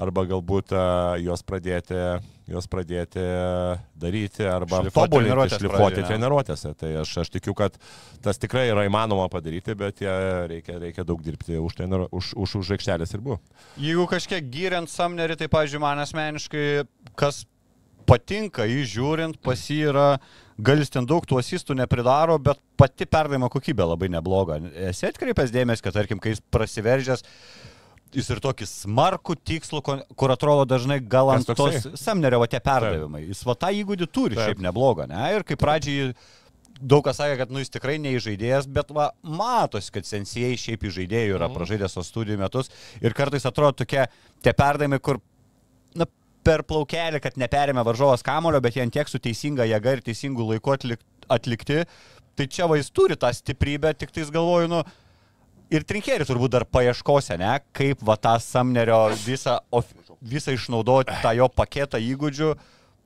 arba 0.02 0.24
galbūt 0.28 0.74
e, 0.74 0.82
juos 1.24 1.44
pradėti, 1.46 1.98
juos 2.50 2.68
pradėti 2.70 3.22
daryti, 4.02 4.44
arba 4.48 4.82
Šlifuot 4.82 5.12
tobulinti, 5.12 5.54
šlifuoti 5.54 5.78
pradžioj, 5.78 6.02
ne? 6.02 6.08
treniruotėse. 6.10 6.74
Tai 6.78 6.90
aš, 7.04 7.14
aš 7.24 7.32
tikiu, 7.36 7.54
kad 7.58 7.78
tas 8.24 8.40
tikrai 8.42 8.66
yra 8.72 8.86
įmanoma 8.88 9.28
padaryti, 9.32 9.76
bet 9.78 10.02
reikia, 10.50 10.80
reikia 10.82 11.06
daug 11.08 11.22
dirbti 11.24 11.60
už, 11.60 11.78
treniru, 11.78 12.10
už, 12.12 12.34
už, 12.34 12.58
už 12.64 12.74
aikštelės 12.78 13.16
ribų. 13.18 13.38
Jeigu 13.80 14.08
kažkiek 14.10 14.50
gyriant 14.52 14.90
Samnerį, 14.90 15.38
tai, 15.40 15.50
pažiūrėjau, 15.52 15.86
man 15.86 16.02
asmeniškai, 16.04 16.66
kas 17.18 17.44
patinka 18.06 18.66
jį 18.68 18.86
žiūrint, 18.94 19.38
pas 19.44 19.58
jį 19.70 19.78
yra, 19.92 20.06
gal 20.62 20.82
jis 20.82 20.92
ten 20.92 21.06
daug 21.08 21.24
tų 21.28 21.38
asistų 21.40 21.76
nepridaro, 21.78 22.38
bet 22.42 22.60
pati 22.78 23.06
perdavimo 23.08 23.50
kokybė 23.52 23.86
labai 23.92 24.10
nebloga. 24.12 24.58
Esi 24.90 25.08
atkreipęs 25.08 25.54
dėmesį, 25.54 25.84
kad, 25.86 25.96
tarkim, 25.96 26.22
kai 26.22 26.34
jis 26.34 26.42
prasiveržęs, 26.54 27.24
jis 28.12 28.28
ir 28.34 28.40
tokį 28.44 28.66
smarkų 28.68 29.36
tikslų, 29.48 29.80
kur 30.16 30.32
atrodo 30.34 30.66
dažnai 30.68 31.00
gal 31.00 31.30
ant 31.34 31.46
tos 31.48 31.56
toksai? 31.58 31.96
Samnerio 32.00 32.38
va 32.42 32.46
tie 32.50 32.60
perdavimai. 32.60 33.24
Jis 33.30 33.42
va 33.48 33.54
tą 33.56 33.70
įgūdį 33.72 34.08
turi 34.12 34.36
Taip. 34.38 34.50
šiaip 34.52 34.62
neblogą, 34.68 35.06
ne? 35.10 35.22
Ir 35.38 35.44
kaip 35.48 35.60
pradžiai 35.62 36.12
daug 36.82 37.04
kas 37.06 37.16
sakė, 37.20 37.36
kad 37.38 37.50
nu, 37.54 37.60
jis 37.62 37.70
tikrai 37.70 37.98
neįžaidėjas, 38.02 38.66
bet 38.74 38.90
va, 38.90 39.10
matosi, 39.22 39.92
kad 39.94 40.08
sensėjai 40.08 40.56
šiaip 40.58 40.82
įžaidėjų 40.88 41.36
yra 41.36 41.46
Mhm. 41.48 41.54
pražaidęs 41.58 41.94
tos 41.94 42.08
studijų 42.10 42.38
metus 42.40 42.70
ir 43.00 43.14
kartais 43.14 43.46
atrodo 43.46 43.84
tokie 43.84 44.06
tie 44.42 44.52
perdavimai, 44.52 44.98
kur 45.00 45.20
na, 45.94 46.06
per 46.42 46.64
plaukelį, 46.66 47.20
kad 47.22 47.36
neperėmė 47.38 47.84
varžovas 47.86 48.24
kamulio, 48.26 48.60
bet 48.60 48.74
jie 48.74 48.82
ant 48.82 48.92
tiek 48.92 49.06
su 49.08 49.18
teisinga 49.22 49.62
jėga 49.68 49.92
ir 49.98 50.02
teisingu 50.02 50.42
laiku 50.48 50.72
atlik, 50.74 50.98
atlikti. 51.30 51.84
Tai 52.34 52.46
čia 52.48 52.66
va 52.66 52.76
jis 52.80 52.90
turi 52.90 53.14
tą 53.14 53.28
stiprybę, 53.30 53.92
tik 53.94 54.10
tais 54.10 54.30
galvoju, 54.32 54.66
nu, 54.72 54.82
ir 55.72 55.86
trinkėri 55.88 56.26
turbūt 56.28 56.52
dar 56.54 56.66
paieškose, 56.68 57.38
ne, 57.40 57.56
kaip 57.76 58.02
va 58.04 58.18
tą 58.20 58.36
Samnerio 58.42 59.06
visą, 59.24 59.58
visą 60.20 60.54
išnaudoti 60.56 61.16
tą 61.24 61.34
jo 61.38 61.48
paketą 61.52 62.00
įgūdžių. 62.12 62.52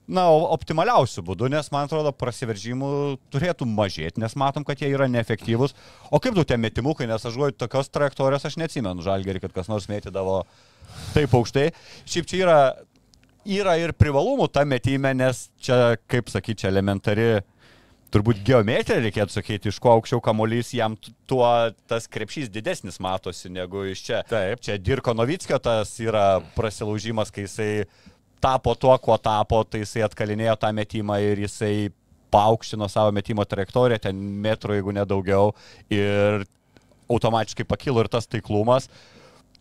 Na, 0.07 0.29
optimaliausių 0.31 1.25
būdų, 1.27 1.49
nes 1.51 1.67
man 1.75 1.89
atrodo, 1.89 2.13
prasiveržimų 2.15 2.89
turėtų 3.35 3.67
mažėti, 3.67 4.21
nes 4.23 4.37
matom, 4.39 4.63
kad 4.63 4.79
jie 4.79 4.93
yra 4.95 5.09
neefektyvūs. 5.11 5.75
O 6.15 6.21
kaip 6.23 6.37
tu 6.37 6.45
tie 6.47 6.55
metimukai, 6.63 7.09
nes 7.11 7.27
aš 7.27 7.35
žuoju, 7.35 7.57
tokios 7.59 7.91
trajektorijos 7.91 8.47
aš 8.47 8.55
neatsimenu, 8.63 9.03
žalgerį, 9.03 9.43
kad 9.43 9.57
kas 9.57 9.71
nors 9.73 9.89
mėtydavo 9.91 10.45
taip 11.17 11.35
aukštai. 11.35 11.73
Šiaip 12.07 12.31
čia 12.31 12.39
yra, 12.39 12.61
yra 13.59 13.75
ir 13.83 13.97
privalumų 13.99 14.47
tą 14.55 14.63
metimę, 14.71 15.11
nes 15.19 15.49
čia, 15.59 15.97
kaip 16.07 16.31
sakyti, 16.31 16.63
čia 16.63 16.71
elementari, 16.71 17.29
turbūt 18.15 18.41
geometrija 18.47 19.03
reikėtų 19.05 19.35
sakyti, 19.35 19.71
iš 19.73 19.79
ko 19.83 19.97
aukščiau 19.97 20.23
kamolys, 20.25 20.73
jam 20.77 20.97
tuo 21.29 21.47
tas 21.91 22.09
krepšys 22.11 22.51
didesnis 22.53 23.01
matosi 23.03 23.51
negu 23.53 23.85
iš 23.91 24.05
čia. 24.07 24.23
Taip. 24.31 24.63
Čia 24.65 24.79
Dirko 24.83 25.15
Novickio 25.17 25.59
tas 25.63 25.95
yra 26.03 26.41
prasilaužimas, 26.57 27.33
kai 27.35 27.47
jisai 27.47 27.71
tapo 28.43 28.75
tuo, 28.79 28.95
kuo 29.03 29.17
tapo, 29.19 29.63
tai 29.65 29.83
jisai 29.83 30.05
atkalinėjo 30.07 30.57
tą 30.63 30.73
metimą 30.77 31.19
ir 31.25 31.43
jisai 31.47 31.91
paaukštino 32.35 32.89
savo 32.91 33.15
metimo 33.15 33.45
trajektoriją, 33.47 34.03
ten 34.09 34.23
metrų, 34.45 34.79
jeigu 34.79 34.95
nedaugiau, 34.97 35.53
ir 35.93 36.45
automatiškai 37.13 37.67
pakilo 37.69 38.03
ir 38.03 38.11
tas 38.13 38.27
taiklumas. 38.29 38.91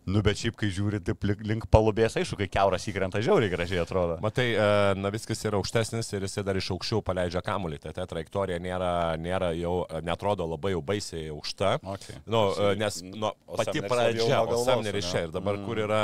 Nu, 0.06 0.20
bet 0.22 0.38
šiaip, 0.38 0.54
kai 0.54 0.68
žiūri 0.70 1.00
taip 1.02 1.24
link, 1.42 1.64
palubės, 1.66 2.14
aišku, 2.20 2.36
kai 2.38 2.46
keuras 2.46 2.84
įkrenta 2.86 3.18
žiauriai 3.24 3.50
gražiai 3.50 3.80
atrodo. 3.82 4.20
Matai, 4.22 4.44
e, 4.54 4.66
Naviskis 5.00 5.40
yra 5.48 5.58
aukštesnis 5.58 6.12
ir 6.14 6.26
jisai 6.28 6.44
dar 6.46 6.58
iš 6.60 6.68
aukščiau 6.76 7.00
paleidžia 7.02 7.42
kamuolį. 7.42 7.80
Tai 7.82 7.94
ta 7.96 8.04
trajektorija 8.06 8.60
nėra, 8.62 8.90
nėra 9.18 9.50
jau, 9.58 9.80
netrodo 10.06 10.46
labai 10.46 10.76
jau 10.76 10.82
baisiai 10.86 11.24
aukšta. 11.34 11.72
Okay. 11.96 12.20
Nu, 12.30 12.44
e, 12.54 12.76
nes 12.78 13.00
nu, 13.02 13.32
pati 13.58 13.82
pradžia, 13.82 14.44
o 14.46 14.60
Samneris 14.62 15.10
čia 15.10 15.24
ir 15.26 15.34
dabar, 15.34 15.58
Mm. 15.58 15.66
kur 15.66 15.82
yra, 15.82 16.02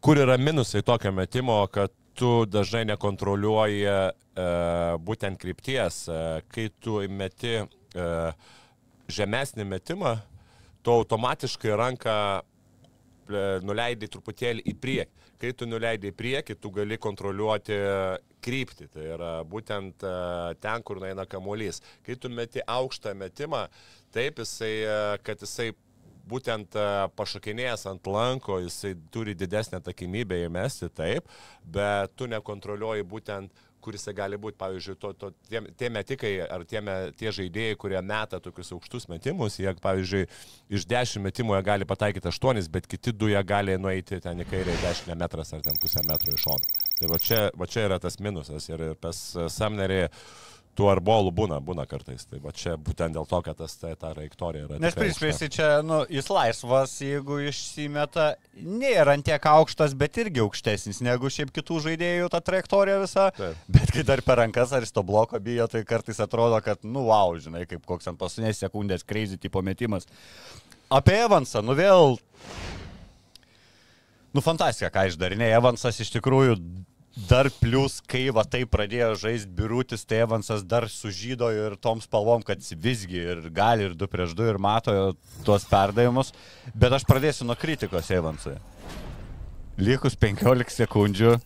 kur 0.00 0.16
yra 0.22 0.38
minusai 0.38 0.84
tokio 0.86 1.10
metimo, 1.10 1.58
kad 1.74 1.90
tu 2.14 2.46
dažnai 2.46 2.84
nekontroliuoji 2.92 3.82
e, 3.86 3.96
būtent 5.02 5.38
krypties. 5.42 6.04
E, 6.06 6.20
kai 6.54 6.68
tu 6.78 7.00
meti 7.10 7.56
e, 7.58 8.06
žemesnį 9.10 9.66
metimą, 9.66 10.20
tu 10.82 10.94
automatiškai 10.94 11.74
ranką 11.74 12.16
nuleidai 13.64 14.08
truputėlį 14.10 14.64
į 14.68 14.74
priekį. 14.80 15.26
Kai 15.38 15.52
tu 15.54 15.68
nuleidai 15.68 16.10
į 16.10 16.16
priekį, 16.18 16.56
tu 16.58 16.72
gali 16.74 16.98
kontroliuoti 16.98 17.76
kryptį. 18.44 18.88
Tai 18.92 19.04
yra 19.16 19.32
būtent 19.48 20.04
e, 20.06 20.14
ten, 20.62 20.84
kur 20.86 21.02
eina 21.06 21.26
kamuolys. 21.28 21.82
Kai 22.06 22.16
tu 22.20 22.30
meti 22.32 22.62
aukštą 22.64 23.14
metimą, 23.18 23.66
taip 24.14 24.42
jisai, 24.42 24.72
e, 24.82 24.96
kad 25.26 25.44
jisai 25.44 25.70
būtent 26.28 26.76
e, 26.76 26.86
pašakinėjęs 27.18 27.86
ant 27.90 28.10
lanko, 28.10 28.58
jisai 28.64 28.94
turi 29.14 29.36
didesnę 29.38 29.80
takimybę 29.84 30.42
įmesti, 30.46 30.90
taip, 30.94 31.28
bet 31.64 32.14
tu 32.16 32.28
nekontroliuoji 32.30 33.06
būtent 33.08 33.64
kur 33.84 33.96
jisai 33.96 34.14
gali 34.16 34.38
būti, 34.40 34.58
pavyzdžiui, 34.60 34.96
to, 35.02 35.12
to, 35.18 35.30
tie, 35.48 35.62
tie 35.78 35.90
metikai 35.92 36.32
ar 36.44 36.64
tie, 36.68 36.82
tie 37.18 37.32
žaidėjai, 37.38 37.78
kurie 37.80 38.00
meta 38.02 38.40
tokius 38.42 38.72
aukštus 38.76 39.08
metimus, 39.12 39.58
jie, 39.60 39.70
pavyzdžiui, 39.84 40.24
iš 40.78 40.86
10 40.90 41.24
metimų 41.28 41.56
jie 41.58 41.62
gali 41.70 41.88
pataikyti 41.88 42.30
8, 42.32 42.62
bet 42.74 42.90
kiti 42.90 43.14
du 43.14 43.30
jie 43.32 43.42
gali 43.46 43.78
nueiti 43.80 44.20
ten 44.24 44.42
į 44.42 44.48
kairę 44.50 44.76
10 44.82 45.14
metras 45.18 45.54
ar 45.54 45.64
ten 45.64 45.78
pusę 45.82 46.04
metro 46.08 46.34
iš 46.34 46.46
šono. 46.46 46.76
Tai 46.98 47.10
va 47.12 47.22
čia, 47.22 47.40
va 47.54 47.70
čia 47.70 47.86
yra 47.86 48.00
tas 48.02 48.18
minusas 48.20 48.68
ir, 48.70 48.90
ir 48.90 49.00
pas 49.00 49.18
Samnerį 49.54 50.04
tų 50.78 50.86
arbolų 50.92 51.32
būna, 51.34 51.58
būna 51.64 51.84
kartais. 51.90 52.24
Tai 52.28 52.38
va 52.42 52.52
čia 52.54 52.76
būtent 52.78 53.16
dėl 53.16 53.26
to, 53.28 53.40
kad 53.42 53.58
tas 53.58 53.74
ta, 53.80 53.90
ta 53.98 54.12
trajektorija 54.14 54.68
yra. 54.68 54.78
Nes 54.82 54.94
prispėsi 54.94 55.48
aukšta. 55.48 55.56
čia, 55.56 55.68
nu, 55.86 56.00
jis 56.12 56.30
laisvas, 56.30 56.94
jeigu 57.02 57.40
išsimeta, 57.50 58.28
nėra 58.62 59.16
ant 59.18 59.26
tiek 59.26 59.48
aukštas, 59.50 59.96
bet 59.98 60.20
irgi 60.22 60.44
aukštesnis 60.44 61.02
negu 61.04 61.30
šiaip 61.32 61.50
kitų 61.56 61.80
žaidėjų 61.88 62.30
ta 62.34 62.42
trajektorija 62.44 63.02
visa. 63.02 63.28
Taip. 63.36 63.62
Bet 63.74 63.94
kai 63.94 64.06
dar 64.06 64.22
per 64.26 64.42
rankas 64.44 64.74
ar 64.76 64.86
to 64.86 65.04
bloko 65.06 65.40
bijo, 65.42 65.66
tai 65.70 65.82
kartais 65.88 66.22
atrodo, 66.22 66.60
kad, 66.64 66.86
nu, 66.86 67.08
wow, 67.10 67.34
žinai, 67.42 67.66
kaip 67.70 67.82
koks 67.88 68.10
ant 68.12 68.20
paskutinės 68.20 68.62
sekundės 68.62 69.06
crazy 69.08 69.40
tipo 69.40 69.62
metimas. 69.66 70.06
Apie 70.94 71.18
Evansą, 71.24 71.60
nu 71.64 71.74
vėl. 71.76 72.16
Nu, 74.32 74.44
fantastika, 74.44 74.92
ką 74.94 75.08
išdarinė. 75.10 75.50
Evansas 75.56 75.98
iš 76.04 76.12
tikrųjų 76.14 76.56
dar 77.26 77.50
plus, 77.50 77.98
kai 78.04 78.28
va 78.34 78.44
tai 78.46 78.62
pradėjo 78.68 79.14
žaisti 79.18 79.50
birutis, 79.58 80.04
tai 80.06 80.22
Evansas 80.22 80.62
dar 80.62 80.86
sužydo 80.92 81.50
ir 81.54 81.74
tom 81.80 82.02
spalvom, 82.04 82.44
kad 82.46 82.62
visgi 82.78 83.18
ir 83.34 83.48
gali 83.54 83.88
ir 83.88 83.96
2 83.98 84.10
prieš 84.12 84.36
2 84.38 84.52
ir 84.52 84.58
mato 84.62 84.94
tuos 85.46 85.66
perdavimus. 85.68 86.32
Bet 86.74 86.94
aš 86.94 87.06
pradėsiu 87.08 87.48
nuo 87.48 87.58
kritikos 87.58 88.10
Evansui. 88.14 88.58
Likus 89.78 90.18
15 90.18 90.74
sekundžių. 90.74 91.38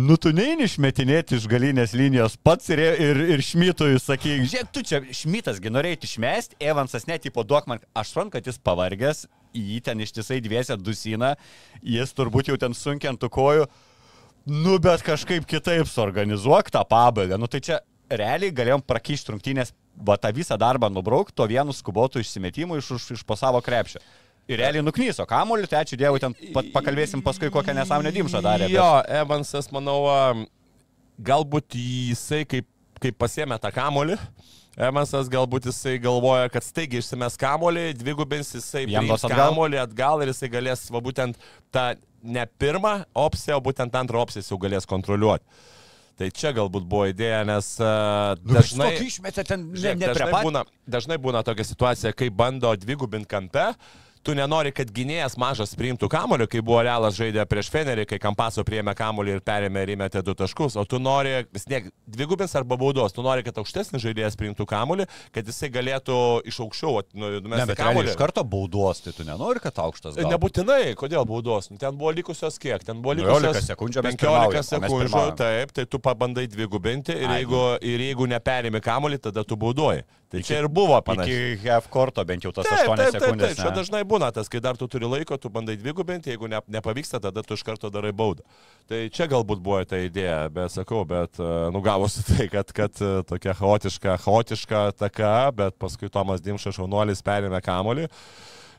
Nu, 0.00 0.14
tu 0.14 0.30
neini 0.30 0.68
išmetinėti 0.68 1.34
iš 1.34 1.48
galinės 1.50 1.92
linijos 1.98 2.36
pats 2.38 2.70
ir, 2.70 2.78
ir, 2.78 3.18
ir 3.34 3.42
Šmitui 3.42 3.96
sakyk, 3.98 4.44
žiūrėk, 4.46 4.68
tu 4.70 4.84
čia 4.86 5.00
Šmitasgi 5.02 5.72
norėjai 5.72 5.98
išmesti, 6.06 6.58
Evansas 6.62 7.08
net 7.10 7.26
į 7.26 7.32
poduok 7.34 7.66
man, 7.66 7.82
aš 7.98 8.12
suprantu, 8.12 8.36
kad 8.36 8.46
jis 8.46 8.60
pavargęs, 8.62 9.24
jį 9.50 9.80
ten 9.88 10.00
ištisai 10.00 10.38
dviese 10.44 10.78
dusina, 10.78 11.34
jis 11.82 12.14
turbūt 12.14 12.52
jau 12.52 12.56
ten 12.62 12.76
sunkiantų 12.76 13.32
kojų, 13.34 13.66
nu 14.46 14.78
bet 14.78 15.02
kažkaip 15.06 15.44
kitaip 15.48 15.86
suorganizuok 15.88 16.70
tą 16.70 16.82
pabaigą, 16.88 17.38
nu 17.38 17.46
tai 17.50 17.60
čia 17.60 17.80
realiai 18.10 18.50
galėjom 18.54 18.82
prakišti 18.82 19.32
rungtynės, 19.34 19.72
va 19.96 20.16
tą 20.18 20.32
visą 20.34 20.56
darbą 20.58 20.88
nubraukti, 20.90 21.34
to 21.36 21.46
vienu 21.46 21.72
skubotų 21.76 22.22
išsimetimu 22.24 22.78
iš, 22.80 22.90
iš, 22.96 23.10
iš 23.18 23.22
po 23.26 23.36
savo 23.38 23.60
krepšio. 23.62 24.00
Ir 24.50 24.58
realiai 24.58 24.82
nuknyso 24.82 25.22
kamuolį, 25.30 25.68
tai 25.70 25.84
ačiū 25.84 25.94
Dievui, 26.00 26.18
ten 26.18 26.34
pa- 26.54 26.64
pakalbėsim 26.74 27.22
paskui 27.22 27.52
kokią 27.54 27.74
nesąmonę 27.76 28.10
Dimšą 28.16 28.40
darė. 28.42 28.66
bet- 28.66 28.74
Jo, 28.74 28.88
Evansas, 29.06 29.68
manau, 29.70 30.00
galbūt 31.22 31.76
jisai 31.76 32.44
kaip, 32.48 32.66
kaip 33.00 33.18
pasėmė 33.20 33.60
tą 33.62 33.70
kamolį. 33.74 34.16
Evansas 34.80 35.28
galbūt 35.28 35.66
jisai 35.68 35.98
galvoja, 36.00 36.48
kad 36.50 36.64
staigiai 36.64 37.02
išsimes 37.02 37.36
kamolį, 37.38 37.90
dvigubins 38.00 38.52
jisai 38.56 38.86
Jam 38.88 39.06
duos 39.06 39.22
kamolį 39.28 39.80
atgal 39.82 40.22
ir 40.24 40.30
jisai 40.32 40.48
galės, 40.52 40.86
va 40.94 41.00
būtent 41.04 41.36
tą 41.74 41.94
ne 42.22 42.46
pirmą 42.60 43.00
opciją, 43.16 43.58
o 43.58 43.64
būtent 43.64 43.94
antrą 43.96 44.24
opciją 44.24 44.44
jau 44.48 44.58
galės 44.62 44.88
kontroliuoti. 44.88 45.44
Tai 46.20 46.28
čia 46.36 46.50
galbūt 46.52 46.84
buvo 46.84 47.06
idėja, 47.08 47.40
nes 47.48 47.68
uh, 47.80 48.34
dažnai... 48.44 48.90
Tokį 48.92 49.06
išmetė 49.08 49.44
ten 49.48 49.62
ne, 49.70 49.78
Žiūrėk, 49.80 50.02
dažnai, 50.04 50.42
būna, 50.44 50.62
dažnai 50.84 51.16
būna 51.16 51.40
tokia 51.46 51.64
situacija, 51.64 52.12
kai 52.12 52.28
bando 52.28 52.74
dvigubinti 52.76 53.30
kampe, 53.30 53.70
tu 54.22 54.34
nenori, 54.36 54.72
kad 54.76 54.90
gynėjas 54.92 55.36
mažas 55.40 55.72
priimtų 55.78 56.08
kamulį, 56.12 56.46
kai 56.50 56.60
buvo 56.64 56.80
realas 56.84 57.16
žaidė 57.16 57.44
prieš 57.48 57.70
Fenerį, 57.72 58.04
kai 58.10 58.18
Kampaso 58.22 58.64
priėmė 58.66 58.94
kamulį 58.98 59.36
ir 59.38 59.42
perėmė 59.46 59.84
ir 59.86 59.94
įmetė 59.96 60.22
du 60.26 60.34
taškus, 60.36 60.76
o 60.80 60.84
tu 60.88 61.00
nori, 61.00 61.32
vis 61.54 61.64
tiek, 61.68 61.88
dvigubins 62.04 62.54
arba 62.58 62.76
baudos, 62.80 63.14
tu 63.16 63.24
nori, 63.24 63.44
kad 63.46 63.56
aukštesnis 63.62 64.02
žaidėjas 64.04 64.36
priimtų 64.40 64.66
kamulį, 64.68 65.08
kad 65.34 65.48
jisai 65.48 65.70
galėtų 65.72 66.18
iš 66.50 66.60
aukščiau 66.66 67.00
nu, 67.14 67.32
numesti 67.46 67.78
kamulį. 67.80 68.12
iš 68.12 68.20
karto 68.20 68.44
baudos, 68.44 69.00
tai 69.06 69.14
tu 69.16 69.26
nenori, 69.28 69.62
kad 69.64 69.80
aukštas. 69.86 70.18
gautų? 70.18 70.34
Nebūtinai, 70.34 70.92
kodėl 71.00 71.24
baudos? 71.28 71.70
Nu, 71.72 71.80
Ten 71.80 71.96
buvo 71.96 72.12
likusios 72.12 72.60
kiek? 72.60 72.84
Ten 72.84 73.00
buvo 73.00 73.16
likusios 73.16 73.56
11 73.56 73.72
sekundžių 73.72 74.04
mes 74.04 74.20
15 74.20 74.20
pirmaujam, 74.20 74.52
o 74.52 74.60
mes 74.60 74.72
sekundžių, 74.76 75.26
taip, 75.40 75.74
tai 75.76 75.88
tu 75.88 76.00
pabandai 76.02 76.44
dvigubinti 76.50 77.16
ir 77.16 77.28
Ai, 77.28 77.40
jeigu, 77.40 77.62
ir 77.80 78.08
jeigu 78.10 78.28
neperimi 78.28 78.82
kamulį, 78.84 79.22
tada 79.30 79.46
tu 79.48 79.56
baudoji. 79.60 80.04
Tai 80.30 80.40
čia 80.46 80.60
ir 80.62 80.68
buvo 80.70 80.94
panašiai. 81.02 81.56
Iki 81.56 81.66
half 81.66 81.88
korto 81.90 82.22
bent 82.22 82.44
jau 82.46 82.52
tas 82.54 82.68
Taip, 82.68 82.84
8 82.86 83.00
taip, 83.00 83.08
taip, 83.10 83.16
sekundės. 83.16 83.56
taip, 83.56 83.62
čia 83.64 83.72
dažnai 83.74 84.04
būna 84.10 84.28
tas, 84.34 84.50
kai 84.50 84.60
dar 84.62 84.78
tu 84.80 84.88
turi 84.90 85.08
laiko, 85.08 85.38
tu 85.40 85.50
bandai 85.52 85.76
dvigubinti, 85.80 86.32
jeigu 86.34 86.50
ne, 86.50 86.60
nepavyksta, 86.76 87.22
tada 87.22 87.44
tu 87.46 87.56
iš 87.58 87.64
karto 87.66 87.90
darai 87.94 88.12
baudą. 88.16 88.44
Tai 88.90 89.02
čia 89.14 89.28
galbūt 89.30 89.62
buvo 89.62 89.80
ta 89.88 90.00
idėja, 90.02 90.44
bet 90.54 90.74
sakau, 90.74 91.04
bet 91.08 91.40
e, 91.40 91.50
nugavosi 91.74 92.24
tai, 92.30 92.50
kad, 92.52 92.74
kad 92.76 93.02
e, 93.02 93.12
tokia 93.30 93.56
chaotiška, 93.58 94.16
chaotiška 94.26 94.86
taka, 94.98 95.34
bet 95.56 95.78
paskui 95.80 96.10
Tomas 96.12 96.42
Dimšas 96.44 96.78
šaunuolis 96.80 97.22
perėmė 97.26 97.62
kamolį. 97.64 98.08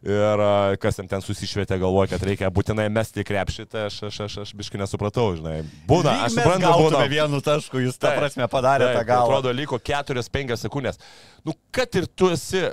Ir 0.01 0.41
a, 0.41 0.73
kas 0.81 0.97
jam 0.97 1.05
ten 1.05 1.21
susišvietė, 1.21 1.77
galvoja, 1.77 2.09
kad 2.15 2.23
reikia 2.25 2.47
būtinai 2.49 2.87
mesti 2.89 3.21
krepšį, 3.21 3.65
tai 3.69 3.83
aš, 3.85 3.99
aš, 4.07 4.15
aš, 4.25 4.37
aš 4.47 4.53
biškai 4.57 4.79
nesupratau, 4.81 5.27
žinai. 5.37 5.59
Būna, 5.85 6.15
Lyg 6.15 6.23
aš 6.25 6.37
suprantu, 6.39 6.71
būna. 6.79 7.03
vienu 7.11 7.41
tašku, 7.45 7.83
jūs 7.83 7.99
tą 8.01 8.09
Taip, 8.09 8.17
prasme 8.23 8.47
padarė 8.49 8.87
taip, 8.89 8.97
tą 8.97 9.03
galą. 9.11 9.27
Atrodo, 9.29 9.53
liko 9.53 9.77
4-5 9.77 10.57
sekundės. 10.63 10.97
Nu, 11.45 11.53
kad 11.69 11.93
ir 12.01 12.09
tu 12.17 12.31
esi 12.33 12.63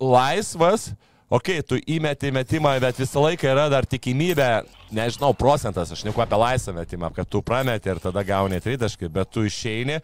laisvas, 0.00 0.88
okei, 1.32 1.62
okay, 1.62 1.64
tu 1.64 1.78
įmeti 1.88 2.32
metimą, 2.34 2.74
bet 2.82 3.00
visą 3.00 3.24
laiką 3.24 3.48
yra 3.54 3.68
dar 3.72 3.88
tikimybė, 3.88 4.50
nežinau, 4.92 5.32
procentas, 5.38 5.92
aš 5.94 6.04
neku 6.06 6.20
apie 6.24 6.38
laisvą 6.38 6.76
metimą, 6.76 7.12
kad 7.16 7.30
tu 7.32 7.40
prameti 7.44 7.90
ir 7.92 8.02
tada 8.02 8.24
gauni 8.26 8.60
tritaškį, 8.60 9.10
bet 9.12 9.32
tu 9.32 9.46
išeini. 9.48 10.00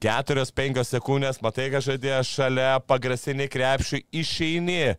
4-5 0.00 0.80
sekundės, 0.88 1.42
matai, 1.44 1.66
kad 1.72 1.84
žaidėjas 1.84 2.28
šalia, 2.28 2.70
pagrasini 2.88 3.48
krepšiui, 3.52 4.06
išeini 4.16 4.94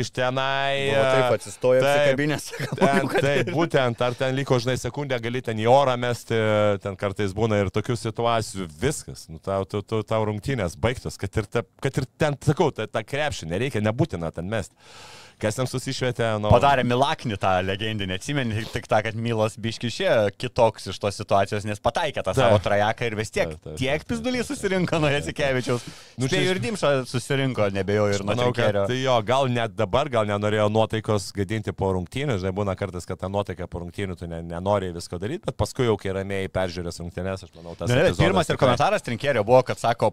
iš 0.00 0.10
tenai. 0.14 0.88
Buvo 0.88 1.04
taip, 1.04 1.36
atsistojo 1.36 1.82
Taip. 1.82 1.90
apsikabinęs. 1.92 2.48
Ten, 2.80 3.10
taip, 3.26 3.52
būtent, 3.54 4.04
ar 4.06 4.16
ten 4.18 4.36
liko, 4.38 4.58
žinai, 4.62 4.76
sekundę, 4.80 5.18
gali 5.22 5.42
ten 5.44 5.60
į 5.62 5.68
orą 5.70 5.96
mesti, 6.00 6.38
ten 6.84 6.98
kartais 7.00 7.34
būna 7.36 7.60
ir 7.62 7.72
tokių 7.74 7.96
situacijų, 8.00 8.68
viskas, 8.82 9.26
nu, 9.32 9.40
tau, 9.42 9.64
tau, 9.68 9.82
tau, 9.84 10.02
tau 10.06 10.22
rungtynės 10.28 10.78
baigtos, 10.80 11.18
kad 11.20 11.42
ir, 11.42 11.48
ta, 11.50 11.64
kad 11.84 12.02
ir 12.02 12.08
ten, 12.20 12.38
sakau, 12.46 12.70
tą, 12.74 12.88
tą 12.90 13.04
krepšį 13.06 13.50
nereikia, 13.52 13.84
nebūtina 13.84 14.32
ten 14.34 14.48
mesti. 14.52 14.76
Kas 15.42 15.58
ten 15.58 15.68
susišvietė, 15.70 16.26
nu... 16.42 16.50
Padarė 16.52 16.84
Milaknį 16.88 17.38
tą 17.40 17.54
legendinį, 17.66 18.18
atsimeni 18.18 18.64
tik 18.72 18.88
tą, 18.90 19.02
kad 19.06 19.16
Milas 19.18 19.56
biški 19.60 19.88
išėjo 19.90 20.16
kitoks 20.36 20.90
iš 20.92 21.00
tos 21.02 21.20
situacijos, 21.20 21.66
nes 21.68 21.82
pataikė 21.82 22.22
tą 22.22 22.32
Taip. 22.32 22.40
savo 22.42 22.60
trajeką 22.62 23.08
ir 23.08 23.18
vis 23.18 23.32
tiek 23.34 23.52
Taip, 23.52 23.62
taip, 23.64 23.76
tiek 23.80 24.06
pizdulys 24.08 24.48
susirinko 24.50 25.00
nuo 25.02 25.12
Jacikevičiaus. 25.12 25.86
Nu, 26.16 26.22
Nu, 26.22 26.28
čia 26.30 26.42
ir 26.46 26.60
Dimša 26.62 26.90
susirinko, 27.10 27.68
nebejoju, 27.74 28.14
ir 28.14 28.24
nuo 28.26 28.36
Trinkerio. 28.38 28.84
tai 28.86 28.98
jo, 29.00 29.14
gal 29.26 29.48
net 29.50 29.74
dabar, 29.76 30.10
gal 30.12 30.26
nenorėjo 30.28 30.68
nuotaikos 30.72 31.30
gadinti 31.36 31.74
po 31.76 31.92
rungtynių, 31.96 32.38
žinai, 32.42 32.52
būna 32.54 32.76
kartais, 32.78 33.06
kad 33.08 33.20
ta 33.20 33.30
nuotaika 33.32 33.66
po 33.70 33.82
rungtynių 33.82 34.16
tu 34.18 34.28
ne, 34.30 34.42
nenori 34.46 34.92
visko 34.94 35.18
daryti, 35.22 35.46
bet 35.48 35.58
paskui 35.58 35.88
jau 35.88 35.96
kai 36.00 36.14
ramiai 36.16 36.50
peržiūrės 36.52 37.02
rungtynės, 37.02 37.46
aš 37.46 37.56
manau, 37.58 37.74
tas... 37.78 37.90
Ne, 37.90 38.04
ne, 38.06 38.12
pirmas 38.18 38.50
ir 38.52 38.60
komentaras 38.60 39.02
Trinkerio 39.06 39.44
buvo, 39.48 39.62
kad 39.66 39.80
sako, 39.82 40.12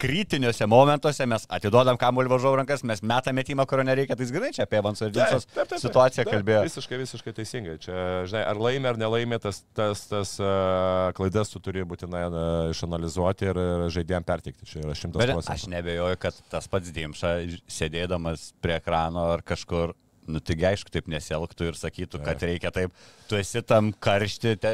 kritiniuose 0.00 0.66
momentuose 0.68 1.26
mes 1.28 1.46
atiduodam 1.52 1.98
kamuolį 2.00 2.32
važiuoju 2.34 2.60
rankas, 2.60 2.84
mes 2.86 3.02
metame 3.06 3.40
metimą, 3.40 3.66
kurio 3.68 3.84
nereikia, 3.86 4.16
tai 4.18 4.28
grinai 4.32 4.52
čia 4.56 4.64
apie 4.66 4.80
Evansų 4.80 5.08
ir 5.08 5.14
taip, 5.16 5.74
situaciją 5.82 6.26
kalbėjo. 6.28 6.62
Visiškai, 6.66 7.00
visiškai 7.02 7.34
teisingai. 7.36 7.76
Čia, 7.82 7.98
žinai, 8.30 8.44
ar 8.50 8.60
laimė 8.60 8.92
ar 8.92 9.00
nelaimė, 9.00 9.40
tas, 9.42 9.62
tas, 9.76 10.06
tas 10.10 10.36
uh, 10.42 11.12
klaidas 11.16 11.52
tu 11.52 11.62
turi 11.64 11.84
būtinai 11.88 12.24
uh, 12.28 12.46
išanalizuoti 12.72 13.50
ir 13.50 13.62
žaidėjim 13.96 14.26
perteikti. 14.28 14.68
Čia 14.68 14.82
yra 14.84 14.96
šimtas 14.98 15.22
procentų. 15.22 15.54
aš 15.54 15.68
nebejoju, 15.72 16.22
kad 16.26 16.42
tas 16.52 16.68
pats 16.72 16.92
Dimša, 16.96 17.36
sėdėdamas 17.78 18.50
prie 18.64 18.78
ekrano 18.80 19.30
ar 19.36 19.44
kažkur, 19.46 19.96
nu 20.30 20.42
taigi 20.42 20.66
aišku, 20.70 20.92
taip 20.92 21.10
nesielgtų 21.12 21.70
ir 21.70 21.78
sakytų, 21.78 22.22
kad 22.24 22.42
reikia 22.48 22.72
taip, 22.74 22.94
tu 23.30 23.38
esi 23.38 23.62
tam 23.66 23.92
karšti, 23.92 24.56
te, 24.62 24.72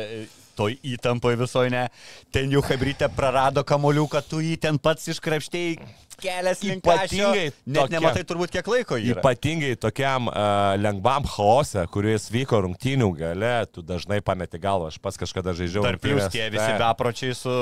toj 0.59 0.77
įtampoje 0.95 1.41
visoje, 1.41 1.73
ne, 1.73 1.87
ten 2.35 2.53
jau 2.53 2.63
Hebrytė 2.67 3.09
prarado 3.17 3.65
kamoliuką, 3.67 4.23
tu 4.29 4.43
jį 4.45 4.57
ten 4.67 4.81
pats 4.83 5.09
iškrapštėjai 5.15 5.77
kelias 6.23 6.63
link 6.65 6.85
Ypatingai 6.85 7.49
kašio, 7.51 7.65
net 7.67 7.81
tokia- 7.83 7.95
nematai 7.97 8.25
turbūt 8.29 8.55
kiek 8.55 8.71
laiko 8.73 8.99
yra. 9.01 9.17
Ypatingai 9.19 9.73
tokiam 9.83 10.31
uh, 10.31 10.73
lengvam 10.81 11.27
chaose, 11.29 11.83
kuris 11.93 12.29
vyko 12.33 12.63
rungtynių 12.67 13.11
gale, 13.19 13.53
tu 13.75 13.83
dažnai 13.83 14.21
pameti 14.25 14.61
galvą. 14.63 14.93
Aš 14.93 15.01
pats 15.03 15.21
kažkada 15.21 15.55
žaidžiau. 15.59 15.83
Dar 15.85 15.99
plus 15.99 16.21
rungtynes. 16.21 16.33
tie 16.33 16.49
visi 16.55 16.79
bepročiai 16.81 17.35
su 17.37 17.57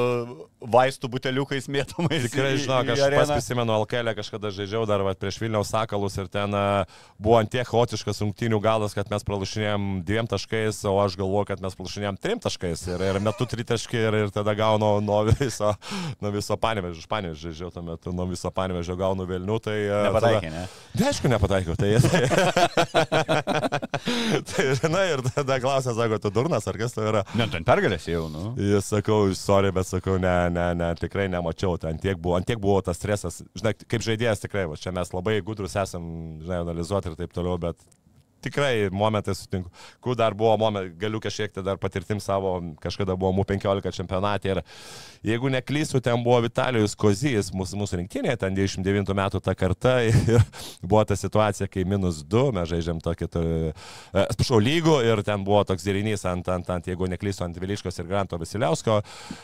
vaistų 0.60 1.08
buteliukais 1.14 1.68
mėtomais. 1.72 2.26
Tikrai 2.28 2.54
žinau, 2.60 2.82
aš 2.84 3.04
pats 3.16 3.32
prisimenu 3.32 3.72
Alkelę, 3.78 4.14
kažkada 4.18 4.52
žaidžiau 4.54 4.84
dar 4.88 5.04
vat, 5.06 5.18
prieš 5.20 5.40
Vilniaus 5.40 5.70
Sakalus 5.72 6.18
ir 6.20 6.28
ten 6.28 6.52
a, 6.54 6.84
buvo 7.16 7.38
ant 7.40 7.48
tiek 7.50 7.64
chaotiškas 7.68 8.20
rungtynių 8.24 8.60
galas, 8.64 8.92
kad 8.96 9.08
mes 9.12 9.24
pralašinėjom 9.24 9.88
dviem 10.04 10.28
taškais, 10.28 10.82
o 10.90 10.96
aš 11.00 11.16
galvoju, 11.20 11.48
kad 11.48 11.62
mes 11.64 11.76
pralašinėjom 11.78 12.18
trim 12.20 12.42
taškais 12.44 12.84
ir, 12.92 13.04
ir 13.08 13.20
metu 13.24 13.46
tritaškį 13.48 14.02
ir, 14.04 14.18
ir 14.26 14.34
tada 14.34 14.52
gaunu 14.58 14.92
nuo 15.04 15.22
viso, 15.30 15.72
nuo 16.20 16.32
viso 16.34 16.56
panevežio, 16.60 17.00
iš 17.00 17.08
panevežio 17.10 17.48
žaidžiau 17.48 17.72
tuo 17.72 17.84
metu, 17.86 18.12
nuo 18.12 18.26
viso 18.28 18.49
panevežio 18.54 18.96
gaunu 19.00 19.26
vėlnių, 19.28 19.56
tai... 19.64 19.76
a, 19.88 20.00
Nepataikė, 20.08 20.50
tada- 20.50 20.54
ne? 20.54 20.66
Ne, 21.00 21.06
aišku, 21.06 21.30
nepataikiau. 21.30 21.76
Tai, 21.78 21.90
tai, 22.02 22.22
tai 24.50 24.64
žinai, 24.80 25.04
ir 25.14 25.22
tada 25.28 25.58
klausia, 25.62 25.94
sako, 25.96 26.18
tu 26.22 26.32
durnas, 26.34 26.66
ar 26.70 26.78
kas 26.80 26.94
tai 26.96 27.06
yra? 27.12 27.22
Ne, 27.38 27.46
ten 27.52 27.66
pergalės 27.66 28.08
jau, 28.10 28.24
nu. 28.32 28.50
Jis 28.58 28.90
sakau, 28.90 29.20
sorry, 29.38 29.70
bet 29.76 29.88
sakau, 29.88 30.18
ne, 30.22 30.34
ne, 30.54 30.66
ne, 30.78 30.90
tikrai 30.98 31.28
nemačiau, 31.32 31.76
ten 31.80 32.00
tiek 32.02 32.18
buvo, 32.18 32.34
ant 32.40 32.48
tiek 32.48 32.60
buvo 32.62 32.80
tas 32.86 32.98
stresas, 32.98 33.40
žinai, 33.58 33.74
kaip 33.86 34.04
žaidėjas 34.06 34.42
tikrai, 34.46 34.66
va, 34.70 34.78
čia 34.80 34.92
mes 34.96 35.14
labai 35.14 35.38
gudrus 35.46 35.76
esam, 35.78 36.02
žinai, 36.42 36.62
analizuoti 36.66 37.12
ir 37.12 37.18
taip 37.22 37.34
toliau, 37.36 37.58
bet 37.62 37.78
tikrai 38.42 38.88
momentai 38.92 39.34
sutinku. 39.38 39.70
Kur 40.00 40.16
dar 40.18 40.34
buvo 40.34 40.56
momentai, 40.60 40.94
galiu 41.00 41.20
kažkiek 41.22 41.52
tai 41.54 41.64
dar 41.66 41.80
patirtim 41.80 42.20
savo, 42.20 42.56
kažkada 42.82 43.16
buvo 43.18 43.32
MU15 43.36 44.00
čempionatė 44.00 44.54
ir 44.54 44.62
jeigu 45.26 45.50
neklysiu, 45.52 46.00
ten 46.00 46.22
buvo 46.24 46.40
Vitalijus 46.44 46.94
Kozijas, 46.98 47.50
mūsų, 47.54 47.80
mūsų 47.82 48.00
rinktinė, 48.00 48.36
ten 48.40 48.56
29 48.56 49.12
metų 49.16 49.40
ta 49.44 49.54
karta 49.58 49.98
ir 50.08 50.40
buvo 50.82 51.02
ta 51.04 51.16
situacija, 51.18 51.68
kai 51.70 51.84
minus 51.88 52.22
2, 52.24 52.46
mes 52.56 52.70
žaidžiam 52.70 53.00
tokį, 53.04 53.28
atsiprašau, 54.24 54.60
lygų 54.64 54.96
ir 55.08 55.24
ten 55.26 55.44
buvo 55.46 55.62
toks 55.68 55.84
derinys 55.86 56.24
ant, 56.28 56.48
ant, 56.52 56.70
ant 56.72 56.88
jeigu 56.88 57.08
neklysiu, 57.10 57.44
ant 57.46 57.60
Viliškos 57.60 58.00
ir 58.00 58.08
Granto 58.08 58.38
Vasiliausko 58.40 59.00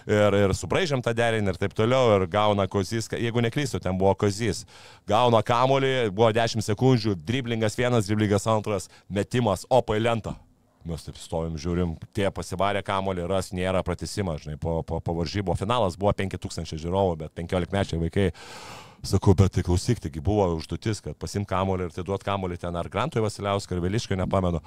ir, 0.08 0.38
ir 0.46 0.56
subraižėm 0.56 1.04
tą 1.04 1.12
derinį 1.16 1.52
ir 1.52 1.60
taip 1.60 1.76
toliau 1.76 2.16
ir 2.16 2.26
gauna 2.32 2.68
Kozijas, 2.70 3.10
jeigu 3.12 3.44
neklysiu, 3.44 3.80
ten 3.82 3.98
buvo 4.00 4.14
Kozijas, 4.18 4.64
gauna 5.08 5.42
kamolį, 5.46 6.10
buvo 6.16 6.32
10 6.34 6.64
sekundžių, 6.64 7.16
driblingas 7.26 7.76
vienas, 7.78 8.08
driblingas 8.08 8.48
antras, 8.50 8.85
metimas, 9.08 9.66
opa 9.70 9.98
į 9.98 10.04
lentą. 10.06 10.36
Mes 10.86 11.02
taip 11.02 11.16
stovim, 11.18 11.56
žiūrim, 11.58 11.96
tie 12.14 12.28
pasivarė 12.30 12.84
kamolį, 12.86 13.24
ras 13.26 13.50
nėra 13.56 13.82
pratesimą, 13.86 14.36
žinai, 14.38 14.54
po, 14.62 14.78
po, 14.86 15.00
po 15.02 15.14
varžybo 15.18 15.56
finalas 15.58 15.96
buvo 15.98 16.12
5000 16.14 16.78
žiūrovų, 16.78 17.16
bet 17.24 17.34
15 17.34 17.74
mečiai 17.74 18.02
vaikai. 18.04 18.28
Sakau, 19.06 19.34
bet 19.38 19.52
tai 19.54 19.62
klausyk, 19.66 20.00
taigi 20.02 20.22
buvo 20.24 20.46
užduotis, 20.56 21.02
kad 21.04 21.18
pasim 21.20 21.44
kamolį 21.46 21.86
ir 21.86 21.92
tai 21.94 22.02
duot 22.06 22.24
kamolį 22.26 22.56
ten 22.62 22.78
ar 22.78 22.88
Grantui 22.90 23.22
Vasiliauskui, 23.22 23.76
ar 23.76 23.82
Viliškai, 23.84 24.16
nepamenu. 24.18 24.62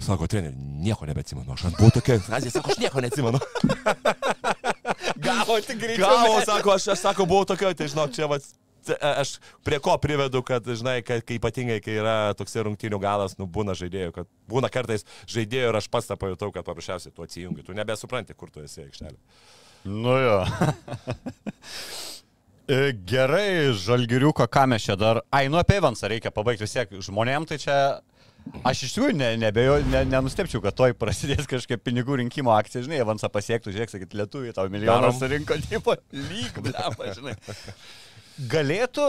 Sako, 0.00 0.28
treneri, 0.30 0.56
nieko 0.56 1.08
nebeatsimenu, 1.08 1.48
aš 1.52 1.66
ant 1.68 1.80
buvau 1.80 1.92
tokia, 1.98 2.16
Azija 2.32 2.54
sako, 2.54 2.72
aš 2.72 2.80
nieko 2.80 3.02
neatsimenu. 3.04 3.40
Gavo 5.26 5.58
tik 5.66 5.82
greičiau. 5.82 6.08
Gavo, 6.08 6.38
sako, 6.46 6.76
aš, 6.76 6.88
aš 6.94 7.04
sako, 7.04 7.28
buvau 7.28 7.48
tokio, 7.52 7.72
tai 7.76 7.90
žinok, 7.92 8.14
čia 8.16 8.30
vas 8.30 8.54
aš 8.90 9.36
prie 9.66 9.78
ko 9.82 9.94
privedu, 10.02 10.42
kad, 10.46 10.66
žinai, 10.66 10.98
kad, 11.06 11.22
kai 11.28 11.38
ypatingai, 11.38 11.78
kai 11.84 11.98
yra 12.00 12.16
toks 12.38 12.56
rungtynių 12.58 12.98
galas, 13.02 13.36
nu, 13.38 13.46
būna 13.46 13.76
žaidėjų, 13.78 14.14
kad 14.16 14.30
būna 14.50 14.70
kartais 14.72 15.06
žaidėjų 15.30 15.70
ir 15.70 15.80
aš 15.80 15.90
pats 15.92 16.10
tą 16.10 16.18
pajutau, 16.20 16.50
kad 16.54 16.66
paprasčiausiai 16.66 17.14
tu 17.14 17.26
atsijungi, 17.26 17.66
tu 17.66 17.76
nebesupranti, 17.76 18.34
kur 18.38 18.50
tu 18.50 18.64
esi 18.64 18.86
aikštelė. 18.86 19.18
Nu 19.84 20.16
jo. 20.22 20.38
E, 22.70 22.92
Gerai, 23.06 23.72
žalgiriuko, 23.74 24.46
ką 24.46 24.68
mes 24.70 24.84
čia 24.86 24.94
dar. 24.96 25.18
Ai, 25.34 25.48
nu 25.50 25.58
apie 25.58 25.80
Evansą 25.80 26.08
reikia 26.08 26.30
pabaigti 26.30 26.62
vis 26.62 26.74
tiek. 26.76 26.92
Žmonėm 27.08 27.46
tai 27.50 27.58
čia... 27.60 27.76
Aš 28.66 28.84
iš 28.86 28.94
tikrųjų 28.96 29.14
ne, 29.18 29.28
nebejo, 29.38 29.76
ne, 29.86 30.00
nenustepčiau, 30.10 30.58
kad 30.64 30.74
toj 30.78 30.94
prasidės 30.98 31.46
kažkokia 31.50 31.78
pinigų 31.78 32.16
rinkimo 32.18 32.50
akcija, 32.54 32.82
žinai, 32.86 32.98
Evansą 33.02 33.28
pasiektų, 33.30 33.74
žiūrėk, 33.74 33.92
sakyt, 33.92 34.16
lietuviai 34.18 34.54
tau 34.56 34.66
milijoną 34.70 35.10
Darom. 35.10 35.18
surinko, 35.18 35.58
tipo, 35.68 35.94
lyg, 36.14 36.58
blepa, 36.64 37.12
žinai. 37.18 37.36
Galėtų, 38.52 39.06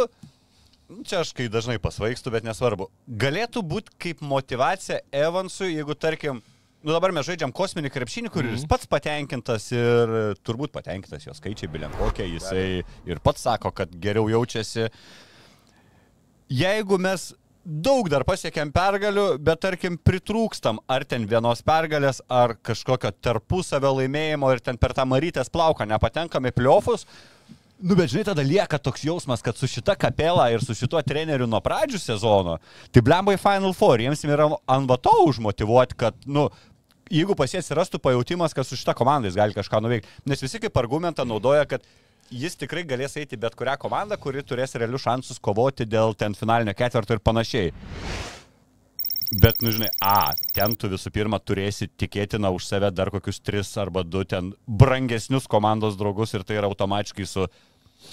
nu, 0.92 1.04
čia 1.08 1.22
aš 1.24 1.32
kai 1.38 1.48
dažnai 1.52 1.78
pasvaigstu, 1.82 2.34
bet 2.34 2.46
nesvarbu, 2.48 2.90
galėtų 3.08 3.64
būti 3.66 3.94
kaip 4.08 4.24
motivacija 4.26 5.00
Evansui, 5.16 5.74
jeigu, 5.78 5.96
tarkim, 5.96 6.42
nu 6.84 6.92
dabar 6.92 7.14
mes 7.16 7.28
žaidžiam 7.28 7.54
kosminį 7.56 7.92
krepšinį, 7.94 8.32
kur 8.34 8.48
jis 8.50 8.66
pats 8.70 8.90
patenkintas 8.92 9.70
ir 9.76 10.36
turbūt 10.44 10.74
patenkintas 10.76 11.28
jo 11.28 11.36
skaičiai, 11.38 11.72
biliam 11.72 11.94
kokie, 12.00 12.28
jisai 12.28 12.84
ir 12.84 13.24
pats 13.24 13.46
sako, 13.48 13.72
kad 13.76 13.94
geriau 14.04 14.28
jaučiasi. 14.32 14.90
Jeigu 16.54 17.00
mes 17.02 17.32
daug 17.64 18.10
dar 18.12 18.26
pasiekėm 18.28 18.74
pergalių, 18.76 19.38
bet 19.40 19.62
tarkim 19.64 19.96
pritrūkstam 19.96 20.82
ar 20.92 21.06
ten 21.08 21.24
vienos 21.32 21.64
pergalės, 21.64 22.20
ar 22.28 22.58
kažkokio 22.60 23.14
tarpusavio 23.24 23.94
laimėjimo 24.02 24.52
ir 24.52 24.60
ten 24.64 24.78
per 24.78 24.92
tą 24.98 25.08
marytės 25.08 25.52
plauką 25.54 25.88
nepatenkam 25.88 26.50
į 26.50 26.54
pliofus, 26.58 27.08
Nu, 27.82 27.96
bet 27.98 28.12
žinai, 28.14 28.24
tada 28.28 28.44
lieka 28.46 28.78
toks 28.80 29.02
jausmas, 29.04 29.42
kad 29.44 29.58
su 29.58 29.68
šita 29.68 29.96
kapela 30.00 30.46
ir 30.54 30.62
su 30.64 30.76
šituo 30.78 31.02
treneriu 31.04 31.48
nuo 31.50 31.60
pradžių 31.64 32.00
sezono, 32.00 32.60
tai 32.94 33.02
blembai 33.04 33.36
Final 33.42 33.74
Four, 33.76 34.04
jiems 34.04 34.24
yra 34.28 34.48
ant 34.72 34.88
vato 34.88 35.12
užmotivuoti, 35.26 35.98
kad, 36.00 36.16
nu, 36.30 36.46
jeigu 37.12 37.36
pas 37.36 37.52
jie 37.52 37.60
atsirastų 37.60 38.00
pajūtimas, 38.04 38.56
kad 38.56 38.68
su 38.68 38.78
šita 38.80 38.96
komanda 38.98 39.28
jis 39.28 39.40
gali 39.40 39.58
kažką 39.58 39.82
nuveikti. 39.84 40.16
Nes 40.30 40.46
visi 40.46 40.62
kaip 40.64 40.78
argumentą 40.80 41.26
naudoja, 41.28 41.66
kad 41.70 41.84
jis 42.32 42.56
tikrai 42.62 42.86
galės 42.88 43.18
eiti 43.20 43.40
bet 43.40 43.58
kurią 43.58 43.76
komandą, 43.82 44.18
kuri 44.22 44.46
turės 44.46 44.78
realius 44.80 45.04
šansus 45.04 45.42
kovoti 45.44 45.90
dėl 45.90 46.16
ten 46.18 46.38
finalinio 46.38 46.76
ketvirto 46.78 47.18
ir 47.18 47.26
panašiai. 47.26 47.74
Bet, 49.34 49.62
nu 49.62 49.72
žinai, 49.74 49.90
a, 49.98 50.34
ten 50.54 50.76
tu 50.78 50.90
visų 50.92 51.10
pirma 51.14 51.40
turėsi 51.42 51.88
tikėtina 51.98 52.52
už 52.54 52.68
save 52.68 52.92
dar 52.94 53.10
kokius 53.10 53.40
tris 53.42 53.72
arba 53.82 54.04
du 54.06 54.22
ten 54.30 54.52
brangesnius 54.68 55.48
komandos 55.50 55.98
draugus 55.98 56.36
ir 56.38 56.44
tai 56.46 56.60
yra 56.60 56.70
automatiškai 56.70 57.26
su 57.26 57.48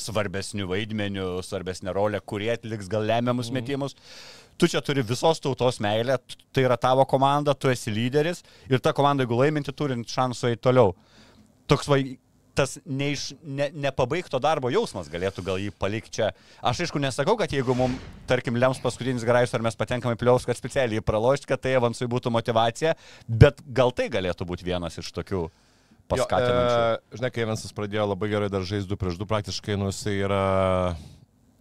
svarbesniu 0.01 0.69
vaidmeniu, 0.71 1.43
svarbesnė 1.45 1.93
rolė, 1.93 2.23
kurie 2.25 2.49
atliks 2.55 2.89
gal 2.89 3.05
lemiamus 3.11 3.51
metimus. 3.53 3.97
Tu 4.57 4.71
čia 4.73 4.81
turi 4.85 5.05
visos 5.05 5.43
tautos 5.45 5.81
meilę, 5.85 6.17
tai 6.55 6.65
yra 6.65 6.79
tavo 6.81 7.05
komanda, 7.09 7.53
tu 7.53 7.69
esi 7.69 7.93
lyderis 7.93 8.41
ir 8.71 8.81
ta 8.81 8.95
komanda, 8.97 9.27
jeigu 9.27 9.43
laiminti, 9.43 9.77
turint 9.77 10.09
šansų 10.09 10.55
eiti 10.55 10.65
toliau. 10.71 10.95
Toks 11.69 11.91
va, 11.91 12.01
tas 12.61 12.77
neiš, 12.85 13.31
ne, 13.41 13.71
nepabaigto 13.87 14.41
darbo 14.43 14.69
jausmas 14.73 15.09
galėtų 15.13 15.45
gal 15.47 15.61
jį 15.61 15.73
palikti 15.81 16.19
čia. 16.19 16.29
Aš 16.61 16.85
aišku 16.85 17.01
nesakau, 17.01 17.39
kad 17.41 17.53
jeigu 17.55 17.73
mums, 17.77 17.97
tarkim, 18.29 18.59
lems 18.61 18.83
paskutinis 18.85 19.25
garajus 19.25 19.55
ar 19.57 19.65
mes 19.65 19.79
patenkame 19.81 20.19
pliaus, 20.21 20.45
kad 20.49 20.59
specialiai 20.59 21.05
pralošti, 21.05 21.49
kad 21.49 21.63
tai 21.65 21.79
Evansui 21.79 22.11
būtų 22.11 22.33
motivacija, 22.35 22.93
bet 23.27 23.65
gal 23.65 23.95
tai 23.97 24.11
galėtų 24.13 24.49
būti 24.49 24.69
vienas 24.69 25.01
iš 25.01 25.09
tokių 25.17 25.47
paskatinančių. 26.11 26.77
Jo, 26.77 26.99
e, 26.99 27.17
žinai, 27.21 27.33
kai 27.33 27.47
Evansas 27.47 27.75
pradėjo 27.77 28.11
labai 28.13 28.31
gerai 28.35 28.51
dar 28.53 28.67
žaisti 28.67 28.91
2 28.93 29.01
prieš 29.01 29.17
2, 29.23 29.31
praktiškai 29.31 29.79
nu 29.81 29.89
jisai 29.93 30.19
yra... 30.27 30.45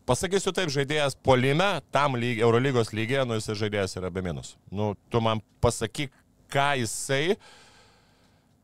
Pasakysiu 0.09 0.51
taip, 0.57 0.71
žaidėjas 0.73 1.15
polime, 1.21 1.67
tam 1.93 2.17
lyg, 2.17 2.41
Eurolygos 2.41 2.89
lygiai, 2.97 3.27
nu 3.29 3.37
jisai 3.37 3.55
žaidėjas 3.59 3.93
yra 3.99 4.09
be 4.11 4.23
minus. 4.25 4.55
Nu, 4.73 4.95
tu 5.13 5.21
man 5.21 5.43
pasakyk, 5.61 6.09
ką 6.49 6.71
jisai, 6.81 7.37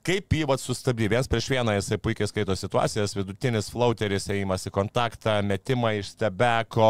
kaip 0.05 0.35
jį 0.37 0.45
vat 0.49 0.61
sustabdyti. 0.61 1.09
Vienas 1.13 1.29
prieš 1.29 1.47
vieną 1.49 1.75
jisai 1.77 1.97
puikiai 2.01 2.29
skaito 2.29 2.55
situacijas, 2.57 3.15
vidutinis 3.17 3.71
flauteris, 3.73 4.27
įimas 4.29 4.67
į 4.69 4.73
kontaktą, 4.75 5.39
metimą 5.45 5.95
iš 5.99 6.13
stebeko, 6.13 6.89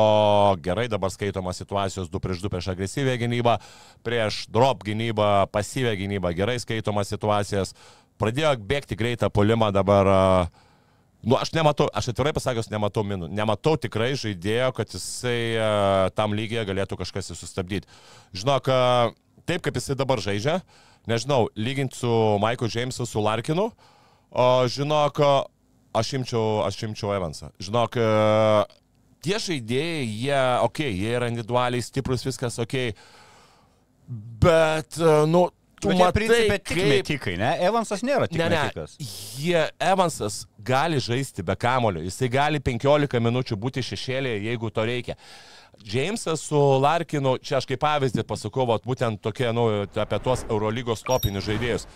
gerai 0.63 0.87
dabar 0.91 1.13
skaitoma 1.13 1.53
situacijos 1.55 2.11
2 2.11 2.23
prieš 2.23 2.43
2 2.43 2.51
prieš 2.51 2.69
agresyvę 2.73 3.15
gynybą, 3.21 3.55
prieš 4.05 4.45
drop 4.51 4.83
gynybą, 4.87 5.47
pasyvę 5.53 5.95
gynybą, 6.01 6.33
gerai 6.35 6.59
skaitoma 6.59 7.05
situacijas. 7.07 7.73
Pradėjo 8.19 8.53
bėgti 8.67 8.99
greitą 8.99 9.31
polimą 9.31 9.71
dabar. 9.75 10.07
a, 10.07 10.65
Nu, 11.25 11.33
aš 11.41 11.55
nematau, 11.57 11.87
aš 11.89 12.11
atvirai 12.11 12.35
pasakęs, 12.37 12.67
nematau 12.69 13.01
minų. 13.01 13.31
Nematau 13.33 13.71
tikrai 13.81 14.11
žaidėjo, 14.13 14.67
kad 14.77 14.91
jisai 14.93 15.57
a, 15.57 15.69
tam 16.13 16.35
lygiai 16.37 16.67
galėtų 16.69 16.99
kažkas 16.99 17.31
jį 17.31 17.37
sustabdyti. 17.39 17.89
Žinok, 18.37 18.69
a, 18.69 19.09
taip 19.49 19.63
kaip 19.65 19.79
jisai 19.79 19.95
dabar 19.97 20.21
žaidžia, 20.21 20.59
nežinau, 21.09 21.49
lyginti 21.55 21.99
su 21.99 22.11
Maiku 22.41 22.69
Jamesu, 22.71 23.07
su 23.09 23.23
Larkinu, 23.23 23.69
o 24.31 24.47
žinok, 24.67 25.21
aš 25.95 26.13
imčiau, 26.19 26.63
aš 26.67 26.81
imčiau 26.87 27.13
Evansą. 27.15 27.51
Žinok, 27.63 27.99
tie 29.25 29.41
žaidėjai, 29.41 30.07
jie, 30.07 30.39
okei, 30.65 30.89
okay, 30.89 30.97
jie 31.01 31.13
yra 31.19 31.29
individualiai 31.31 31.85
stiprus, 31.85 32.25
viskas, 32.27 32.59
okei, 32.61 32.91
okay, 32.93 33.21
bet, 34.45 34.99
nu, 35.29 35.47
tu 35.81 35.91
Bet 35.91 35.99
matai, 35.99 36.13
principė 36.19 36.57
tik 36.59 36.77
kaip... 36.77 36.91
metikai, 36.91 37.35
ne? 37.39 37.51
Evansas 37.67 38.03
nėra 38.05 38.29
tik 38.29 38.39
Ne, 38.39 38.49
ne. 38.51 38.61
metikas. 38.67 38.95
Jie, 39.39 39.65
Evansas 39.81 40.43
gali 40.65 40.99
žaisti 41.03 41.45
be 41.45 41.55
kamulio. 41.59 42.03
Jisai 42.05 42.29
gali 42.33 42.61
15 42.63 43.21
minučių 43.21 43.57
būti 43.61 43.83
šešėlėje, 43.85 44.45
jeigu 44.49 44.71
to 44.73 44.85
reikia. 44.87 45.17
Džeimsas 45.83 46.41
su 46.41 46.59
Larkinu, 46.81 47.37
čia 47.43 47.59
aš 47.59 47.67
kaip 47.69 47.81
pavyzdį 47.83 48.23
pasakau, 48.27 48.65
vat, 48.69 48.85
būtent 48.87 49.21
tokie, 49.21 49.47
nu, 49.53 49.67
apie 49.85 50.19
tuos 50.23 50.45
Eurolygos 50.49 51.03
topinius 51.05 51.47
žaidėjus. 51.49 51.87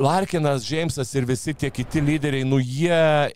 Larkinas, 0.00 0.64
Džeimsas 0.64 1.14
ir 1.14 1.28
visi 1.28 1.54
tie 1.54 1.70
kiti 1.70 2.00
lyderiai, 2.00 2.46
nu 2.48 2.58
jie, 2.58 3.32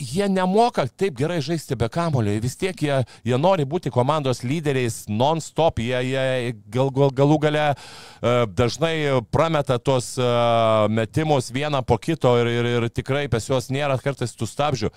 jie 0.00 0.28
nemoka 0.32 0.86
taip 0.88 1.16
gerai 1.18 1.40
žaisti 1.44 1.76
be 1.76 1.88
kamulio. 1.92 2.38
Vis 2.40 2.56
tiek 2.56 2.82
jie, 2.82 3.02
jie 3.26 3.38
nori 3.38 3.66
būti 3.68 3.92
komandos 3.92 4.42
lyderiais 4.44 5.02
non-stop. 5.08 5.82
Jie, 5.84 6.00
jie 6.08 6.54
gal, 6.72 6.88
gal, 6.96 7.12
galų 7.12 7.38
gale 7.44 7.66
e, 7.68 7.74
dažnai 8.48 8.94
prameta 9.30 9.78
tuos 9.78 10.14
e, 10.16 10.30
metimus 10.88 11.52
vieną 11.52 11.84
po 11.84 12.00
kito 12.00 12.32
ir, 12.40 12.48
ir, 12.48 12.70
ir 12.78 12.88
tikrai 12.88 13.26
pas 13.28 13.44
juos 13.48 13.68
nėra 13.68 14.00
kartais 14.00 14.32
tų 14.36 14.48
stabdžių. 14.48 14.94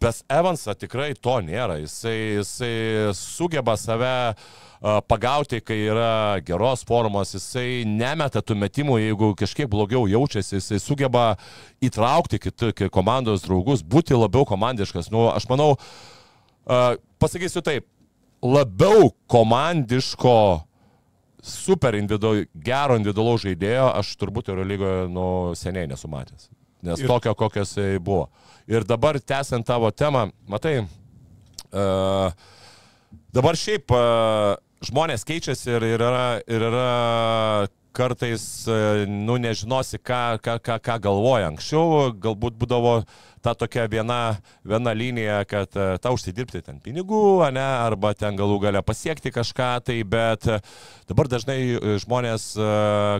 Pas 0.00 0.22
Evansą 0.32 0.72
tikrai 0.80 1.12
to 1.12 1.36
nėra. 1.44 1.76
Jisai, 1.82 2.40
jisai 2.40 3.12
sugeba 3.16 3.76
save 3.76 4.14
pagauti, 4.80 5.60
kai 5.60 5.76
yra 5.90 6.40
geros 6.44 6.86
formos, 6.88 7.34
jisai 7.36 7.82
nemeta 7.84 8.40
tų 8.40 8.56
metimų, 8.62 8.96
jeigu 9.02 9.34
kažkiek 9.36 9.68
blogiau 9.68 10.06
jaučiasi, 10.08 10.56
jisai 10.56 10.80
sugeba 10.80 11.24
įtraukti 11.84 12.40
kitų 12.40 12.88
komandos 12.88 13.44
draugus, 13.44 13.84
būti 13.84 14.16
labiau 14.16 14.46
komandiškas. 14.48 15.10
Nu, 15.12 15.26
aš 15.34 15.44
manau, 15.52 15.74
pasakysiu 17.20 17.60
taip, 17.66 17.84
labiau 18.40 19.12
komandiško 19.28 20.38
super 21.44 21.96
individual, 21.96 22.46
gero 22.54 22.96
individualaus 22.96 23.44
žaidėjo 23.44 23.90
aš 24.00 24.14
turbūt 24.20 24.48
Eurolygoje 24.52 25.10
nu, 25.12 25.26
seniai 25.60 25.88
nesu 25.92 26.08
matęs. 26.08 26.48
Nes 26.84 27.00
ir... 27.00 27.08
tokio, 27.08 27.36
kokios 27.36 27.76
jisai 27.76 28.00
buvo. 28.00 28.30
Ir 28.68 28.84
dabar 28.84 29.20
tęsiant 29.20 29.66
tavo 29.66 29.90
temą, 29.90 30.28
matai, 30.48 30.80
uh, 31.72 32.32
dabar 33.32 33.58
šiaip 33.58 33.92
uh, 33.94 34.56
žmonės 34.84 35.24
keičiasi 35.28 35.76
ir, 35.76 35.86
ir, 35.94 36.00
yra, 36.00 36.24
ir 36.48 36.68
yra 36.70 36.88
kartais, 37.92 38.44
e, 38.68 39.06
nu, 39.06 39.36
nežinosi, 39.40 39.98
ką, 39.98 40.38
ką, 40.42 40.58
ką, 40.62 40.78
ką 40.84 40.96
galvoja. 41.02 41.48
Anksčiau 41.50 42.12
galbūt 42.22 42.56
būdavo 42.60 43.00
ta 43.42 43.54
tokia 43.58 43.86
viena, 43.90 44.36
viena 44.66 44.92
linija, 44.94 45.40
kad 45.48 45.74
e, 45.74 45.88
tau 46.02 46.14
užsidirbti 46.16 46.62
ten 46.66 46.78
pinigų, 46.84 47.40
ne, 47.54 47.64
arba 47.88 48.12
ten 48.14 48.38
galų 48.38 48.60
gale 48.62 48.82
pasiekti 48.86 49.32
kažką, 49.34 49.70
tai 49.88 49.98
bet 50.06 50.46
dabar 51.10 51.30
dažnai 51.30 51.58
žmonės 52.04 52.52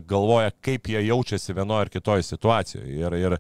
galvoja, 0.09 0.55
kaip 0.63 0.93
jie 0.93 1.03
jaučiasi 1.09 1.57
vienoje 1.57 1.89
ar 1.89 1.93
kitoje 1.93 2.27
situacijoje. 2.31 2.95
Ir, 3.01 3.19
ir, 3.19 3.39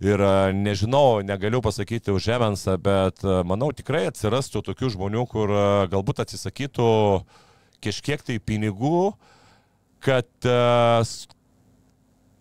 ir 0.00 0.22
nežinau, 0.56 1.20
negaliu 1.26 1.60
pasakyti 1.64 2.12
už 2.14 2.30
Evansą, 2.36 2.76
bet 2.80 3.24
manau 3.44 3.70
tikrai 3.76 4.06
atsirastų 4.08 4.64
tokių 4.70 4.94
žmonių, 4.96 5.26
kur 5.30 5.52
galbūt 5.92 6.24
atsisakytų 6.24 6.90
kažkiek 7.84 8.24
tai 8.24 8.38
pinigų, 8.40 9.12
kad 10.04 10.48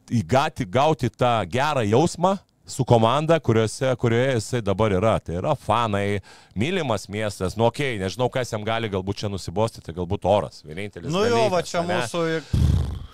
įgati, 0.09 0.67
gauti 0.67 1.09
tą 1.11 1.33
gerą 1.51 1.83
jausmą 1.87 2.37
su 2.69 2.85
komanda, 2.85 3.39
kuriuose, 3.39 3.95
kurioje 3.95 4.33
jisai 4.37 4.61
dabar 4.61 4.93
yra. 4.93 5.17
Tai 5.19 5.39
yra 5.41 5.55
fanai, 5.57 6.21
mylimas 6.55 7.07
miestas, 7.09 7.57
nu 7.57 7.65
okei, 7.65 7.95
okay, 7.95 8.03
nežinau, 8.03 8.29
kas 8.33 8.53
jam 8.53 8.65
gali 8.65 8.91
galbūt 8.93 9.23
čia 9.23 9.31
nusibosti, 9.33 9.81
tai 9.85 9.95
galbūt 9.97 10.27
oras. 10.29 10.61
Vienintelis. 10.67 11.11
Nu 11.13 11.25
jo, 11.25 11.47
va 11.53 11.63
čia 11.65 11.81
ne? 11.85 11.97
mūsų 11.97 12.25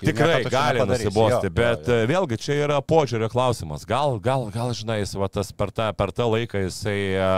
Tikrai 0.06 0.40
gali 0.52 0.84
nusibosti, 0.88 1.50
bet 1.54 1.90
jo, 1.90 1.98
jo. 2.02 2.10
vėlgi 2.12 2.38
čia 2.42 2.58
yra 2.66 2.80
požiūrio 2.86 3.30
klausimas. 3.32 3.86
Gal, 3.90 4.18
gal, 4.24 4.48
gal 4.54 4.74
žinai, 4.78 5.00
jis, 5.02 5.16
va, 5.20 5.30
tas 5.32 5.52
per, 5.56 5.74
tą, 5.76 5.90
per 5.98 6.14
tą 6.16 6.28
laiką 6.32 6.66
jisai 6.66 6.98
a, 7.20 7.32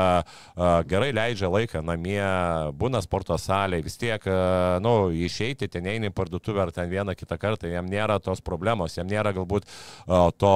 a, 0.55 0.72
gerai 0.88 1.13
leidžia 1.15 1.51
laiką 1.51 1.84
namie, 1.86 2.20
būna 2.78 3.01
sporto 3.05 3.38
salėje, 3.41 3.88
vis 3.88 3.97
tiek, 4.01 4.28
a, 4.32 4.78
nu, 4.84 5.09
išeiti 5.11 5.70
ten 5.72 5.88
eini 5.89 6.11
parduotuvę 6.13 6.68
ar 6.68 6.74
ten 6.76 6.91
vieną 6.91 7.15
kitą 7.18 7.39
kartą, 7.41 7.72
jam 7.72 7.89
nėra 7.89 8.20
tos 8.24 8.43
problemos, 8.45 8.97
jam 8.99 9.09
nėra 9.09 9.34
galbūt 9.38 9.68
a, 9.68 10.28
to, 10.36 10.55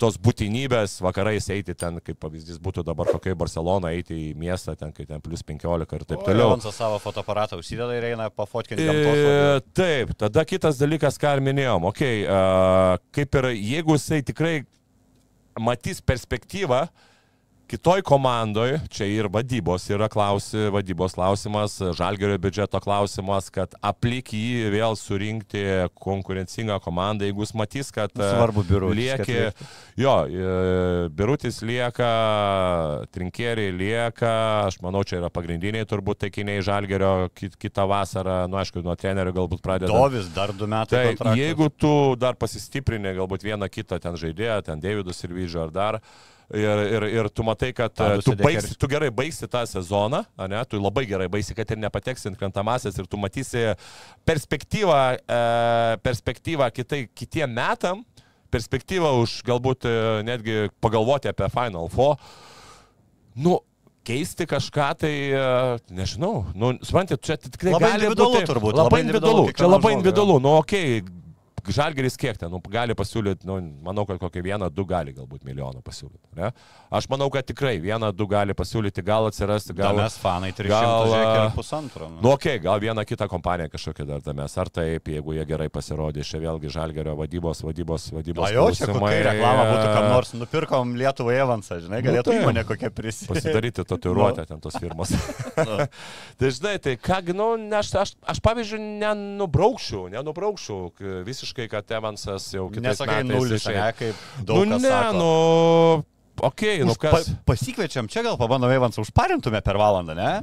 tos 0.00 0.16
būtinybės 0.22 0.98
vakarais 1.04 1.48
eiti 1.52 1.74
ten, 1.78 1.98
kaip 2.04 2.18
pavyzdys 2.22 2.60
būtų 2.62 2.84
dabar 2.86 3.10
kokia 3.12 3.34
Barcelona, 3.38 3.92
eiti 3.96 4.16
į 4.30 4.32
miestą, 4.38 4.74
ten, 4.78 4.92
kai 4.94 5.06
ten 5.08 5.22
plus 5.24 5.44
15 5.46 5.96
ir 5.98 6.06
taip 6.08 6.24
toliau. 6.26 6.56
Jis 6.56 6.76
savo 6.76 6.98
fotoaparatą 7.02 7.58
užsideda 7.60 7.96
ir 7.98 8.08
eina 8.12 8.28
pafotkinti. 8.32 8.86
E, 8.86 9.60
taip, 9.76 10.14
tada 10.20 10.44
kitas 10.48 10.80
dalykas, 10.80 11.18
ką 11.20 11.34
minėjom, 11.44 11.88
okay, 11.90 12.22
uh, 12.26 12.96
kaip 13.14 13.40
ir 13.40 13.50
jeigu 13.54 13.98
jisai 13.98 14.22
tikrai 14.26 14.54
matys 15.60 16.00
perspektyvą, 16.00 16.84
uh, 16.86 17.11
kitoj 17.72 18.02
komandoj, 18.04 18.74
čia 18.92 19.06
ir 19.08 19.30
vadybos 19.32 19.86
yra 19.94 20.04
klausi, 20.12 20.66
vadybos 20.74 21.14
klausimas, 21.16 21.78
žalgerio 21.96 22.36
biudžeto 22.42 22.76
klausimas, 22.84 23.46
kad 23.52 23.72
aplik 23.80 24.34
jį 24.36 24.66
vėl 24.74 24.96
surinkti 24.98 25.62
konkurencingą 25.96 26.76
komandą, 26.84 27.24
jeigu 27.24 27.46
jis 27.46 27.54
matys, 27.56 27.92
kad 27.94 28.12
e, 28.12 28.26
svarbu 28.28 28.64
biurutis. 28.68 28.98
Lieki, 28.98 29.38
jo, 30.02 30.12
e, 30.28 31.06
biurutis 31.16 31.62
lieka, 31.64 32.10
trinkeriai 33.16 33.72
lieka, 33.72 34.34
aš 34.66 34.76
manau, 34.84 35.00
čia 35.08 35.22
yra 35.22 35.30
pagrindiniai 35.32 35.88
turbūt 35.88 36.26
taikiniai 36.26 36.60
žalgerio 36.66 37.30
kitą 37.32 37.86
vasarą, 37.88 38.42
nu 38.52 38.60
aišku, 38.60 38.84
nuo 38.84 38.98
trenerių 39.00 39.32
galbūt 39.38 39.64
pradeda. 39.64 39.94
Dovis 39.94 40.28
dar 40.36 40.52
du 40.52 40.68
metai. 40.68 41.14
Tai 41.16 41.32
jeigu 41.40 41.70
tu 41.72 41.94
dar 42.20 42.36
pasistiprini 42.36 43.16
galbūt 43.16 43.48
vieną 43.48 43.70
kitą 43.72 43.96
ten 44.02 44.20
žaidėją, 44.20 44.60
ten 44.68 44.84
Davidus 44.84 45.24
ir 45.24 45.32
Vyžą 45.32 45.64
ar 45.70 45.72
dar, 45.72 46.00
Ir, 46.52 46.80
ir, 46.84 47.04
ir 47.08 47.28
tu 47.32 47.44
matai, 47.46 47.70
kad 47.72 47.94
Tadus 47.96 48.26
tu, 48.26 48.34
baigsi, 48.36 48.74
tu 48.76 48.88
gerai 48.90 49.08
baigsi 49.14 49.46
tą 49.48 49.62
sezoną, 49.64 50.20
ne, 50.52 50.58
tu 50.68 50.76
labai 50.76 51.06
gerai 51.08 51.28
baigsi, 51.32 51.56
kad 51.56 51.70
ir 51.72 51.80
nepateksi 51.80 52.28
ant 52.28 52.36
krantamasias 52.36 52.98
ir 53.00 53.08
tu 53.08 53.16
matysi 53.20 53.70
perspektyvą, 54.28 54.98
e, 55.16 55.38
perspektyvą 56.04 56.68
kitai, 56.76 57.06
kitiem 57.16 57.56
metam, 57.56 58.04
perspektyvą 58.52 59.14
už 59.22 59.38
galbūt 59.48 59.88
e, 59.88 59.94
netgi 60.28 60.58
pagalvoti 60.84 61.32
apie 61.32 61.48
Final 61.54 61.88
Four. 61.92 62.20
Nu, 63.32 63.62
keisti 64.04 64.44
kažką, 64.50 64.90
tai 65.06 65.14
e, 65.32 65.48
nežinau, 65.96 66.50
nu, 66.52 66.74
suprantate, 66.84 67.22
čia 67.24 67.40
tikrai 67.40 67.72
labai 67.78 67.94
individualu 67.96 68.36
būti, 68.36 68.52
turbūt. 68.52 68.76
Labai, 68.76 68.84
labai 68.90 69.02
individualu, 69.06 69.48
čia 69.56 69.72
labai 69.72 69.96
individualu, 69.96 70.38
nu, 70.44 70.56
okei, 70.60 71.00
okay, 71.00 71.21
Žalgeris 71.68 72.16
kiek 72.18 72.38
ten, 72.40 72.50
nu, 72.50 72.58
gali 72.72 72.94
pasiūlyti, 72.98 73.46
nu, 73.46 73.60
manau, 73.86 74.02
kad 74.08 74.18
kokį 74.18 74.42
vieną, 74.42 74.68
du 74.74 74.84
gali 74.88 75.12
galbūt 75.14 75.44
milijoną 75.46 75.82
pasiūlyti. 75.84 76.32
Ne? 76.38 76.50
Aš 76.92 77.06
manau, 77.12 77.28
kad 77.32 77.46
tikrai 77.46 77.76
vieną, 77.82 78.10
du 78.16 78.26
gali 78.30 78.54
pasiūlyti, 78.56 79.04
gal 79.06 79.28
atsirasti, 79.28 79.74
gal... 79.78 79.94
Mes 79.96 80.16
fanai 80.18 80.50
300 80.56 80.72
gal, 80.72 81.14
ir 81.14 81.54
pusantro. 81.56 82.08
Nu, 82.10 82.18
nu 82.24 82.32
okei, 82.34 82.56
okay, 82.56 82.62
gal 82.64 82.82
vieną 82.82 83.04
kitą 83.06 83.28
kompaniją 83.30 83.70
kažkokią 83.72 84.06
dar 84.08 84.24
damės, 84.24 84.56
ar 84.58 84.70
taip, 84.74 85.10
jeigu 85.14 85.36
jie 85.36 85.46
gerai 85.48 85.68
pasirodys, 85.72 86.28
čia 86.28 86.42
vėlgi 86.42 86.72
Žalgerio 86.72 87.14
vadybos, 87.20 87.62
vadybos, 87.64 88.08
vadybos. 88.16 88.48
O 88.48 88.50
jau 88.52 88.66
čia 88.74 88.90
kokia 88.90 89.22
reklama 89.28 89.68
būtų, 89.70 89.86
kam 89.94 90.08
nors 90.10 90.34
nupirkom 90.36 90.96
Lietuvą 90.98 91.38
Evansą, 91.44 91.78
žinai, 91.84 92.02
nu 92.02 92.08
galėtų 92.10 92.32
nu, 92.32 92.36
tai, 92.36 92.42
įmonė 92.42 92.66
kokia 92.68 92.92
prisimti. 92.94 93.30
Pasidaryti 93.36 93.86
tatuiruotę 93.86 94.46
ten 94.50 94.60
tos 94.62 94.80
firmos. 94.82 95.14
nu. 95.68 95.78
tai 96.42 96.52
žinai, 96.58 96.74
tai 96.82 96.96
ką, 97.00 97.22
nu, 97.36 97.48
aš, 97.78 97.94
aš, 98.02 98.14
aš 98.34 98.42
pavyzdžiui, 98.44 98.82
nenubraukščiau, 99.02 100.08
nenubraukščiau 100.16 101.22
visiškai 101.26 101.51
visiškai, 101.52 101.68
kad 101.68 101.90
Evansas 101.90 102.52
jau 102.54 102.70
kitais 102.70 102.98
Nesakai 102.98 103.22
metais... 103.24 103.36
Nulis, 103.36 103.62
išai... 103.62 103.74
ne, 103.76 103.92
kaip 103.92 104.46
daug 104.46 104.64
nu, 104.66 104.78
ne, 104.78 104.88
sako. 104.88 105.18
nu... 105.18 106.04
Ok, 106.42 106.62
nu 106.80 106.94
kas. 106.96 107.28
Pa, 107.28 107.52
pasikviečiam 107.52 108.08
čia, 108.08 108.22
gal 108.24 108.38
pabandom 108.40 108.72
Evansą 108.72 109.02
užparintume 109.04 109.60
per 109.62 109.76
valandą, 109.76 110.16
ne? 110.16 110.32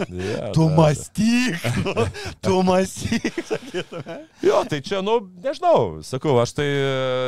Yeah, 0.00 0.48
tu 0.56 0.64
mąstyk, 0.72 1.60
tu 2.44 2.62
mąstyk, 2.64 3.34
sakytume. 3.44 4.14
Jo, 4.40 4.62
tai 4.64 4.78
čia, 4.80 5.02
nu, 5.04 5.18
nežinau, 5.44 6.00
sakau, 6.00 6.38
aš 6.40 6.54
tai, 6.56 6.68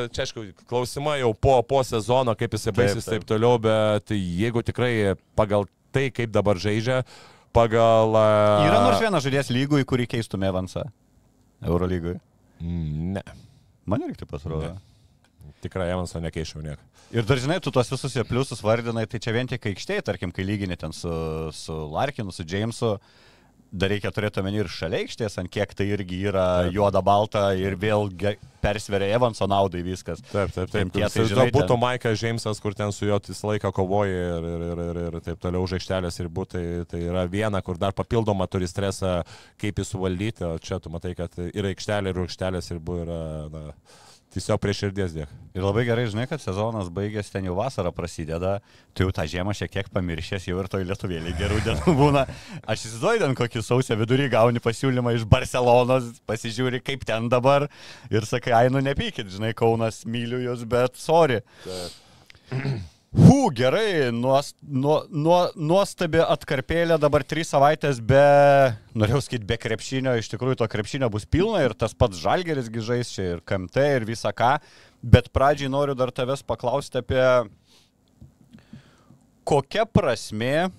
čia 0.08 0.24
aišku, 0.24 0.46
klausimai 0.70 1.18
jau 1.20 1.34
po, 1.36 1.58
po 1.68 1.82
sezono, 1.84 2.32
kaip 2.32 2.56
jisai 2.56 2.72
baigsis 2.72 3.04
taip, 3.04 3.20
taip. 3.20 3.26
taip 3.26 3.28
toliau, 3.28 3.60
bet 3.60 4.14
jeigu 4.16 4.64
tikrai 4.64 5.12
pagal 5.36 5.68
tai, 5.92 6.08
kaip 6.16 6.32
dabar 6.32 6.56
žaidžia, 6.56 7.02
pagal... 7.52 8.16
Yra 8.64 8.80
nors 8.88 9.04
vienas 9.04 9.28
žaidėjas 9.28 9.52
lygų, 9.52 9.84
į 9.84 9.88
kurį 9.92 10.08
keistume 10.16 10.48
Evansą 10.48 10.88
Eurolygui. 11.60 12.16
Ne. 12.62 13.22
Man 13.88 14.04
irgi 14.06 14.22
taip 14.22 14.32
pasirodo. 14.32 14.76
Tikrai 15.62 15.88
Evanso 15.90 16.20
nekeičiau 16.22 16.62
nieko. 16.62 16.82
Ir 17.12 17.26
dar 17.28 17.40
žinai, 17.42 17.58
tu 17.62 17.70
tuos 17.74 17.90
visus 17.92 18.14
jo 18.16 18.22
pliusus 18.24 18.62
vardinai, 18.64 19.04
tai 19.10 19.20
čia 19.22 19.34
vien 19.34 19.48
tik 19.50 19.66
aikštėje, 19.72 20.04
tarkim, 20.06 20.32
kai 20.34 20.46
lygini 20.46 20.78
ten 20.80 20.94
su, 20.96 21.10
su 21.52 21.74
Larkinu, 21.92 22.32
su 22.32 22.46
Jamesu, 22.48 22.94
dar 23.72 23.92
reikia 23.92 24.12
turėti 24.12 24.42
omeny 24.42 24.60
ir 24.60 24.68
šalia 24.70 25.00
aikštės, 25.02 25.38
ant 25.40 25.50
kiek 25.52 25.70
tai 25.76 25.86
irgi 25.94 26.18
yra 26.28 26.46
juoda 26.72 27.00
balta 27.04 27.48
ir 27.56 27.76
vėl 27.80 28.10
persveria 28.62 29.16
Evanso 29.16 29.48
naudai 29.50 29.80
viskas. 29.86 30.20
Taip, 30.28 30.52
taip, 30.54 30.70
taip. 30.70 30.92
Tai, 30.92 31.24
žinai, 31.30 31.48
būtų. 31.54 31.78
Maikas 31.82 32.20
Džeimsas, 32.20 32.60
kur 32.62 32.76
ten 32.78 32.92
su 32.94 33.08
juo 33.08 33.18
visą 33.24 33.50
laiką 33.50 33.72
kovoja 33.74 34.36
ir, 34.36 34.46
ir, 34.52 34.66
ir, 34.68 34.84
ir, 34.84 35.00
ir 35.08 35.18
taip 35.24 35.40
toliau 35.42 35.64
už 35.66 35.78
aikštelės 35.80 36.20
ir 36.22 36.30
būtų, 36.30 36.52
tai, 36.52 36.86
tai 36.92 37.02
yra 37.08 37.24
viena, 37.32 37.62
kur 37.64 37.80
dar 37.80 37.96
papildoma 37.96 38.46
turi 38.50 38.68
stresą, 38.70 39.22
kaip 39.62 39.80
jį 39.80 39.88
suvaldyti, 39.88 40.46
o 40.46 40.54
čia 40.62 40.78
tu 40.82 40.92
matai, 40.92 41.16
kad 41.18 41.34
ir 41.48 41.72
aikštelė, 41.72 42.12
ir 42.12 42.24
aikštelės 42.26 42.70
ir 42.74 42.82
buvo 42.82 43.06
yra... 43.06 43.22
Na, 43.52 43.68
Tiesiog 44.32 44.60
prie 44.62 44.72
širdies 44.72 45.12
dėk. 45.12 45.32
Ir 45.52 45.64
labai 45.64 45.82
gerai 45.84 46.06
žinai, 46.08 46.24
kad 46.28 46.40
sezonas 46.40 46.88
baigėsi, 46.94 47.34
ten 47.34 47.44
jau 47.44 47.56
vasara 47.58 47.90
prasideda, 47.92 48.54
tu 48.96 49.04
jau 49.04 49.12
tą 49.12 49.26
žiemą 49.28 49.52
šiek 49.56 49.74
tiek 49.74 49.90
pamiršęs, 49.92 50.46
jau 50.48 50.62
ir 50.62 50.70
toj 50.72 50.86
lietuvėlį 50.88 51.34
gerų 51.36 51.58
dienų 51.66 51.94
būna. 51.98 52.22
Aš 52.64 52.86
įsivaizduoju, 52.88 53.20
ten 53.26 53.36
kokį 53.36 53.64
sausio 53.66 53.98
vidurį 54.00 54.30
gauni 54.32 54.62
pasiūlymą 54.64 55.12
iš 55.18 55.26
Barcelonos, 55.28 56.08
pasižiūri, 56.28 56.80
kaip 56.84 57.04
ten 57.08 57.28
dabar 57.32 57.68
ir 58.08 58.28
sakai, 58.28 58.54
ai, 58.56 58.72
nu 58.72 58.80
nepykit, 58.80 59.28
žinai, 59.36 59.52
Kaunas 59.58 60.06
myliu 60.08 60.40
jūs, 60.46 60.64
bet 60.64 60.96
sorry. 61.00 61.42
Taip. 61.66 62.88
Hu, 63.12 63.50
gerai, 63.52 64.08
nuos, 64.16 64.54
nuo, 64.64 65.02
nuo, 65.12 65.42
nuostabi 65.52 66.22
atkarpėlė, 66.24 66.96
dabar 66.96 67.20
trys 67.28 67.50
savaitės 67.52 67.98
be, 68.00 68.22
norėjau 68.96 69.20
sakyti, 69.26 69.48
be 69.50 69.58
krepšinio, 69.60 70.14
iš 70.16 70.30
tikrųjų 70.32 70.62
to 70.62 70.68
krepšinio 70.72 71.10
bus 71.12 71.26
pilna 71.28 71.60
ir 71.60 71.74
tas 71.76 71.92
pats 71.92 72.16
žalgeris 72.22 72.70
gyžais 72.72 73.10
čia 73.12 73.26
ir 73.34 73.42
KMT 73.44 73.84
ir 73.98 74.06
visa 74.08 74.32
ką, 74.32 74.54
bet 75.04 75.28
pradžiai 75.28 75.68
noriu 75.74 75.92
dar 75.98 76.08
tavęs 76.08 76.40
paklausti 76.48 77.02
apie 77.02 77.26
kokia 79.44 79.84
prasme 79.84 80.70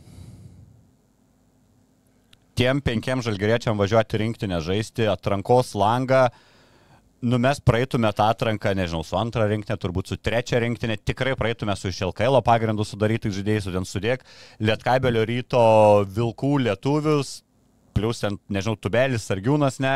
tiem 2.58 2.82
penkiem 2.82 3.22
žalgeriečiam 3.22 3.78
važiuoti 3.78 4.24
rinktinę 4.24 4.58
žaisti 4.66 5.06
atrankos 5.12 5.76
langą, 5.78 6.32
nu 7.24 7.40
mes 7.40 7.60
praeitume 7.64 8.12
tą 8.14 8.28
atranką, 8.34 8.74
nežinau, 8.76 9.04
su 9.08 9.16
antra 9.16 9.48
rinktinė, 9.48 9.78
turbūt 9.80 10.12
su 10.12 10.18
trečia 10.20 10.60
rinktinė, 10.60 10.98
tikrai 11.08 11.38
praeitume 11.40 11.76
su 11.80 11.92
Šelkailo 11.96 12.42
pagrindu 12.44 12.84
sudarytais 12.88 13.36
žaidėjais, 13.38 13.64
su 13.64 13.72
ten 13.72 13.88
sudėk, 13.88 14.26
Lietkabelio 14.60 15.24
ryto 15.30 15.64
Vilkų 16.12 16.58
lietuvius, 16.66 17.38
plus 17.96 18.20
ten, 18.26 18.40
nežinau, 18.52 18.76
Tubelis, 18.76 19.24
Sargiūnas, 19.30 19.80
ne. 19.84 19.96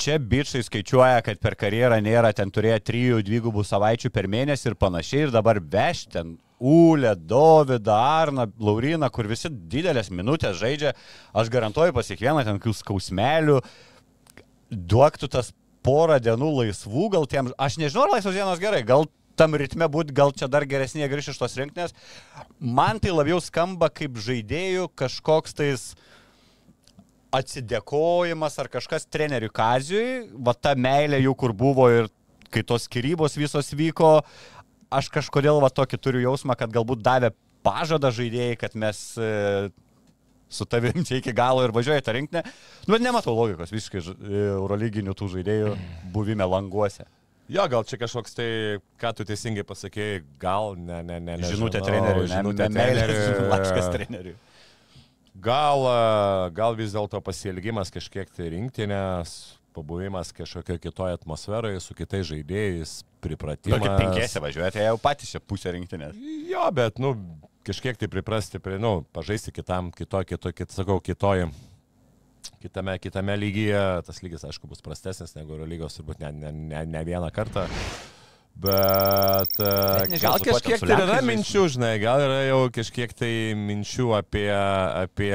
Čia 0.00 0.20
bičiai 0.22 0.62
skaičiuoja, 0.64 1.18
kad 1.26 1.42
per 1.42 1.58
karjerą 1.60 1.98
nėra 2.04 2.30
ten 2.36 2.52
turėję 2.54 2.78
trijų, 2.86 3.18
dvigubų 3.26 3.66
savaičių 3.66 4.12
per 4.14 4.30
mėnesį 4.30 4.70
ir 4.70 4.78
panašiai, 4.80 5.26
ir 5.26 5.34
dabar 5.34 5.58
veš 5.60 6.06
ten 6.14 6.38
Ulę, 6.60 7.16
Dovydą, 7.16 7.96
Arną, 7.96 8.46
Lauriną, 8.60 9.08
kur 9.12 9.26
visi 9.28 9.48
didelės 9.50 10.10
minutės 10.12 10.58
žaidžia, 10.60 10.94
aš 11.32 11.50
garantuoju 11.52 11.96
pas 11.96 12.08
kiekvieną 12.12 12.44
ten 12.44 12.60
kokių 12.60 12.74
skausmelių, 12.76 13.60
duoktų 14.70 15.30
tas 15.32 15.52
porą 15.84 16.18
dienų 16.22 16.50
laisvų, 16.60 17.08
gal 17.14 17.26
tiem, 17.30 17.50
aš 17.58 17.78
nežinau, 17.80 18.06
ar 18.06 18.14
laisvos 18.16 18.36
dienos 18.36 18.60
gerai, 18.62 18.82
gal 18.86 19.08
tam 19.40 19.56
ritme 19.56 19.88
būt, 19.88 20.12
gal 20.12 20.34
čia 20.36 20.50
dar 20.52 20.66
geresnė 20.68 21.08
grįž 21.08 21.32
iš 21.32 21.40
tos 21.40 21.56
rinktinės. 21.56 21.94
Man 22.60 23.00
tai 23.00 23.14
labiau 23.14 23.40
skamba 23.40 23.88
kaip 23.92 24.18
žaidėjų 24.20 24.90
kažkoks 25.00 25.56
tais 25.56 25.84
atsidėkojimas 27.34 28.58
ar 28.60 28.68
kažkas 28.68 29.06
treneriui 29.06 29.52
Kazijui, 29.54 30.26
va 30.34 30.54
ta 30.54 30.74
meilė 30.74 31.22
jau 31.22 31.36
kur 31.38 31.54
buvo 31.56 31.86
ir 31.92 32.10
kai 32.50 32.64
tos 32.66 32.88
skirybos 32.88 33.38
visos 33.38 33.70
vyko, 33.78 34.18
aš 34.90 35.08
kažkodėl 35.14 35.62
va 35.62 35.70
tokį 35.70 36.00
turiu 36.02 36.24
jausmą, 36.26 36.58
kad 36.58 36.72
galbūt 36.74 37.04
davė 37.06 37.30
pažadą 37.64 38.10
žaidėjai, 38.14 38.56
kad 38.58 38.74
mes 38.74 38.98
e, 39.14 39.70
su 40.50 40.66
tavim 40.66 41.04
čia 41.06 41.20
iki 41.20 41.32
galo 41.36 41.62
ir 41.64 41.72
važiuoja 41.74 42.02
tą 42.04 42.16
rinkinę. 42.16 42.42
Nu, 42.86 42.94
bet 42.96 43.04
nematau 43.04 43.36
logikos 43.36 43.72
visiškai 43.72 44.02
e, 44.02 44.44
eurolyginių 44.56 45.14
tų 45.16 45.30
žaidėjų 45.36 45.72
buvime 46.14 46.46
languose. 46.50 47.06
Jo, 47.50 47.64
gal 47.66 47.82
čia 47.82 47.98
kažkoks 47.98 48.36
tai, 48.38 48.50
ką 49.02 49.10
tu 49.18 49.24
teisingai 49.26 49.64
pasakėjai, 49.66 50.20
gal, 50.38 50.76
ne, 50.78 51.00
ne, 51.02 51.16
ne. 51.18 51.38
nežinau, 51.40 51.64
Žinutė 51.64 51.80
treneriui, 51.82 52.28
ne, 52.28 52.34
žinutė 52.36 52.68
ne 52.68 52.76
treneriui. 52.76 53.48
laiškas 53.50 53.88
treneriui. 53.96 54.36
Gal, 55.40 55.86
a, 55.88 56.50
gal 56.54 56.76
vis 56.78 56.94
dėlto 56.94 57.18
pasielgimas 57.26 57.90
kažkiek 57.94 58.30
tai 58.36 58.52
rinktinės, 58.54 59.34
pabuvimas 59.74 60.30
kažkokio 60.36 60.78
kitoje 60.82 61.16
atmosferoje, 61.18 61.80
su 61.82 61.94
kitais 61.98 62.26
žaidėjais, 62.30 62.94
pripratimas. 63.22 63.78
Tokia 63.82 63.98
penkėse 63.98 64.42
važiuoja, 64.42 64.70
tai 64.74 64.86
jau 64.86 64.96
patys 65.02 65.34
čia 65.34 65.42
pusė 65.42 65.74
rinktinės. 65.74 66.18
Jo, 66.50 66.66
bet, 66.76 66.98
nu, 67.02 67.14
kažkiek 67.66 67.98
tai 68.00 68.08
priprasti 68.12 68.60
prie, 68.62 68.78
nu, 68.80 69.00
pažaisti 69.14 69.52
kitam, 69.54 69.90
kito, 69.92 70.22
kito, 70.24 70.52
kit, 70.56 70.72
sakau, 70.74 71.00
kitoj, 71.04 71.48
kitame, 72.62 72.96
kitame 73.02 73.36
lygyje, 73.36 73.82
tas 74.06 74.22
lygis, 74.24 74.46
aišku, 74.48 74.70
bus 74.70 74.84
prastesnis 74.84 75.36
negu 75.36 75.56
Eurolygos, 75.56 75.98
turbūt 75.98 76.22
ne, 76.24 76.32
ne, 76.32 76.54
ne, 76.72 76.86
ne 76.88 77.04
vieną 77.06 77.30
kartą. 77.34 77.66
Bet 78.60 79.60
e, 79.62 79.68
Net 79.68 80.16
nežinau, 80.16 80.34
gal 80.34 80.42
kažkiek 80.50 80.82
tai 80.82 80.96
yra 81.04 81.20
minčių, 81.24 81.68
žinai, 81.76 81.94
gal 82.02 82.20
yra 82.24 82.40
jau 82.48 82.64
kažkiek 82.74 83.14
tai 83.16 83.30
minčių 83.56 84.10
apie, 84.18 84.50
apie, 84.50 85.32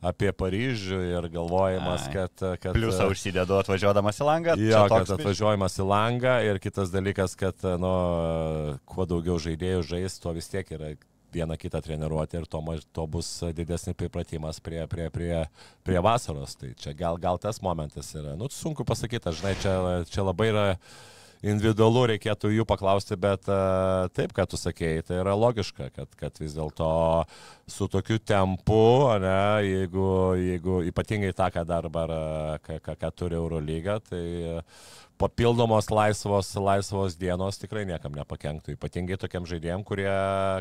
apie 0.00 0.32
Paryžių 0.34 1.02
ir 1.12 1.28
galvojimas, 1.30 2.08
Ai. 2.08 2.14
kad... 2.16 2.46
kad 2.62 2.74
Pliusą 2.74 3.10
užsidedu 3.12 3.58
atvažiuodamas 3.60 4.18
į 4.18 4.26
langą. 4.26 4.56
Jo, 4.64 4.82
kad 4.90 5.14
atvažiuojamas 5.18 5.78
į 5.78 5.86
langą 5.92 6.40
ir 6.48 6.58
kitas 6.64 6.90
dalykas, 6.94 7.36
kad 7.38 7.62
nu, 7.78 7.94
kuo 8.88 9.06
daugiau 9.06 9.38
žaidėjų 9.38 9.86
žais, 9.92 10.18
tuo 10.18 10.34
vis 10.34 10.50
tiek 10.50 10.74
yra 10.74 10.96
vieną 11.34 11.56
kitą 11.60 11.80
treniruoti 11.84 12.40
ir 12.40 12.48
to, 12.50 12.62
maž- 12.64 12.86
to 12.92 13.06
bus 13.06 13.28
didesnis 13.56 13.96
pripratimas 13.98 14.60
prie, 14.60 14.82
prie, 14.90 15.10
prie, 15.14 15.44
prie 15.86 16.02
vasaros. 16.02 16.56
Tai 16.60 16.72
čia 16.80 16.94
gal, 16.96 17.20
gal 17.20 17.38
tas 17.38 17.62
momentas 17.62 18.12
yra. 18.14 18.36
Nu, 18.38 18.50
sunku 18.52 18.86
pasakyti, 18.88 19.32
žinai, 19.38 19.54
čia, 19.62 19.74
čia 20.10 20.26
labai 20.26 20.50
yra 20.52 20.66
individualu, 21.40 22.04
reikėtų 22.12 22.50
jų 22.52 22.66
paklausti, 22.68 23.16
bet 23.16 23.48
uh, 23.48 24.10
taip, 24.12 24.34
kad 24.36 24.50
tu 24.52 24.60
sakėjai, 24.60 25.04
tai 25.08 25.20
yra 25.22 25.32
logiška, 25.38 25.88
kad, 25.96 26.10
kad 26.20 26.36
vis 26.42 26.52
dėlto 26.56 26.90
su 27.70 27.88
tokiu 27.88 28.18
tempu, 28.18 29.08
ne, 29.22 29.36
jeigu, 29.66 30.06
jeigu 30.38 30.80
ypatingai 30.90 31.32
tą, 31.36 31.50
ką 31.54 31.64
a, 31.70 32.58
ką, 32.64 32.80
ką, 32.82 32.96
ką 33.00 33.10
turi 33.16 33.38
Eurolyga, 33.38 34.00
tai 34.00 34.62
papildomos 35.20 35.90
laisvos, 35.92 36.54
laisvos 36.56 37.16
dienos 37.20 37.60
tikrai 37.60 37.84
niekam 37.88 38.14
nepakenktų, 38.16 38.74
ypatingai 38.76 39.18
tokiam 39.20 39.44
žaidėjim, 39.48 39.84
kurie, 39.84 40.08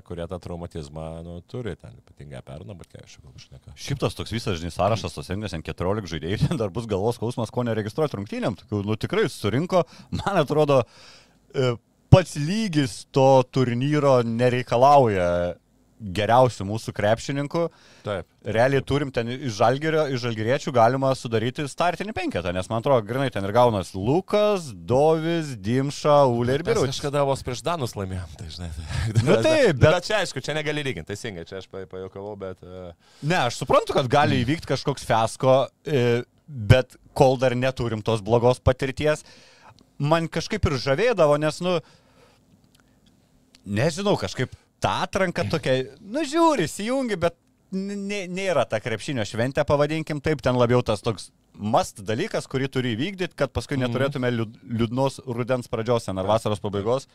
kurie 0.08 0.26
tą 0.28 0.40
traumatizmą 0.44 1.06
nu, 1.24 1.38
turi, 1.48 1.78
ten 1.80 1.96
ypatingai 2.02 2.42
perną, 2.46 2.76
bet 2.80 2.92
ką 2.92 3.06
aš 3.06 3.18
gal 3.24 3.36
šneka. 3.40 3.76
Šiaip 3.80 4.02
tas 4.04 4.18
toks 4.18 4.36
visas, 4.36 4.60
žinai, 4.60 4.74
sąrašas, 4.76 5.16
tos 5.16 5.32
ant 5.32 5.72
14 5.72 6.12
žaidėjų, 6.12 6.42
ten 6.44 6.60
dar 6.60 6.74
bus 6.76 6.90
galvos 6.92 7.20
skausmas, 7.20 7.54
ko 7.56 7.64
neregistruoti 7.68 8.20
rungtynėm. 8.20 8.60
Tokių, 8.60 8.84
nu 8.90 9.00
tikrai 9.00 9.30
surinko, 9.32 9.86
man 10.20 10.42
atrodo, 10.44 10.82
e, 11.56 11.72
pats 12.12 12.36
lygis 12.36 13.06
to 13.16 13.30
turnyro 13.56 14.20
nereikalauja 14.28 15.56
geriausių 16.00 16.64
mūsų 16.64 16.94
krepšininkų. 16.96 17.62
Taip. 18.06 18.28
Realiai 18.48 18.80
turim 18.88 19.10
ten 19.12 19.28
iš, 19.34 19.52
žalgerio, 19.58 20.06
iš 20.16 20.22
žalgeriečių 20.24 20.72
galima 20.72 21.10
sudaryti 21.20 21.66
startinį 21.68 22.14
penketą, 22.16 22.54
nes 22.56 22.70
man 22.72 22.80
atrodo, 22.80 23.04
grinai 23.10 23.28
ten 23.36 23.44
ir 23.44 23.52
gaunas 23.52 23.92
Lukas, 23.98 24.70
Dovis, 24.72 25.52
Dimša, 25.60 26.22
Ulė 26.32 26.56
ir 26.60 26.64
Birutis. 26.70 26.96
kažkada 26.96 27.26
vos 27.28 27.44
prieš 27.44 27.66
Danus 27.68 27.98
laimėjom, 28.00 28.32
tai 28.40 28.48
žinai. 28.56 28.70
Tai, 28.78 29.26
Nu 29.28 29.36
taip, 29.50 29.76
bet- 29.76 29.84
bet 29.84 30.08
čia 30.08 30.22
aišku, 30.24 30.40
čia 30.46 30.56
negali 30.56 30.86
lyginti, 30.88 31.12
teisingai, 31.12 31.44
čia 31.50 31.60
aš 31.60 31.68
pa- 31.68 31.84
pajokavau, 31.92 32.38
bet... 32.40 32.64
Uh, 32.64 32.94
Ne, 33.28 33.36
aš 33.50 33.60
suprantu, 33.60 33.98
kad 34.00 34.08
gali 34.08 34.40
įvykti 34.46 34.72
kažkoks 34.72 35.04
fiasko, 35.04 35.58
e, 35.84 36.22
bet 36.48 36.96
kol 37.14 37.36
dar 37.42 37.52
neturim 37.60 38.00
tos 38.02 38.24
blogos 38.24 38.64
patirties, 38.64 39.26
man 40.00 40.32
kažkaip 40.32 40.64
ir 40.72 40.80
žavėdavo, 40.80 41.36
nes, 41.44 41.60
nu, 41.60 41.76
nežinau, 43.68 44.16
kažkaip 44.20 44.56
ta 44.80 45.02
atranka 45.06 45.44
tokia, 45.52 45.84
nu, 46.02 46.24
žiūri, 46.28 46.68
įsijungi, 46.70 47.18
bet 47.20 47.36
nė- 47.74 48.28
nėra 48.32 48.66
ta 48.70 48.80
krepšinio 48.80 49.26
šventė, 49.28 49.66
pavadinkim 49.68 50.22
taip, 50.24 50.42
ten 50.42 50.56
labiau 50.56 50.82
tas 50.86 51.02
toks 51.06 51.30
mast 51.60 52.00
dalykas, 52.08 52.48
kurį 52.48 52.70
turi 52.72 52.96
įvykdyti, 52.96 53.36
kad 53.36 53.52
paskui 53.52 53.78
neturėtume 53.78 54.30
liūd- 54.32 54.60
liūdnos 54.64 55.20
rudens 55.28 55.68
pradžios 55.68 56.08
ar 56.10 56.26
vasaros 56.26 56.62
pabaigos. 56.64 57.08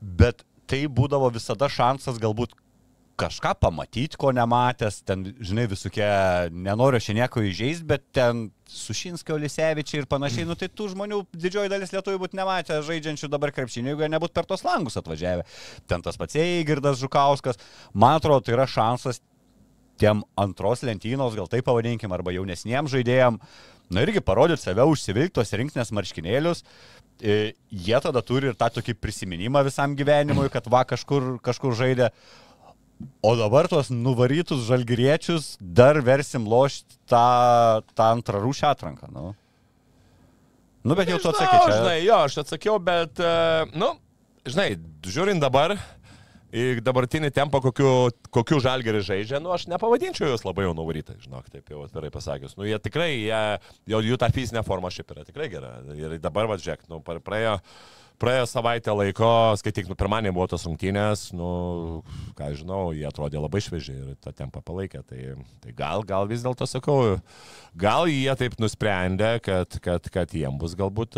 Bet 0.00 0.42
tai 0.66 0.86
būdavo 0.86 1.30
visada 1.32 1.68
šansas 1.68 2.18
galbūt 2.22 2.54
kažką 3.20 3.52
pamatyti, 3.60 4.18
ko 4.20 4.32
nematęs, 4.36 5.02
ten, 5.06 5.26
žinai, 5.44 5.66
visokie, 5.70 6.06
nenoriu 6.50 7.00
šiandien 7.00 7.26
nieko 7.26 7.44
įžeisti, 7.44 7.86
bet 7.88 8.06
ten 8.16 8.48
Sušinskio, 8.70 9.36
Lisevičiai 9.40 10.02
ir 10.02 10.08
panašiai, 10.10 10.46
nu 10.48 10.56
tai 10.58 10.70
tų 10.72 10.92
žmonių 10.94 11.22
didžioji 11.34 11.72
dalis 11.72 11.92
lietuvių 11.94 12.20
būtų 12.22 12.38
nematę 12.38 12.78
žaidžiančių 12.86 13.30
dabar 13.32 13.52
krepšinį, 13.54 13.92
jeigu 13.92 14.06
jie 14.06 14.12
nebūtų 14.14 14.36
per 14.36 14.48
tos 14.48 14.64
langus 14.66 14.96
atvažiavę. 15.00 15.44
Ten 15.90 16.04
tas 16.06 16.20
pats 16.20 16.38
Eigirdas 16.38 17.00
Žukauskas, 17.02 17.60
man 17.92 18.20
atrodo, 18.20 18.46
tai 18.46 18.56
yra 18.56 18.68
šansas 18.70 19.20
tiem 20.00 20.22
antros 20.40 20.84
lentynos, 20.86 21.36
gal 21.36 21.50
taip 21.50 21.66
pavadinkim, 21.68 22.12
arba 22.16 22.32
jaunesniem 22.32 22.88
žaidėjim, 22.90 23.36
na 23.92 24.04
irgi 24.06 24.22
parodyti 24.24 24.64
save, 24.64 24.86
užsivilkti 24.88 25.36
tos 25.36 25.52
rinktinės 25.60 25.92
marškinėlius. 25.96 26.62
E, 27.20 27.52
Jie 27.70 27.98
tada 28.00 28.22
turi 28.24 28.48
ir 28.50 28.56
tą 28.58 28.70
tokį 28.78 28.94
prisiminimą 28.96 29.64
visam 29.66 29.96
gyvenimui, 29.98 30.48
kad 30.52 30.70
va 30.72 30.86
kažkur, 30.88 31.36
kažkur 31.44 31.76
žaidė. 31.76 32.08
O 33.20 33.34
dabar 33.36 33.68
tuos 33.68 33.90
nuvarytus 33.92 34.66
žalgyriečius 34.68 35.54
dar 35.60 36.00
versim 36.04 36.46
lošti 36.48 36.98
tą, 37.08 37.82
tą 37.96 38.10
antrą 38.16 38.40
rūšę 38.44 38.68
atranką. 38.70 39.08
Nu. 39.12 39.32
nu, 40.84 40.96
bet 40.96 41.12
jau 41.12 41.20
tu 41.20 41.30
atsakai. 41.32 41.62
Čia... 41.64 41.78
Žinai, 41.80 41.96
jo, 42.04 42.20
aš 42.26 42.40
atsakiau, 42.44 42.76
bet, 42.82 43.20
uh, 43.20 43.68
nu, 43.76 43.92
žinai, 44.48 44.74
žiūrint 45.04 45.42
dabar 45.42 45.76
į 46.50 46.80
dabartinį 46.82 47.30
tempą, 47.34 47.60
kokiu, 47.62 48.10
kokiu 48.34 48.58
žalgerį 48.62 49.04
žaidžia, 49.06 49.38
nu, 49.42 49.52
aš 49.54 49.68
nepavadinčiau 49.70 50.32
juos 50.32 50.42
labai 50.46 50.66
jau 50.66 50.74
nuvarytai, 50.74 51.16
žinok, 51.22 51.46
taip 51.52 51.70
jau 51.70 51.84
atvirai 51.84 52.10
pasakius. 52.14 52.56
Nu, 52.58 52.66
jie 52.66 52.78
tikrai, 52.82 53.12
jie, 53.14 53.42
jau 53.92 54.00
jų 54.04 54.18
ta 54.20 54.30
fizinė 54.34 54.64
forma 54.66 54.90
šiaip 54.92 55.14
yra 55.14 55.26
tikrai 55.28 55.46
gera. 55.52 55.76
Ir 55.94 56.18
dabar, 56.22 56.50
va, 56.50 56.58
žiūrėk, 56.60 56.88
nu, 56.90 57.00
praėjo, 57.06 57.60
praėjo 58.20 58.46
savaitę 58.50 58.92
laiko, 58.94 59.30
skaityk, 59.60 59.88
nu, 59.90 59.96
pirmąjį 59.98 60.32
buvo 60.36 60.46
tos 60.52 60.66
rungtynės, 60.68 61.22
nu, 61.36 61.50
ką 62.38 62.50
žinau, 62.58 62.80
jie 62.96 63.06
atrodė 63.08 63.40
labai 63.40 63.62
šviežiai 63.64 63.96
ir 64.12 64.18
tą 64.22 64.32
tempą 64.36 64.62
palaikė. 64.66 65.02
Tai, 65.08 65.20
tai 65.64 65.74
gal, 65.76 66.04
gal 66.08 66.28
vis 66.30 66.44
dėlto 66.44 66.68
sakau, 66.68 67.16
gal 67.80 68.08
jie 68.10 68.32
taip 68.40 68.58
nusprendė, 68.60 69.36
kad, 69.44 69.78
kad, 69.84 70.10
kad 70.12 70.34
jiem 70.36 70.60
bus 70.60 70.76
galbūt, 70.78 71.16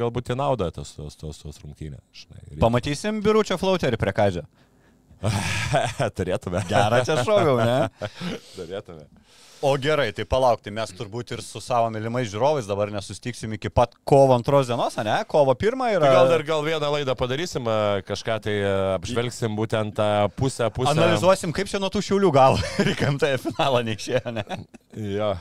galbūt 0.00 0.34
į 0.34 0.38
naudą 0.42 0.70
tos, 0.74 0.96
tos, 0.98 1.16
tos, 1.20 1.38
tos 1.44 1.62
rungtynės. 1.62 2.02
žinai. 2.24 2.42
Ir- 2.50 2.60
Pamatysim 2.62 3.22
biuručio 3.24 3.58
flauterį 3.60 4.00
prie 4.00 4.16
kadžio. 4.16 4.46
Turėtume. 6.18 6.62
Gerą 6.68 7.02
čia 7.06 7.20
šoviau, 7.24 7.58
ne? 7.60 8.10
Turėtume. 8.56 9.04
O 9.60 9.74
gerai, 9.76 10.08
tai 10.16 10.24
palaukti, 10.24 10.72
mes 10.72 10.88
turbūt 10.96 11.34
ir 11.34 11.42
su 11.44 11.60
savo 11.60 11.90
mylimais 11.92 12.30
žiūrovais 12.32 12.64
dabar 12.64 12.88
nesustiksim 12.94 13.52
iki 13.58 13.68
pat 13.68 13.92
kovo 14.08 14.32
antros 14.32 14.70
dienos, 14.70 14.96
ne? 15.04 15.18
Kovo 15.28 15.52
pirmą 15.52 15.90
yra. 15.92 16.06
Tai 16.06 16.14
gal 16.16 16.30
dar 16.32 16.44
gal 16.48 16.64
vieną 16.64 16.88
laidą 16.94 17.14
padarysim, 17.20 17.68
kažką 18.08 18.38
tai 18.46 18.54
apžvelgsim 18.96 19.58
būtent 19.58 19.92
tą 19.98 20.08
pusę, 20.32 20.70
pusę. 20.72 20.94
Analizuosim, 20.94 21.52
kaip 21.52 21.68
čia 21.68 21.82
nuo 21.82 21.92
tų 21.92 22.00
šiaulių 22.08 22.30
gal 22.32 22.56
ir 22.86 22.94
KMT 22.96 23.34
finalą 23.44 23.84
neišėjo, 23.90 24.32
ne? 24.38 24.46
Jo. 25.18 25.34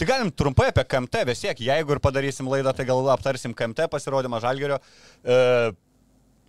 Tai 0.00 0.08
galim 0.14 0.32
trumpai 0.32 0.70
apie 0.72 0.86
KMT, 0.88 1.26
vis 1.28 1.44
tiek, 1.44 1.60
jeigu 1.68 1.92
ir 1.92 2.00
padarysim 2.00 2.48
laidą, 2.48 2.72
tai 2.72 2.88
gal 2.88 3.04
aptarsim 3.12 3.52
KMT 3.52 3.90
pasirodymą 3.92 4.40
Žalgerio. 4.40 4.80
E, 5.20 5.38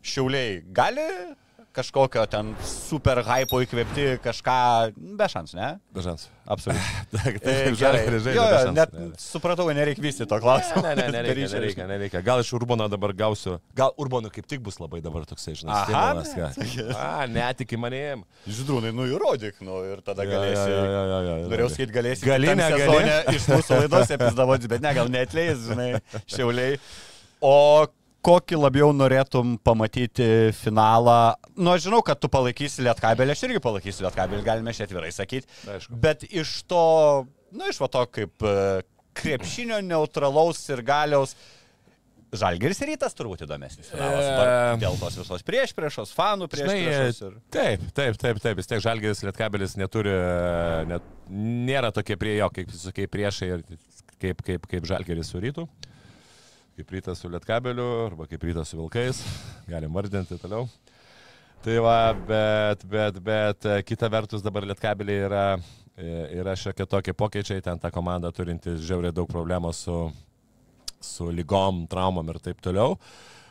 šiauliai 0.07 0.61
gali 0.71 1.09
kažkokio 1.75 2.25
ten 2.29 2.51
super 2.65 3.21
hypo 3.25 3.61
įkvėpti 3.63 4.05
kažką 4.23 4.57
be 5.19 5.27
šans, 5.31 5.53
ne? 5.57 5.69
Be 5.95 6.03
šansų. 6.03 6.29
Absoliučiai. 6.49 7.03
Taip, 7.13 7.35
Gerai, 7.45 7.73
žalgiris 7.77 8.23
žaidžia 8.25 8.39
jo, 8.39 8.45
jo, 8.45 8.61
šansų, 8.63 8.73
net 8.79 8.93
ne. 8.97 9.07
supratau, 9.21 9.67
nereikia 9.77 10.03
vystyti 10.03 10.27
to 10.31 10.39
klausimo. 10.41 10.81
Ne, 10.81 10.95
ne, 10.97 11.05
nereikia, 11.13 11.27
Daryčiau, 11.29 11.59
nereikia, 11.59 11.87
nereikia. 11.91 12.21
Gal 12.25 12.41
iš 12.41 12.49
Urbono 12.57 12.87
dabar 12.89 13.13
gausiu. 13.17 13.59
Gal 13.77 13.93
Urbono 14.01 14.31
kaip 14.33 14.47
tik 14.49 14.63
bus 14.65 14.79
labai 14.81 15.03
dabar 15.05 15.27
toksai, 15.29 15.53
žinai, 15.59 15.83
stimulas. 15.85 16.33
ką. 16.33 16.87
A, 16.97 17.27
netiki 17.29 17.77
manim. 17.77 18.25
Žydrūnai, 18.49 18.95
nu 18.97 19.05
įrodyk, 19.11 19.61
nu 19.65 19.83
ir 19.91 20.01
tada 20.05 20.25
galėsi. 20.25 20.65
jo, 20.73 20.81
jo, 20.81 21.05
jo, 21.13 21.21
jo, 21.27 21.37
jo. 21.43 21.51
Norėjau 21.53 21.69
sakyti, 21.75 21.95
galėsi. 21.99 22.25
Gali, 22.25 22.49
kitam 22.49 22.63
negali? 22.63 22.81
sezone 22.81 23.37
Iš 23.37 23.47
mūsų 23.53 23.79
laidos 23.83 24.15
epizodų, 24.17 24.73
bet 24.73 24.83
ne, 24.87 24.95
gal 24.97 25.13
neatleis, 25.13 25.63
žinai, 25.69 25.91
šiauliai. 26.25 26.81
O 27.45 27.55
kokį 28.25 28.59
labiau 28.59 28.93
norėtum 28.95 29.57
pamatyti 29.65 30.49
finalą? 30.59 31.35
Nu, 31.55 31.73
aš 31.73 31.87
žinau, 31.87 32.01
kad 32.05 32.19
tu 32.21 32.29
palaikysi 32.31 32.83
Lietkabelį, 32.85 33.35
aš 33.35 33.45
irgi 33.47 33.61
palaikysiu 33.63 34.07
Lietkabelį, 34.07 34.45
galime 34.45 34.73
šią 34.75 34.89
atvirai 34.89 35.11
sakyti. 35.15 35.49
Aišku. 35.75 35.99
Bet 36.03 36.25
iš 36.27 36.59
to, 36.69 36.83
nu, 37.55 37.69
iš 37.71 37.79
va 37.83 37.91
to 37.91 38.03
kaip 38.19 38.45
e, 38.45 38.57
krepšinio 39.19 39.79
neutralaus 39.85 40.61
ir 40.73 40.83
galiaus. 40.85 41.35
Žalgeris 42.29 42.77
rytas 42.85 43.15
turbūt 43.17 43.41
įdomesnis 43.41 43.87
finalas. 43.89 44.27
E, 44.29 44.73
Dėl 44.83 44.99
tos 45.01 45.15
visos 45.17 45.45
prieš 45.45 45.71
priešos, 45.73 46.11
fanų 46.13 46.45
prieš 46.51 46.67
Žinai, 46.67 46.83
priešos. 46.85 47.21
Ir... 47.25 47.39
Taip, 47.55 47.87
taip, 47.97 48.19
taip, 48.21 48.41
taip. 48.43 48.59
Vis 48.59 48.69
tiek 48.69 48.83
Žalgeris 48.85 49.23
Lietkabelis 49.25 49.73
neturi, 49.79 50.13
net, 50.91 51.07
nėra 51.31 51.89
tokie 51.95 52.19
prie 52.21 52.35
jo, 52.37 52.51
kaip 52.53 52.69
visokie 52.69 53.07
priešai 53.09 53.49
ir 53.55 53.65
kaip, 54.21 54.43
kaip, 54.45 54.69
kaip 54.69 54.85
Žalgeris 54.91 55.33
su 55.33 55.41
rytu. 55.41 55.65
Kaip 56.79 56.93
rytas 56.95 57.19
su 57.19 57.27
Lietkabeliu 57.27 57.85
arba 58.05 58.23
kaip 58.23 58.43
rytas 58.47 58.69
su 58.71 58.77
Vilkais. 58.79 59.17
Galim 59.67 59.91
vardinti 59.91 60.37
toliau. 60.39 60.69
Tai 61.59 61.73
va, 61.83 62.13
bet, 62.13 62.85
bet, 62.87 63.17
bet 63.19 63.65
e, 63.67 63.81
kita 63.83 64.07
vertus 64.07 64.39
dabar 64.45 64.63
Lietkabeliai 64.63 65.25
yra, 65.25 65.41
e, 65.99 66.13
yra 66.39 66.53
šiokie 66.55 66.87
tokie 66.87 67.11
pokyčiai, 67.11 67.59
ten 67.65 67.81
ta 67.83 67.91
komanda 67.91 68.31
turinti 68.31 68.77
žiauriai 68.79 69.11
daug 69.11 69.27
problemų 69.27 69.73
su, 69.75 69.97
su 71.03 71.27
lygom, 71.27 71.83
traumom 71.91 72.31
ir 72.31 72.39
taip 72.47 72.63
toliau. 72.63 72.95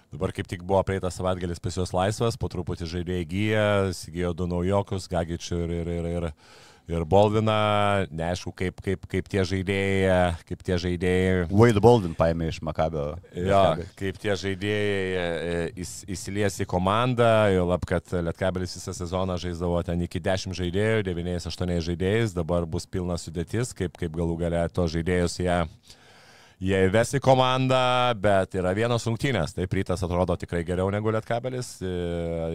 Dabar 0.09 0.33
kaip 0.33 0.49
tik 0.49 0.65
buvo 0.65 0.81
praeitas 0.89 1.21
savaitgalis 1.21 1.61
pas 1.61 1.77
juos 1.77 1.93
laisvas, 1.93 2.41
po 2.41 2.49
truputį 2.49 2.89
žaidėjai 2.89 3.29
gyja, 3.29 3.67
įsigijo 3.91 4.33
du 4.33 4.49
naujokus, 4.49 5.11
Gagičių 5.13 5.61
ir, 5.67 5.77
ir, 5.83 5.93
ir, 5.99 6.11
ir, 6.17 6.31
ir 6.89 7.05
Bolviną, 7.05 7.57
neaišku, 8.17 8.53
kaip, 8.57 8.79
kaip, 8.85 9.03
kaip 9.11 9.27
tie 9.29 9.43
žaidėjai, 9.45 10.37
kaip 10.49 10.63
tie 10.65 10.79
žaidėjai. 10.81 11.47
Wade 11.53 11.83
Baldwin 11.85 12.15
paėmė 12.19 12.49
iš 12.53 12.61
Makabio. 12.65 13.11
Jo, 13.37 13.61
kaip 13.99 14.19
tie 14.23 14.33
žaidėjai 14.41 15.03
e, 15.21 15.61
įs- 15.85 16.07
įsilies 16.09 16.57
į 16.65 16.69
komandą, 16.71 17.29
jau 17.53 17.67
lab, 17.69 17.85
kad 17.89 18.09
Lietkabelis 18.17 18.79
visą 18.79 18.95
sezoną 18.97 19.37
žaisdavo 19.43 19.83
ten 19.87 20.01
iki 20.07 20.23
10 20.25 20.57
žaidėjų, 20.59 21.05
9-8 21.11 21.77
žaidėjais, 21.91 22.35
dabar 22.37 22.65
bus 22.67 22.89
pilna 22.89 23.19
sudėtis, 23.21 23.75
kaip, 23.77 23.97
kaip 24.01 24.17
galų 24.17 24.39
gale 24.41 24.65
to 24.73 24.89
žaidėjus 24.89 25.39
jie, 25.45 25.59
jie 26.63 26.79
įves 26.89 27.15
į 27.15 27.21
komandą, 27.23 27.81
bet 28.19 28.57
yra 28.59 28.73
vienos 28.77 29.07
rungtynės, 29.07 29.55
taip 29.57 29.75
rytas 29.79 30.03
atrodo 30.05 30.35
tikrai 30.41 30.65
geriau 30.67 30.91
negu 30.95 31.13
Lietkabelis, 31.15 31.77
e, 31.83 31.91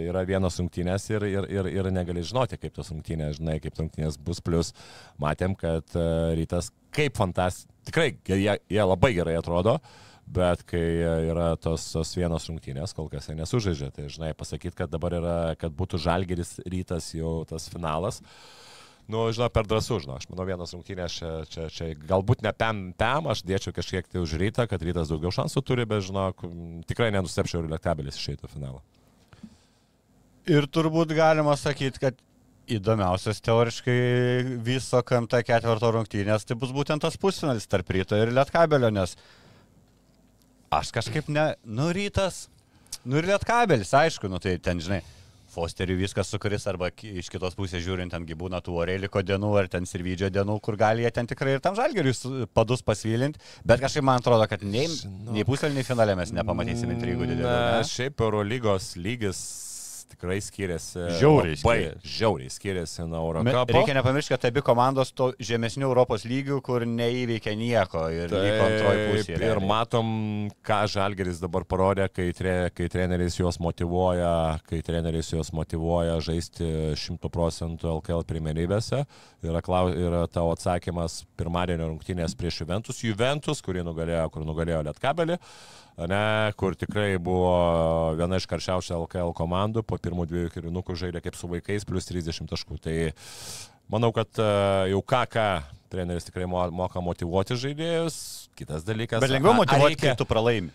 yra 0.10 0.26
vienos 0.28 0.60
rungtynės 0.60 1.08
ir, 1.14 1.26
ir, 1.30 1.50
ir, 1.52 1.70
ir 1.72 1.92
negali 1.96 2.24
žinoti, 2.26 2.60
kaip 2.60 2.76
tos 2.76 2.92
rungtynės, 2.92 3.38
žinai, 3.40 3.60
kaip 3.64 3.80
rungtynės 3.80 4.20
bus, 4.20 4.42
plus 4.44 4.74
matėm, 5.24 5.56
kad 5.60 5.96
e, 5.96 6.08
rytas 6.42 6.74
kaip 6.94 7.16
fantastika, 7.20 7.72
tikrai 7.88 8.10
jie, 8.28 8.58
jie 8.72 8.84
labai 8.84 9.14
gerai 9.16 9.38
atrodo. 9.40 9.80
Bet 10.34 10.62
kai 10.64 10.80
yra 11.28 11.50
tos, 11.60 11.84
tos 11.92 12.14
vienos 12.16 12.46
rungtynės, 12.48 12.94
kol 12.96 13.10
kas 13.12 13.28
jie 13.28 13.36
nesužaidžia. 13.36 13.90
Tai 13.92 14.06
žinai, 14.08 14.30
pasakyti, 14.40 14.78
kad 14.80 14.92
dabar 14.92 15.18
yra, 15.18 15.34
kad 15.60 15.76
būtų 15.76 16.00
žalgeris 16.00 16.56
rytas 16.64 17.10
jau 17.12 17.42
tas 17.50 17.68
finalas. 17.70 18.22
Nu, 19.12 19.26
žinau, 19.36 19.50
per 19.52 19.68
drąsų, 19.68 19.98
žinau, 20.06 20.16
aš 20.16 20.30
manau, 20.32 20.46
vienas 20.48 20.72
rungtynės 20.72 21.16
čia, 21.18 21.32
čia, 21.52 21.66
čia 21.76 21.88
galbūt 22.08 22.44
ne 22.46 22.54
pem, 22.56 22.84
pem, 22.96 23.26
aš 23.34 23.42
dėčiau 23.44 23.76
kažkiek 23.76 24.08
tai 24.08 24.22
už 24.24 24.38
rytą, 24.40 24.64
kad 24.72 24.84
rytas 24.86 25.12
daugiau 25.12 25.34
šansų 25.36 25.64
turi, 25.68 25.86
bet 25.90 26.06
žinok, 26.08 26.46
m, 26.48 26.78
tikrai 26.88 27.10
nenustepčiau 27.12 27.66
ir 27.66 27.72
liektabelis 27.74 28.20
išeitų 28.20 28.48
finalą. 28.54 28.80
Ir 30.48 30.68
turbūt 30.72 31.12
galima 31.16 31.56
sakyti, 31.60 32.00
kad 32.00 32.22
įdomiausias 32.72 33.44
teoriškai 33.44 33.98
viso 34.64 35.02
KMT 35.04 35.42
ketvirto 35.50 35.90
rungtynės 35.92 36.48
tai 36.48 36.56
bus 36.60 36.72
būtent 36.76 37.04
tas 37.04 37.20
pusfinalis 37.20 37.68
tarp 37.68 37.92
ryto 37.92 38.16
ir 38.16 38.32
lietkabelio, 38.32 38.88
nes 38.96 39.18
aš 40.74 40.94
kažkaip 40.96 41.28
ne, 41.28 41.50
nu 41.68 41.90
rytas, 41.96 42.46
nu 43.04 43.20
ir 43.20 43.28
lietkabelis, 43.28 43.92
aišku, 44.00 44.32
nu 44.32 44.40
tai 44.44 44.56
ten, 44.64 44.80
žinai, 44.84 45.02
Fosteriui 45.54 46.00
viskas 46.00 46.32
sukuris 46.34 46.66
arba 46.72 46.90
iš 46.90 47.30
kitos 47.34 47.58
pusės 47.58 47.84
žiūrint, 47.86 48.14
ten 48.14 48.26
gyvūna 48.30 48.62
tų 48.66 48.78
oreliko 48.84 49.22
dienų 49.26 49.52
ar 49.62 49.70
ten 49.72 49.88
sirvidžio 49.90 50.32
dienų, 50.34 50.58
kur 50.66 50.78
gali 50.80 51.06
jie 51.06 51.12
ten 51.14 51.30
tikrai 51.30 51.58
ir 51.58 51.64
tam 51.64 51.78
žalgeriui 51.78 52.48
padus 52.54 52.82
pasvilinti, 52.86 53.42
bet 53.68 53.84
kažkaip 53.84 54.06
man 54.06 54.22
atrodo, 54.22 54.48
kad 54.50 54.66
nei, 54.66 54.88
nei 55.34 55.46
pusėlį, 55.48 55.78
nei 55.78 55.88
finale 55.88 56.18
mes 56.20 56.34
nepamatysim 56.36 56.96
intrigų 56.96 57.30
didelių. 57.30 57.52
Ne? 57.54 57.86
šiaip 57.94 58.26
Eurolygos 58.26 58.94
lygis 58.98 59.44
tikrai 60.14 60.40
skiriasi. 60.44 61.02
Žiauriai 61.20 61.58
labai 61.58 61.76
skiriasi. 61.80 62.14
Žiauriai 62.18 62.54
skiriasi 62.54 63.06
nuo 63.10 63.22
Eurocapo. 63.28 63.76
Reikia 63.76 63.98
nepamiršti, 63.98 64.34
kad 64.36 64.48
abi 64.50 64.64
komandos 64.66 65.12
to 65.18 65.32
žemesnių 65.44 65.88
Europos 65.90 66.26
lygių, 66.30 66.60
kur 66.66 66.86
neįveikia 66.88 67.56
nieko 67.60 68.06
ir 68.14 68.34
liko 68.34 68.68
antroji 68.70 69.06
pusė. 69.12 69.38
Ir 69.50 69.62
matom, 69.66 70.08
ką 70.66 70.80
Žalgeris 70.94 71.42
dabar 71.44 71.66
parodė, 71.70 72.08
kai, 72.14 72.30
tre, 72.38 72.56
kai 72.76 72.90
treneris 72.94 73.40
juos 73.40 73.60
motivuoja, 73.64 74.60
kai 74.70 74.82
treneris 74.86 75.34
juos 75.34 75.54
motivuoja 75.56 76.20
žaisti 76.24 76.96
100 77.00 77.34
procentų 77.34 77.92
LKL 77.98 78.26
pirmenybėse. 78.30 79.04
Yra, 79.44 79.62
klau, 79.66 79.90
yra 79.92 80.24
tavo 80.32 80.54
atsakymas 80.56 81.24
pirmadienio 81.40 81.90
rungtynės 81.92 82.38
prieš 82.40 82.64
Juventus. 82.64 83.04
Juventus, 83.04 83.64
kurį 83.66 83.84
nugalėjo, 83.88 84.28
kur 84.34 84.46
nugalėjo 84.48 84.84
Lietkabelį, 84.88 85.40
ne, 85.98 86.52
kur 86.58 86.76
tikrai 86.80 87.18
buvo 87.22 87.54
viena 88.18 88.40
iš 88.40 88.48
karščiausių 88.50 88.96
LKL 89.04 89.34
komandų, 89.38 89.84
po 89.86 90.00
pirmų 90.02 90.26
dviejų 90.30 90.54
kirinukų 90.56 90.96
žaidė 91.00 91.22
kaip 91.24 91.38
su 91.38 91.50
vaikais, 91.52 91.86
plus 91.86 92.10
30 92.10 92.50
taškų. 92.50 92.80
Tai 92.84 92.96
manau, 93.94 94.10
kad 94.16 94.30
e, 94.42 94.48
jau 94.94 95.02
ką, 95.06 95.24
ką 95.30 95.48
treneris 95.94 96.26
tikrai 96.30 96.48
mo- 96.50 96.70
moka 96.74 97.04
motivuoti 97.04 97.58
žaidėjus. 97.60 98.18
Kitas 98.58 98.86
dalykas. 98.86 99.22
Bet 99.24 99.34
lengviau 99.34 99.56
motivuoti, 99.62 99.98
kai 100.02 100.16
tu 100.18 100.26
pralaimi. 100.30 100.74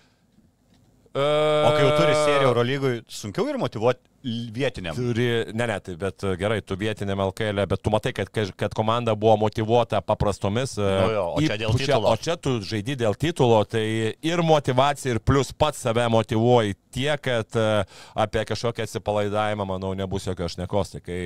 E, 1.14 1.20
O 1.66 1.70
kai 1.72 1.82
jau 1.86 1.94
turi 1.96 2.14
seriją 2.14 2.50
Eurolygui, 2.52 2.94
sunkiau 3.08 3.48
ir 3.48 3.56
motivuoti 3.58 4.04
vietiniam. 4.52 4.96
Turi, 4.98 5.24
ne, 5.56 5.66
ne, 5.70 5.76
tai 5.80 5.94
bet 5.96 6.24
e, 6.26 6.34
gerai, 6.36 6.58
tu 6.66 6.76
vietiniam 6.76 7.20
LKL, 7.28 7.62
bet 7.70 7.80
tu 7.82 7.90
matai, 7.94 8.12
kad, 8.12 8.28
kad 8.60 8.74
komanda 8.76 9.14
buvo 9.16 9.36
motivuota 9.46 10.00
paprastomis. 10.04 10.74
e, 10.78 10.82
Nu 11.06 11.12
jo, 11.14 11.22
o 11.38 11.40
čia 11.40 11.56
dėl 11.62 11.72
čia- 11.78 11.86
titulo. 11.86 12.12
O 12.12 12.16
čia 12.20 12.36
tu 12.36 12.56
žaidži 12.60 12.96
dėl 13.00 13.16
titulo, 13.16 13.62
tai 13.64 13.84
ir 14.20 14.42
motivacija, 14.44 15.14
ir 15.16 15.20
plus 15.20 15.52
pats 15.52 15.80
save 15.86 16.04
motivuoji 16.12 16.76
tiek, 16.92 17.20
kad 17.24 17.56
e, 17.56 17.66
apie 18.14 18.44
kažkokią 18.52 18.84
atsipalaidavimą, 18.88 19.64
manau, 19.70 19.94
nebus 19.96 20.26
jokios 20.28 20.58
šnekos. 20.58 20.92
Tai 20.96 21.00
kai 21.06 21.22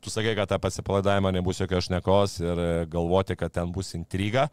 tu 0.00 0.10
sakai, 0.14 0.34
kad 0.38 0.56
apie 0.56 0.72
atsipalaidavimą 0.72 1.34
nebus 1.36 1.60
jokios 1.60 1.90
šnekos 1.90 2.38
ir 2.40 2.58
e, 2.64 2.70
galvoti, 2.88 3.36
kad 3.36 3.52
ten 3.52 3.70
bus 3.74 3.92
intriga. 3.98 4.48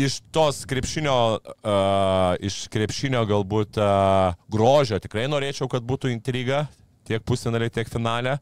Iš 0.00 0.20
tos 0.32 0.62
krepšinio, 0.68 1.14
uh, 1.40 2.32
iš 2.40 2.62
krepšinio 2.72 3.20
galbūt 3.28 3.76
uh, 3.82 4.32
grožio 4.52 4.96
tikrai 5.02 5.26
norėčiau, 5.28 5.68
kad 5.68 5.84
būtų 5.84 6.12
intriga 6.14 6.64
tiek 7.08 7.24
pusfinaliai, 7.26 7.72
tiek 7.74 7.90
finale. 7.90 8.38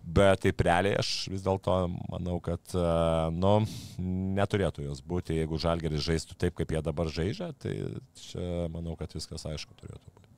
Bet 0.00 0.40
taip 0.44 0.62
realiai 0.64 0.96
aš 0.96 1.28
vis 1.28 1.42
dėlto 1.44 1.74
manau, 2.08 2.38
kad 2.44 2.72
uh, 2.72 3.28
nu, 3.36 3.58
neturėtų 4.36 4.86
jos 4.86 5.02
būti, 5.04 5.36
jeigu 5.36 5.60
žalgeris 5.60 6.06
žaistų 6.06 6.38
taip, 6.40 6.56
kaip 6.56 6.72
jie 6.72 6.80
dabar 6.84 7.12
žaidžia, 7.12 7.50
tai 7.60 7.74
čia 8.22 8.66
manau, 8.72 8.96
kad 9.00 9.12
viskas 9.16 9.44
aišku 9.48 9.76
turėtų 9.76 10.00
būti. 10.08 10.30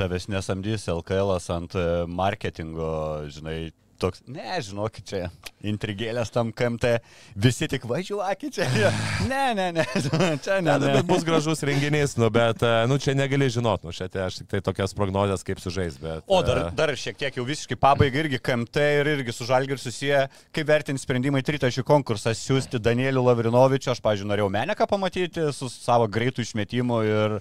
Tavęs 0.00 0.28
nesamdys 0.32 0.86
LKL 0.88 1.34
ant 1.36 1.74
e, 1.76 1.86
marketingo, 2.08 2.92
žinai, 3.32 3.72
toks, 4.00 4.22
ne, 4.30 4.56
žinokit, 4.64 5.04
čia 5.06 5.28
intrigėlės 5.66 6.32
tam 6.32 6.50
KMT, 6.56 6.96
visi 7.36 7.68
tik 7.70 7.84
važiuokit 7.88 8.56
čia. 8.56 8.90
Ne, 9.28 9.52
ne, 9.56 9.68
ne, 9.76 9.84
čia 10.44 10.58
ne. 10.60 10.70
Ne, 10.70 10.76
ne. 10.80 10.94
bet 10.98 11.08
bus 11.08 11.26
gražus 11.26 11.62
renginys, 11.66 12.16
nu, 12.20 12.30
bet 12.32 12.64
uh, 12.64 12.82
nu, 12.90 12.98
čia 13.02 13.14
negali 13.18 13.50
žinot, 13.52 13.84
nu, 13.84 13.94
čia 13.96 14.08
tai 14.12 14.24
aš 14.28 14.40
tik 14.40 14.50
tai 14.54 14.62
tokias 14.64 14.96
prognozes, 14.96 15.44
kaip 15.46 15.60
sužais. 15.62 15.98
Bet, 16.00 16.24
O 16.30 16.40
dar, 16.46 16.62
e, 16.64 16.74
dar 16.76 16.94
šiek 16.96 17.18
tiek 17.20 17.36
jau 17.36 17.44
visiškai 17.48 17.78
pabaigai 17.80 18.24
irgi 18.24 18.40
KMT 18.40 18.86
ir 19.00 19.12
irgi 19.14 19.36
su 19.36 19.48
Žalgiriu 19.48 19.80
susiję, 19.80 20.24
kaip 20.56 20.70
vertinti 20.70 21.02
sprendimai 21.02 21.44
tritašių 21.46 21.84
konkursą 21.86 22.34
siūsti 22.36 22.80
Danielių 22.82 23.24
Lavrinovičių, 23.28 23.92
aš, 23.94 24.02
pažiūrėjau, 24.04 24.30
norėjau 24.32 24.52
Meneką 24.54 24.88
pamatyti 24.90 25.50
su 25.56 25.68
savo 25.72 26.08
greitų 26.10 26.44
išmetimu 26.46 27.02
ir 27.06 27.40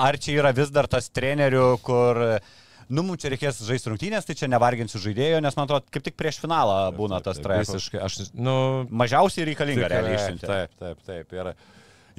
ar 0.00 0.18
čia 0.18 0.38
yra 0.40 0.52
vis 0.56 0.72
dar 0.74 0.88
tas 0.90 1.10
trenerių, 1.12 1.66
kur, 1.84 2.20
nu, 2.88 3.04
mums 3.06 3.22
čia 3.22 3.32
reikės 3.32 3.62
žaisti 3.66 3.92
rungtynės, 3.92 4.26
tai 4.28 4.36
čia 4.38 4.48
nevarginsiu 4.52 5.00
žaidėjo, 5.02 5.40
nes 5.44 5.56
man 5.58 5.68
atrodo, 5.68 5.88
kaip 5.94 6.04
tik 6.06 6.18
prieš 6.20 6.40
finalą 6.42 6.78
būna 6.96 7.20
tas 7.24 7.40
trajektas. 7.42 7.76
Visiškai, 7.78 8.00
aš, 8.04 8.32
nu, 8.36 8.56
Mažiausiai 8.90 9.48
reikalinga 9.50 9.90
realiai 9.92 10.18
išsiunti. 10.18 10.48
Taip, 10.48 10.74
taip, 10.80 11.04
taip. 11.08 11.36
Ir 11.36 11.52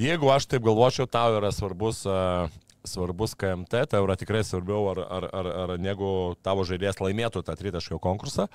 jeigu 0.08 0.32
aš 0.34 0.50
taip 0.52 0.66
galvočiau, 0.66 1.10
tau 1.12 1.38
yra 1.38 1.54
svarbus 1.56 2.04
uh, 2.10 2.52
svarbus 2.86 3.34
KMT, 3.36 3.86
tai 3.90 4.02
yra 4.04 4.16
tikrai 4.20 4.44
svarbiau, 4.46 4.92
ar, 4.94 5.02
ar, 5.06 5.30
ar, 5.34 5.52
ar 5.64 5.76
negu 5.82 6.36
tavo 6.46 6.66
žaidėjas 6.68 7.02
laimėtų 7.02 7.44
tą 7.46 7.58
tritaškio 7.58 8.00
konkursą. 8.04 8.48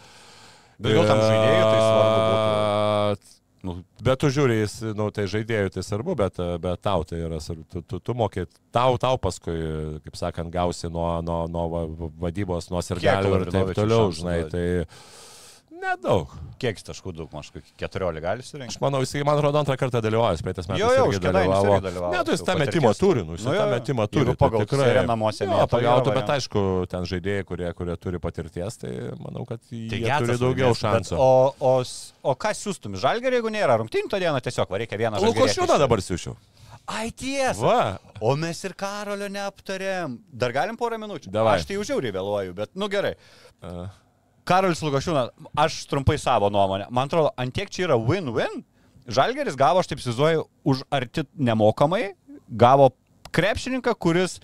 Bet 0.80 0.96
gal 0.96 1.08
tam 1.10 1.20
žaidėjui 1.20 1.64
tai 1.66 1.80
svarbu 1.84 2.20
būtų. 2.30 3.39
Nu, 3.62 3.74
bet 4.00 4.16
tu 4.22 4.30
žiūri, 4.32 4.54
jis, 4.62 4.78
nu, 4.96 5.10
tai 5.12 5.26
žaidėjų 5.28 5.72
tai 5.74 5.82
svarbu, 5.84 6.14
bet, 6.16 6.38
bet 6.64 6.80
tau 6.80 7.02
tai 7.04 7.18
yra 7.26 7.40
svarbu. 7.44 7.66
Tu, 7.74 7.82
tu, 7.84 7.98
tu 8.00 8.14
mokai, 8.16 8.46
tau, 8.72 8.94
tau 8.96 9.18
paskui, 9.20 9.56
kaip 10.06 10.16
sakant, 10.16 10.48
gausi 10.54 10.88
nuo, 10.88 11.10
nuo, 11.20 11.42
nuo 11.52 11.66
va- 11.74 12.10
vadybos, 12.24 12.70
nuo 12.72 12.80
sirgelių 12.80 13.34
ir 13.42 13.44
taip 13.52 13.72
toliau, 13.76 14.06
šansų 14.08 14.20
žinai, 14.22 14.38
tai 14.54 14.64
nedaug. 15.82 16.32
Kiek 16.60 16.76
jis 16.76 16.84
taškų 16.90 17.12
daug, 17.16 17.30
maždaug 17.32 17.64
14 17.80 18.20
gali 18.20 18.42
Aš 18.44 18.50
surinkti? 18.52 18.78
manau, 18.82 19.00
jisai, 19.00 19.22
man 19.24 19.38
atrodo, 19.40 19.62
antrą 19.62 19.76
kartą 19.80 20.02
dalyvauja, 20.04 20.36
praeitais 20.44 20.68
metais. 20.68 20.82
Jo, 20.82 21.06
už 21.08 21.16
Kėdainius 21.16 21.16
irgi 21.16 21.84
dalyvavo. 21.88 22.10
Ne, 22.12 22.20
tu 22.28 22.34
jis 22.34 22.42
Jau 22.42 22.48
tą 22.50 22.56
metimą 22.60 22.90
turi. 22.98 23.22
nu, 23.24 23.38
jis 23.38 23.46
Nu, 23.48 23.54
tą 23.56 23.66
metimą 23.72 24.06
turi. 24.12 24.34
pagal 24.36 24.66
tai 24.68 24.78
seriją 24.82 25.06
namuose 25.08 25.48
jo, 25.48 25.60
pagautų, 25.72 26.14
bet 26.18 26.32
aišku, 26.36 26.64
ten 26.92 27.08
žaidėjai, 27.08 27.46
kurie, 27.48 27.72
kurie 27.78 27.96
turi 27.96 28.20
patirties, 28.20 28.76
tai 28.82 28.92
manau, 29.18 29.46
kad 29.48 29.60
jie 29.72 30.04
Tai 30.04 30.20
turi 30.26 30.36
daugiau 30.44 30.76
šansų. 30.76 31.16
O, 31.16 31.54
o, 31.58 31.74
o 32.22 32.34
ką 32.36 32.52
siūstum? 32.60 33.00
Žalgerį, 33.00 33.40
jeigu 33.40 33.54
nėra 33.56 33.78
rungtynių, 33.80 34.12
tą 34.12 34.20
dieną 34.20 34.40
tiesiog 34.44 34.68
reikia 34.84 35.00
vieną 35.00 35.16
žalgerį. 35.16 35.40
Lukošiūną 35.48 35.78
dabar 35.80 36.04
siūšiu. 36.04 36.36
Ai 36.90 37.08
tiesa. 37.12 37.60
Va, 37.62 37.80
O 38.20 38.34
mes 38.36 38.58
ir 38.66 38.72
Karolio 38.74 39.28
neaptarėm. 39.32 40.18
Dar 40.32 40.52
galim 40.52 40.76
porą 40.80 40.98
minučių? 40.98 41.30
Davai. 41.32 41.56
Aš 41.60 41.66
tai 41.68 41.76
jau 41.76 41.84
žiauriai 41.86 42.12
vėluoju, 42.16 42.54
bet 42.56 42.72
nu 42.74 42.88
gerai. 42.90 43.14
a, 43.62 43.88
Karolis 44.48 44.82
Lukošiūnas, 44.84 45.30
aš 45.58 45.84
trumpai 45.90 46.18
savo 46.18 46.50
nuomonę. 46.52 46.88
Man 46.90 47.10
atrodo, 47.10 47.30
antiek 47.40 47.70
čia 47.70 47.86
yra 47.88 47.98
win-win. 47.98 48.62
Žalgeris 49.10 49.56
gavo, 49.58 49.82
aš 49.82 49.90
taip 49.90 50.02
įsivaizduoju, 50.02 50.46
už 50.70 50.82
arti 50.94 51.24
nemokamai, 51.34 52.14
gavo 52.48 52.90
krepšininką, 53.34 53.94
kuris, 53.98 54.38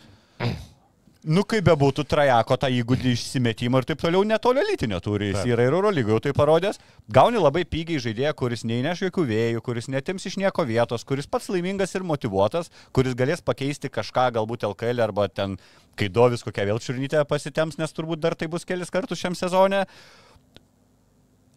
nu 1.27 1.43
kaip 1.49 1.65
bebūtų, 1.67 2.05
trajako 2.07 2.57
tą 2.63 2.69
įgūdį 2.71 3.13
išsimetimą 3.17 3.81
ir 3.83 3.87
taip 3.89 4.03
toliau 4.03 4.23
netolio 4.27 4.63
lytinio 4.67 5.01
turi. 5.03 5.33
Jis 5.33 5.49
yra 5.51 5.65
ir 5.67 5.75
Euro 5.75 5.91
lygoje 5.95 6.29
tai 6.29 6.33
parodęs. 6.37 6.79
Gauni 7.13 7.41
labai 7.41 7.65
pigiai 7.69 8.03
žaidėją, 8.03 8.33
kuris 8.39 8.63
neįneš 8.69 9.03
jokių 9.07 9.25
vėjų, 9.31 9.63
kuris 9.67 9.91
netims 9.93 10.27
iš 10.31 10.39
nieko 10.43 10.67
vietos, 10.69 11.05
kuris 11.09 11.27
pats 11.31 11.51
laimingas 11.51 11.97
ir 11.99 12.07
motivuotas, 12.07 12.71
kuris 12.95 13.17
galės 13.19 13.43
pakeisti 13.43 13.91
kažką 13.93 14.29
galbūt 14.39 14.69
LKL 14.71 15.03
arba 15.09 15.27
ten, 15.27 15.59
kai 15.99 16.09
Dovis 16.13 16.47
kokią 16.47 16.69
vėl 16.71 16.81
čiurnytę 16.83 17.25
pasitems, 17.29 17.81
nes 17.81 17.97
turbūt 17.97 18.23
dar 18.23 18.39
tai 18.39 18.51
bus 18.53 18.69
kelis 18.69 18.95
kartus 18.95 19.21
šiam 19.23 19.35
sezone. 19.39 19.83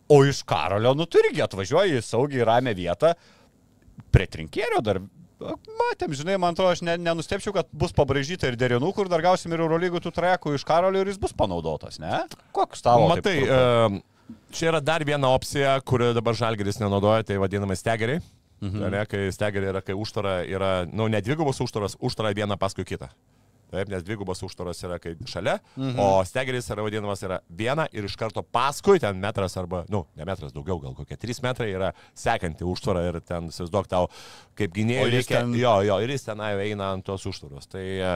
O 0.09 0.23
iš 0.25 0.41
Karolio, 0.49 0.95
nu 0.97 1.05
tu 1.05 1.21
irgi 1.21 1.45
atvažiuoji 1.45 1.99
į 1.99 2.05
saugiai 2.05 2.47
ramę 2.49 2.73
vietą, 2.73 3.13
prie 4.09 4.25
trinkėrio 4.25 4.81
dar. 4.81 5.03
Matėm, 5.39 6.13
žinai, 6.17 6.35
man 6.41 6.55
atrodo, 6.55 6.73
aš 6.75 6.81
ne, 6.83 6.97
nenustepčiau, 6.99 7.53
kad 7.55 7.69
bus 7.71 7.93
pabražyta 7.95 8.49
ir 8.49 8.57
derinų, 8.59 8.91
kur 8.95 9.07
dar 9.11 9.23
gausim 9.23 9.53
ir 9.55 9.63
Eurolygų 9.63 10.01
tų 10.03 10.11
trekų 10.15 10.57
iš 10.57 10.65
Karolio 10.67 11.03
ir 11.03 11.11
jis 11.13 11.19
bus 11.21 11.31
panaudotas, 11.37 11.99
ne? 12.01 12.25
Koks 12.55 12.83
tavo? 12.83 13.07
taip 13.07 13.23
Matai, 13.23 13.37
trumpai? 13.39 14.01
e, 14.01 14.43
čia 14.57 14.69
yra 14.73 14.83
dar 14.83 15.05
viena 15.07 15.31
opcija, 15.31 15.77
kurią 15.87 16.11
dabar 16.17 16.35
žalgeris 16.35 16.81
nenaudoja, 16.83 17.23
tai 17.27 17.39
vadinamai 17.39 17.79
stegeriai. 17.79 18.23
Mhm. 18.59 18.89
Ne, 18.91 19.05
kai 19.07 19.29
stegeriai 19.31 19.71
yra, 19.71 19.81
kai 19.85 19.95
užtara 19.95 20.41
yra, 20.43 20.71
nu, 20.91 21.07
ne 21.07 21.21
dvigubos 21.23 21.61
užtaras, 21.63 21.95
užtara 22.03 22.35
viena 22.35 22.59
paskui 22.59 22.83
kitą. 22.87 23.07
Taip, 23.69 23.85
nes 23.91 24.01
dvigubas 24.01 24.39
užtaras 24.41 24.79
yra 24.81 24.95
kai 24.97 25.11
šalia, 25.29 25.59
mhm. 25.77 25.99
o 26.01 26.23
stegeris 26.25 26.65
yra 26.73 26.81
vadinamas 26.81 27.21
yra 27.21 27.37
viena 27.53 27.85
ir 27.93 28.07
iš 28.07 28.15
karto 28.17 28.41
paskui 28.41 28.97
ten 29.01 29.19
metras 29.21 29.53
arba, 29.61 29.83
nu, 29.93 30.03
ne 30.17 30.25
metras 30.25 30.55
daugiau, 30.55 30.79
gal 30.81 30.95
kokie 30.97 31.17
3 31.21 31.43
metrai 31.45 31.67
yra 31.75 31.91
sekanti 32.17 32.65
užtvara 32.65 33.03
ir 33.11 33.19
ten, 33.21 33.51
įsivaizduok 33.53 33.91
tau, 33.91 34.07
kaip 34.57 34.73
gynėjai 34.73 35.05
reikia. 35.13 35.43
ten- 35.43 35.53
Jo, 35.59 35.75
jo, 35.85 35.99
ir 36.01 36.15
jis 36.15 36.25
tenai 36.25 36.55
eina 36.65 36.89
ant 36.95 37.05
tos 37.05 37.27
užtvaros. 37.29 37.69
Tai 37.69 37.83
e, 37.85 38.11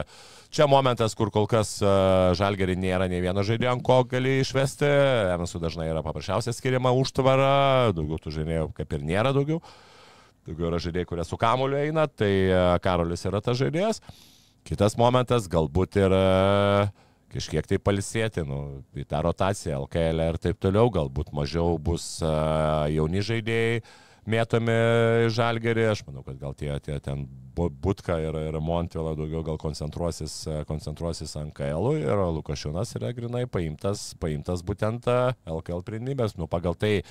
čia 0.50 0.66
momentas, 0.66 1.14
kur 1.14 1.30
kol 1.30 1.46
kas 1.46 1.76
e, 1.82 1.94
žalgerį 2.34 2.74
nėra 2.80 3.06
nei 3.08 3.22
vieno 3.22 3.46
žaidėjo, 3.46 3.78
ko 3.86 4.02
gali 4.10 4.40
išvesti. 4.42 4.90
Emesu 5.36 5.62
dažnai 5.62 5.86
yra 5.92 6.02
paprasčiausia 6.02 6.50
skiriama 6.56 6.90
užtvara, 6.98 7.92
daugiau 7.94 8.18
tų 8.18 8.34
žaidėjų 8.40 8.72
kaip 8.74 8.98
ir 8.98 9.06
nėra 9.06 9.30
daugiau. 9.36 9.62
Daugiau 10.44 10.68
yra 10.68 10.82
žaidėjai, 10.82 11.06
kurie 11.08 11.24
su 11.24 11.38
kamuoliu 11.40 11.78
eina, 11.80 12.08
tai 12.10 12.32
e, 12.50 12.62
Karolis 12.84 13.22
yra 13.24 13.40
tas 13.44 13.56
žaidėjas. 13.62 14.02
Kitas 14.64 14.94
momentas, 14.96 15.44
galbūt 15.52 15.98
ir 16.00 16.14
e, 16.16 16.20
kažkiek 17.34 17.66
tai 17.68 17.76
palisėti, 17.84 18.46
nu, 18.48 18.80
į 18.96 19.04
tą 19.10 19.20
rotaciją, 19.26 19.82
LKL 19.84 20.24
ir 20.24 20.38
taip 20.40 20.56
toliau, 20.62 20.88
galbūt 20.92 21.34
mažiau 21.36 21.76
bus 21.76 22.06
e, 22.24 22.30
jauni 22.94 23.20
žaidėjai 23.20 23.82
mėtomi 24.24 24.76
žalgerį, 25.36 25.84
aš 25.90 26.00
manau, 26.06 26.24
kad 26.24 26.38
gal 26.40 26.56
tie, 26.56 26.72
tie 26.80 26.96
ten 27.04 27.26
Bu- 27.54 27.68
Butka 27.68 28.16
ir, 28.18 28.34
ir 28.48 28.56
Montvila 28.56 29.12
daugiau 29.14 29.44
gal 29.44 29.60
koncentruosis, 29.60 30.40
e, 30.48 30.62
koncentruosis 30.66 31.36
ant 31.42 31.52
KL 31.54 31.92
ir 32.00 32.24
Lukašiūnas 32.40 32.96
yra 32.96 33.12
grinai 33.12 33.44
paimtas, 33.44 34.14
paimtas 34.16 34.64
būtent 34.64 35.04
LKL 35.44 35.84
pirmybės, 35.84 36.38
nu 36.40 36.48
pagal 36.48 36.72
tai, 36.72 37.02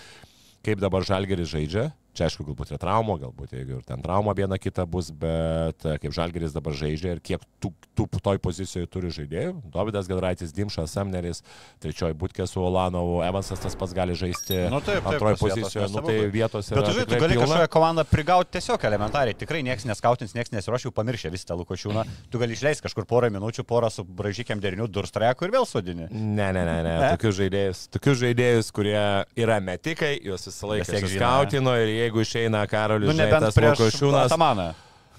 kaip 0.66 0.82
dabar 0.82 1.06
žalgeris 1.06 1.54
žaidžia. 1.54 1.91
Čia 2.14 2.28
aišku, 2.30 2.45
galbūt 2.45 2.74
yra 2.74 2.78
trauma, 2.82 3.16
galbūt 3.22 3.55
ir 3.57 3.80
ten 3.88 4.01
trauma 4.05 4.36
viena 4.38 4.59
kita 4.61 4.86
bus, 4.89 5.09
bet 5.09 5.82
e, 5.86 5.95
kaip 6.01 6.14
žalgeris 6.14 6.53
dabar 6.53 6.76
žaidžia 6.78 7.16
ir 7.16 7.22
kiek 7.26 7.41
tų, 7.64 7.72
tų 7.97 8.07
toj 8.22 8.39
pozicijoje 8.43 8.89
turi 8.93 9.09
žaidėjų. 9.14 9.55
Dovydas 9.74 10.09
Gadraitis, 10.09 10.53
Dimšas, 10.53 10.93
Samneris, 10.93 11.41
trečioji 11.82 12.14
Butkė 12.20 12.45
su 12.49 12.61
Olanovu, 12.61 13.24
Evansas 13.26 13.64
tas 13.64 13.74
pats 13.80 13.95
gali 13.97 14.14
žaisti 14.18 14.64
Nu, 14.70 14.80
taip, 14.82 15.01
taip, 15.01 15.09
antroji 15.09 15.39
pozicijoje, 15.41 15.88
nu 15.93 16.03
tai 16.05 16.18
vietos 16.34 16.70
yra. 16.70 16.82
Bet 16.82 16.89
tu 16.89 16.95
žinai, 16.99 17.07
tu 17.09 17.20
gali 17.24 17.38
pilna. 17.38 17.47
kažkokią 17.47 17.72
komandą 17.74 18.05
prigauti 18.09 18.53
tiesiog 18.57 18.86
elementariai. 18.89 19.38
Tikrai 19.38 19.64
niekas 19.66 19.88
neskautins, 19.89 20.36
niekas 20.38 20.53
nesiuoš, 20.53 20.88
jau 20.88 20.93
pamiršę 20.95 21.32
visą 21.34 21.49
tą 21.49 21.57
Lukošiūną. 21.64 22.05
Tu 22.30 22.41
gali 22.41 22.53
išleisti 22.53 22.86
kažkur 22.86 23.07
porą 23.09 23.32
minučių, 23.34 23.66
porą 23.68 23.89
su 23.93 24.05
bražykiam 24.05 24.61
deriniu, 24.61 24.88
durstreku 24.88 25.47
ir 25.47 25.55
vėl 25.57 25.68
sodini. 25.70 26.07
Ne, 26.11 26.51
ne, 26.53 26.61
ne, 26.61 26.78
ne. 26.86 26.93
Ne? 26.93 27.11
Tokius 27.16 27.38
žaidėjus, 27.41 27.84
tokius 27.93 28.22
žaidėjus, 28.22 28.72
kurie 28.76 29.01
yra 29.39 29.59
metikai, 29.64 30.14
juos 30.22 30.47
visą 30.49 30.72
laiką 30.74 31.03
skautino 31.03 31.76
ir 31.82 31.93
jeigu 32.04 32.24
išeina 32.24 32.64
Karolis, 32.70 33.10
Nu, 33.12 33.18
žinai, 33.18 33.30
tas 33.39 33.58
Lukošiūnas. 33.58 34.36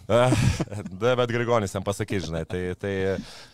Bet 1.18 1.30
Grigonis 1.32 1.72
jam 1.72 1.84
pasakys, 1.84 2.26
žinai, 2.28 2.44
tai, 2.48 2.60
tai, 2.80 2.92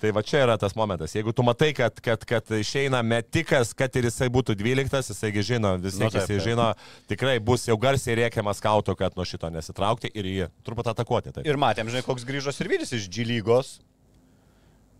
tai 0.03 0.11
va 0.15 0.23
čia 0.27 0.43
yra 0.43 0.57
tas 0.59 0.75
momentas. 0.75 1.15
Jeigu 1.15 1.35
tu 1.37 1.45
matai, 1.47 1.71
kad, 1.77 2.01
kad, 2.03 2.25
kad 2.27 2.51
išeina 2.59 3.03
metikas, 3.07 3.71
kad 3.77 3.95
ir 3.99 4.09
jisai 4.09 4.31
būtų 4.33 4.57
12, 4.59 5.13
jisai 5.13 5.31
žino, 5.47 5.77
vis 5.79 5.99
Nu, 6.01 6.09
taip, 6.09 6.19
jisai 6.19 6.39
taip. 6.41 6.47
žino, 6.49 6.67
tikrai 7.11 7.37
bus 7.39 7.69
jau 7.69 7.79
garsiai 7.79 8.19
rėkiamas 8.25 8.59
skauto, 8.63 8.97
kad 8.99 9.15
nuo 9.19 9.27
šito 9.29 9.51
nesitraukti 9.53 10.11
ir 10.11 10.31
jį 10.33 10.51
truputį 10.67 10.95
atakuoti. 10.95 11.37
Tai. 11.37 11.47
Ir 11.47 11.61
matėm, 11.61 11.93
žinai, 11.93 12.03
koks 12.07 12.27
grįžo 12.27 12.55
ir 12.59 12.73
vidis 12.75 12.95
iš 12.99 13.07
G 13.13 13.29
lygos. 13.29 13.79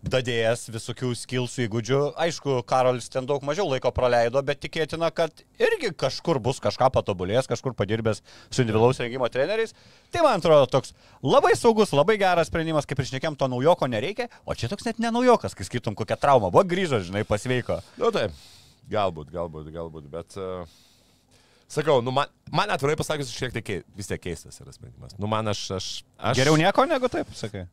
Dadėjęs 0.01 0.63
visokių 0.73 1.11
skilsų 1.13 1.67
įgūdžių. 1.67 1.97
Aišku, 2.23 2.55
Karolis 2.65 3.05
ten 3.13 3.27
daug 3.29 3.43
mažiau 3.45 3.67
laiko 3.69 3.91
praleido, 3.93 4.41
bet 4.41 4.57
tikėtina, 4.63 5.11
kad 5.13 5.43
irgi 5.61 5.91
kažkur 5.93 6.39
bus 6.41 6.57
kažką 6.63 6.87
patobulės, 6.95 7.45
kažkur 7.49 7.75
padirbęs 7.77 8.23
su 8.49 8.63
individualaus 8.63 8.97
rengimo 9.03 9.29
treneriais. 9.29 9.75
Tai 10.09 10.23
man 10.25 10.41
atrodo 10.41 10.65
toks 10.73 10.95
labai 11.21 11.53
saugus, 11.53 11.93
labai 11.93 12.15
geras 12.21 12.49
sprendimas, 12.49 12.89
kaip 12.89 13.03
ir 13.03 13.11
šnekėm, 13.11 13.37
to 13.37 13.45
naujoko 13.51 13.85
nereikia, 13.93 14.25
o 14.41 14.57
čia 14.57 14.71
toks 14.71 14.89
net 14.89 15.01
nenaujokas, 15.03 15.53
kai 15.53 15.67
skaitom 15.69 15.97
kokią 15.99 16.17
traumą. 16.17 16.49
Buvo 16.49 16.65
grįžo, 16.65 17.03
žinai, 17.05 17.21
pasveiko. 17.29 17.77
Na 17.99 18.07
nu, 18.07 18.13
taip, 18.15 18.39
galbūt, 18.89 19.29
galbūt, 19.35 19.69
galbūt, 19.75 20.09
bet... 20.09 20.39
Uh... 20.41 20.79
Sakau, 21.71 22.01
nu 22.03 22.11
man, 22.11 22.27
man 22.51 22.73
atvirai 22.73 22.97
pasakius, 22.99 23.29
šiek 23.31 23.53
tiek 23.55 23.85
vis 23.95 24.09
tiek 24.09 24.19
keistas 24.19 24.57
yra 24.59 24.73
sprendimas. 24.75 25.13
Nu 25.15 25.29
man 25.31 25.47
aš... 25.47 25.61
aš, 25.77 25.91
aš 26.19 26.41
Geriau 26.41 26.57
nieko 26.59 26.83
negu 26.89 27.07
taip, 27.07 27.29
sakai. 27.37 27.63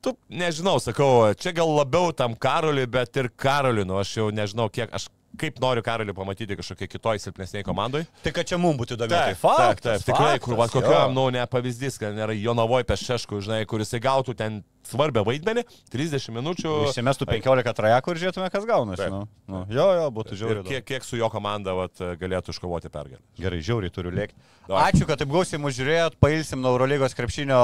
Tu, 0.00 0.12
nežinau, 0.30 0.78
sakau, 0.78 1.32
čia 1.34 1.50
gal 1.56 1.72
labiau 1.74 2.12
tam 2.14 2.36
karoliui, 2.38 2.86
bet 2.86 3.16
ir 3.18 3.30
karoliui, 3.34 3.86
nu 3.88 3.98
aš 3.98 4.12
jau 4.20 4.28
nežinau, 4.30 4.68
kiek 4.70 4.92
aš 4.94 5.08
kaip 5.38 5.60
noriu 5.62 5.82
karoliui 5.84 6.14
pamatyti 6.16 6.56
kažkokiai 6.58 6.88
kitoj 6.90 7.20
silpnesniai 7.22 7.66
komandai. 7.66 8.04
Tai 8.24 8.32
kad 8.34 8.48
čia 8.48 8.58
mums 8.58 8.78
būtų 8.80 8.96
įdomu. 8.96 9.12
Tai 9.12 9.20
taip, 9.28 9.38
faktas, 9.42 10.02
taip, 10.02 10.08
tikrai, 10.08 10.38
kur, 10.42 10.56
va, 10.56 10.66
faktas, 10.66 10.88
kokiam, 10.88 11.14
nu, 11.14 11.28
ne 11.34 11.44
pavyzdys, 11.50 11.98
kad 12.00 12.16
nėra 12.16 12.34
Jonavoje 12.38 12.86
pešeškų, 12.88 13.42
žinai, 13.44 13.60
kuris 13.68 13.92
įgautų 13.98 14.34
ten 14.38 14.62
svarbę 14.88 15.20
vaidmenį, 15.26 15.66
30 15.92 16.32
minučių. 16.32 16.72
Išsimestų 16.88 17.28
15 17.28 17.74
trajakų 17.76 18.14
ir 18.14 18.20
žiūrėtume, 18.22 18.48
kas 18.54 18.64
gaunasi. 18.68 19.02
Taip. 19.02 19.12
Nu. 19.12 19.26
Nu, 19.52 19.60
jo, 19.72 19.84
jo, 19.98 20.06
būtų 20.16 20.32
Ir 20.32 20.40
žiauriai. 20.40 20.64
kiek, 20.70 20.86
kiek 20.88 21.04
su 21.04 21.18
jo 21.20 21.28
komanda 21.32 21.74
vat, 21.76 21.92
galėtų 22.20 22.54
iškovoti 22.54 22.88
pergalę. 22.92 23.20
Gerai, 23.38 23.60
žiauriai 23.64 23.92
turiu 23.92 24.14
lėkti. 24.16 24.38
Ačiū, 24.68 25.04
kad 25.08 25.20
taip 25.20 25.28
gausiai 25.32 25.60
mūsų 25.60 25.82
žiūrėjot, 25.82 26.16
pailsim 26.20 26.64
nuo 26.64 26.72
Eurolygos 26.76 27.16
krepšinio 27.16 27.60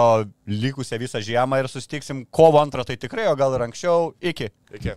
likusią 0.53 1.01
visą 1.01 1.21
žiemą 1.25 1.63
ir 1.65 1.71
sustiksim 1.73 2.27
kovo 2.33 2.61
antrą, 2.61 2.85
tai 2.85 2.97
tikrai, 3.01 3.27
o 3.33 3.37
gal 3.41 3.57
ir 3.57 3.67
anksčiau. 3.71 4.13
Iki. 4.21 4.51
Iki. 4.81 4.97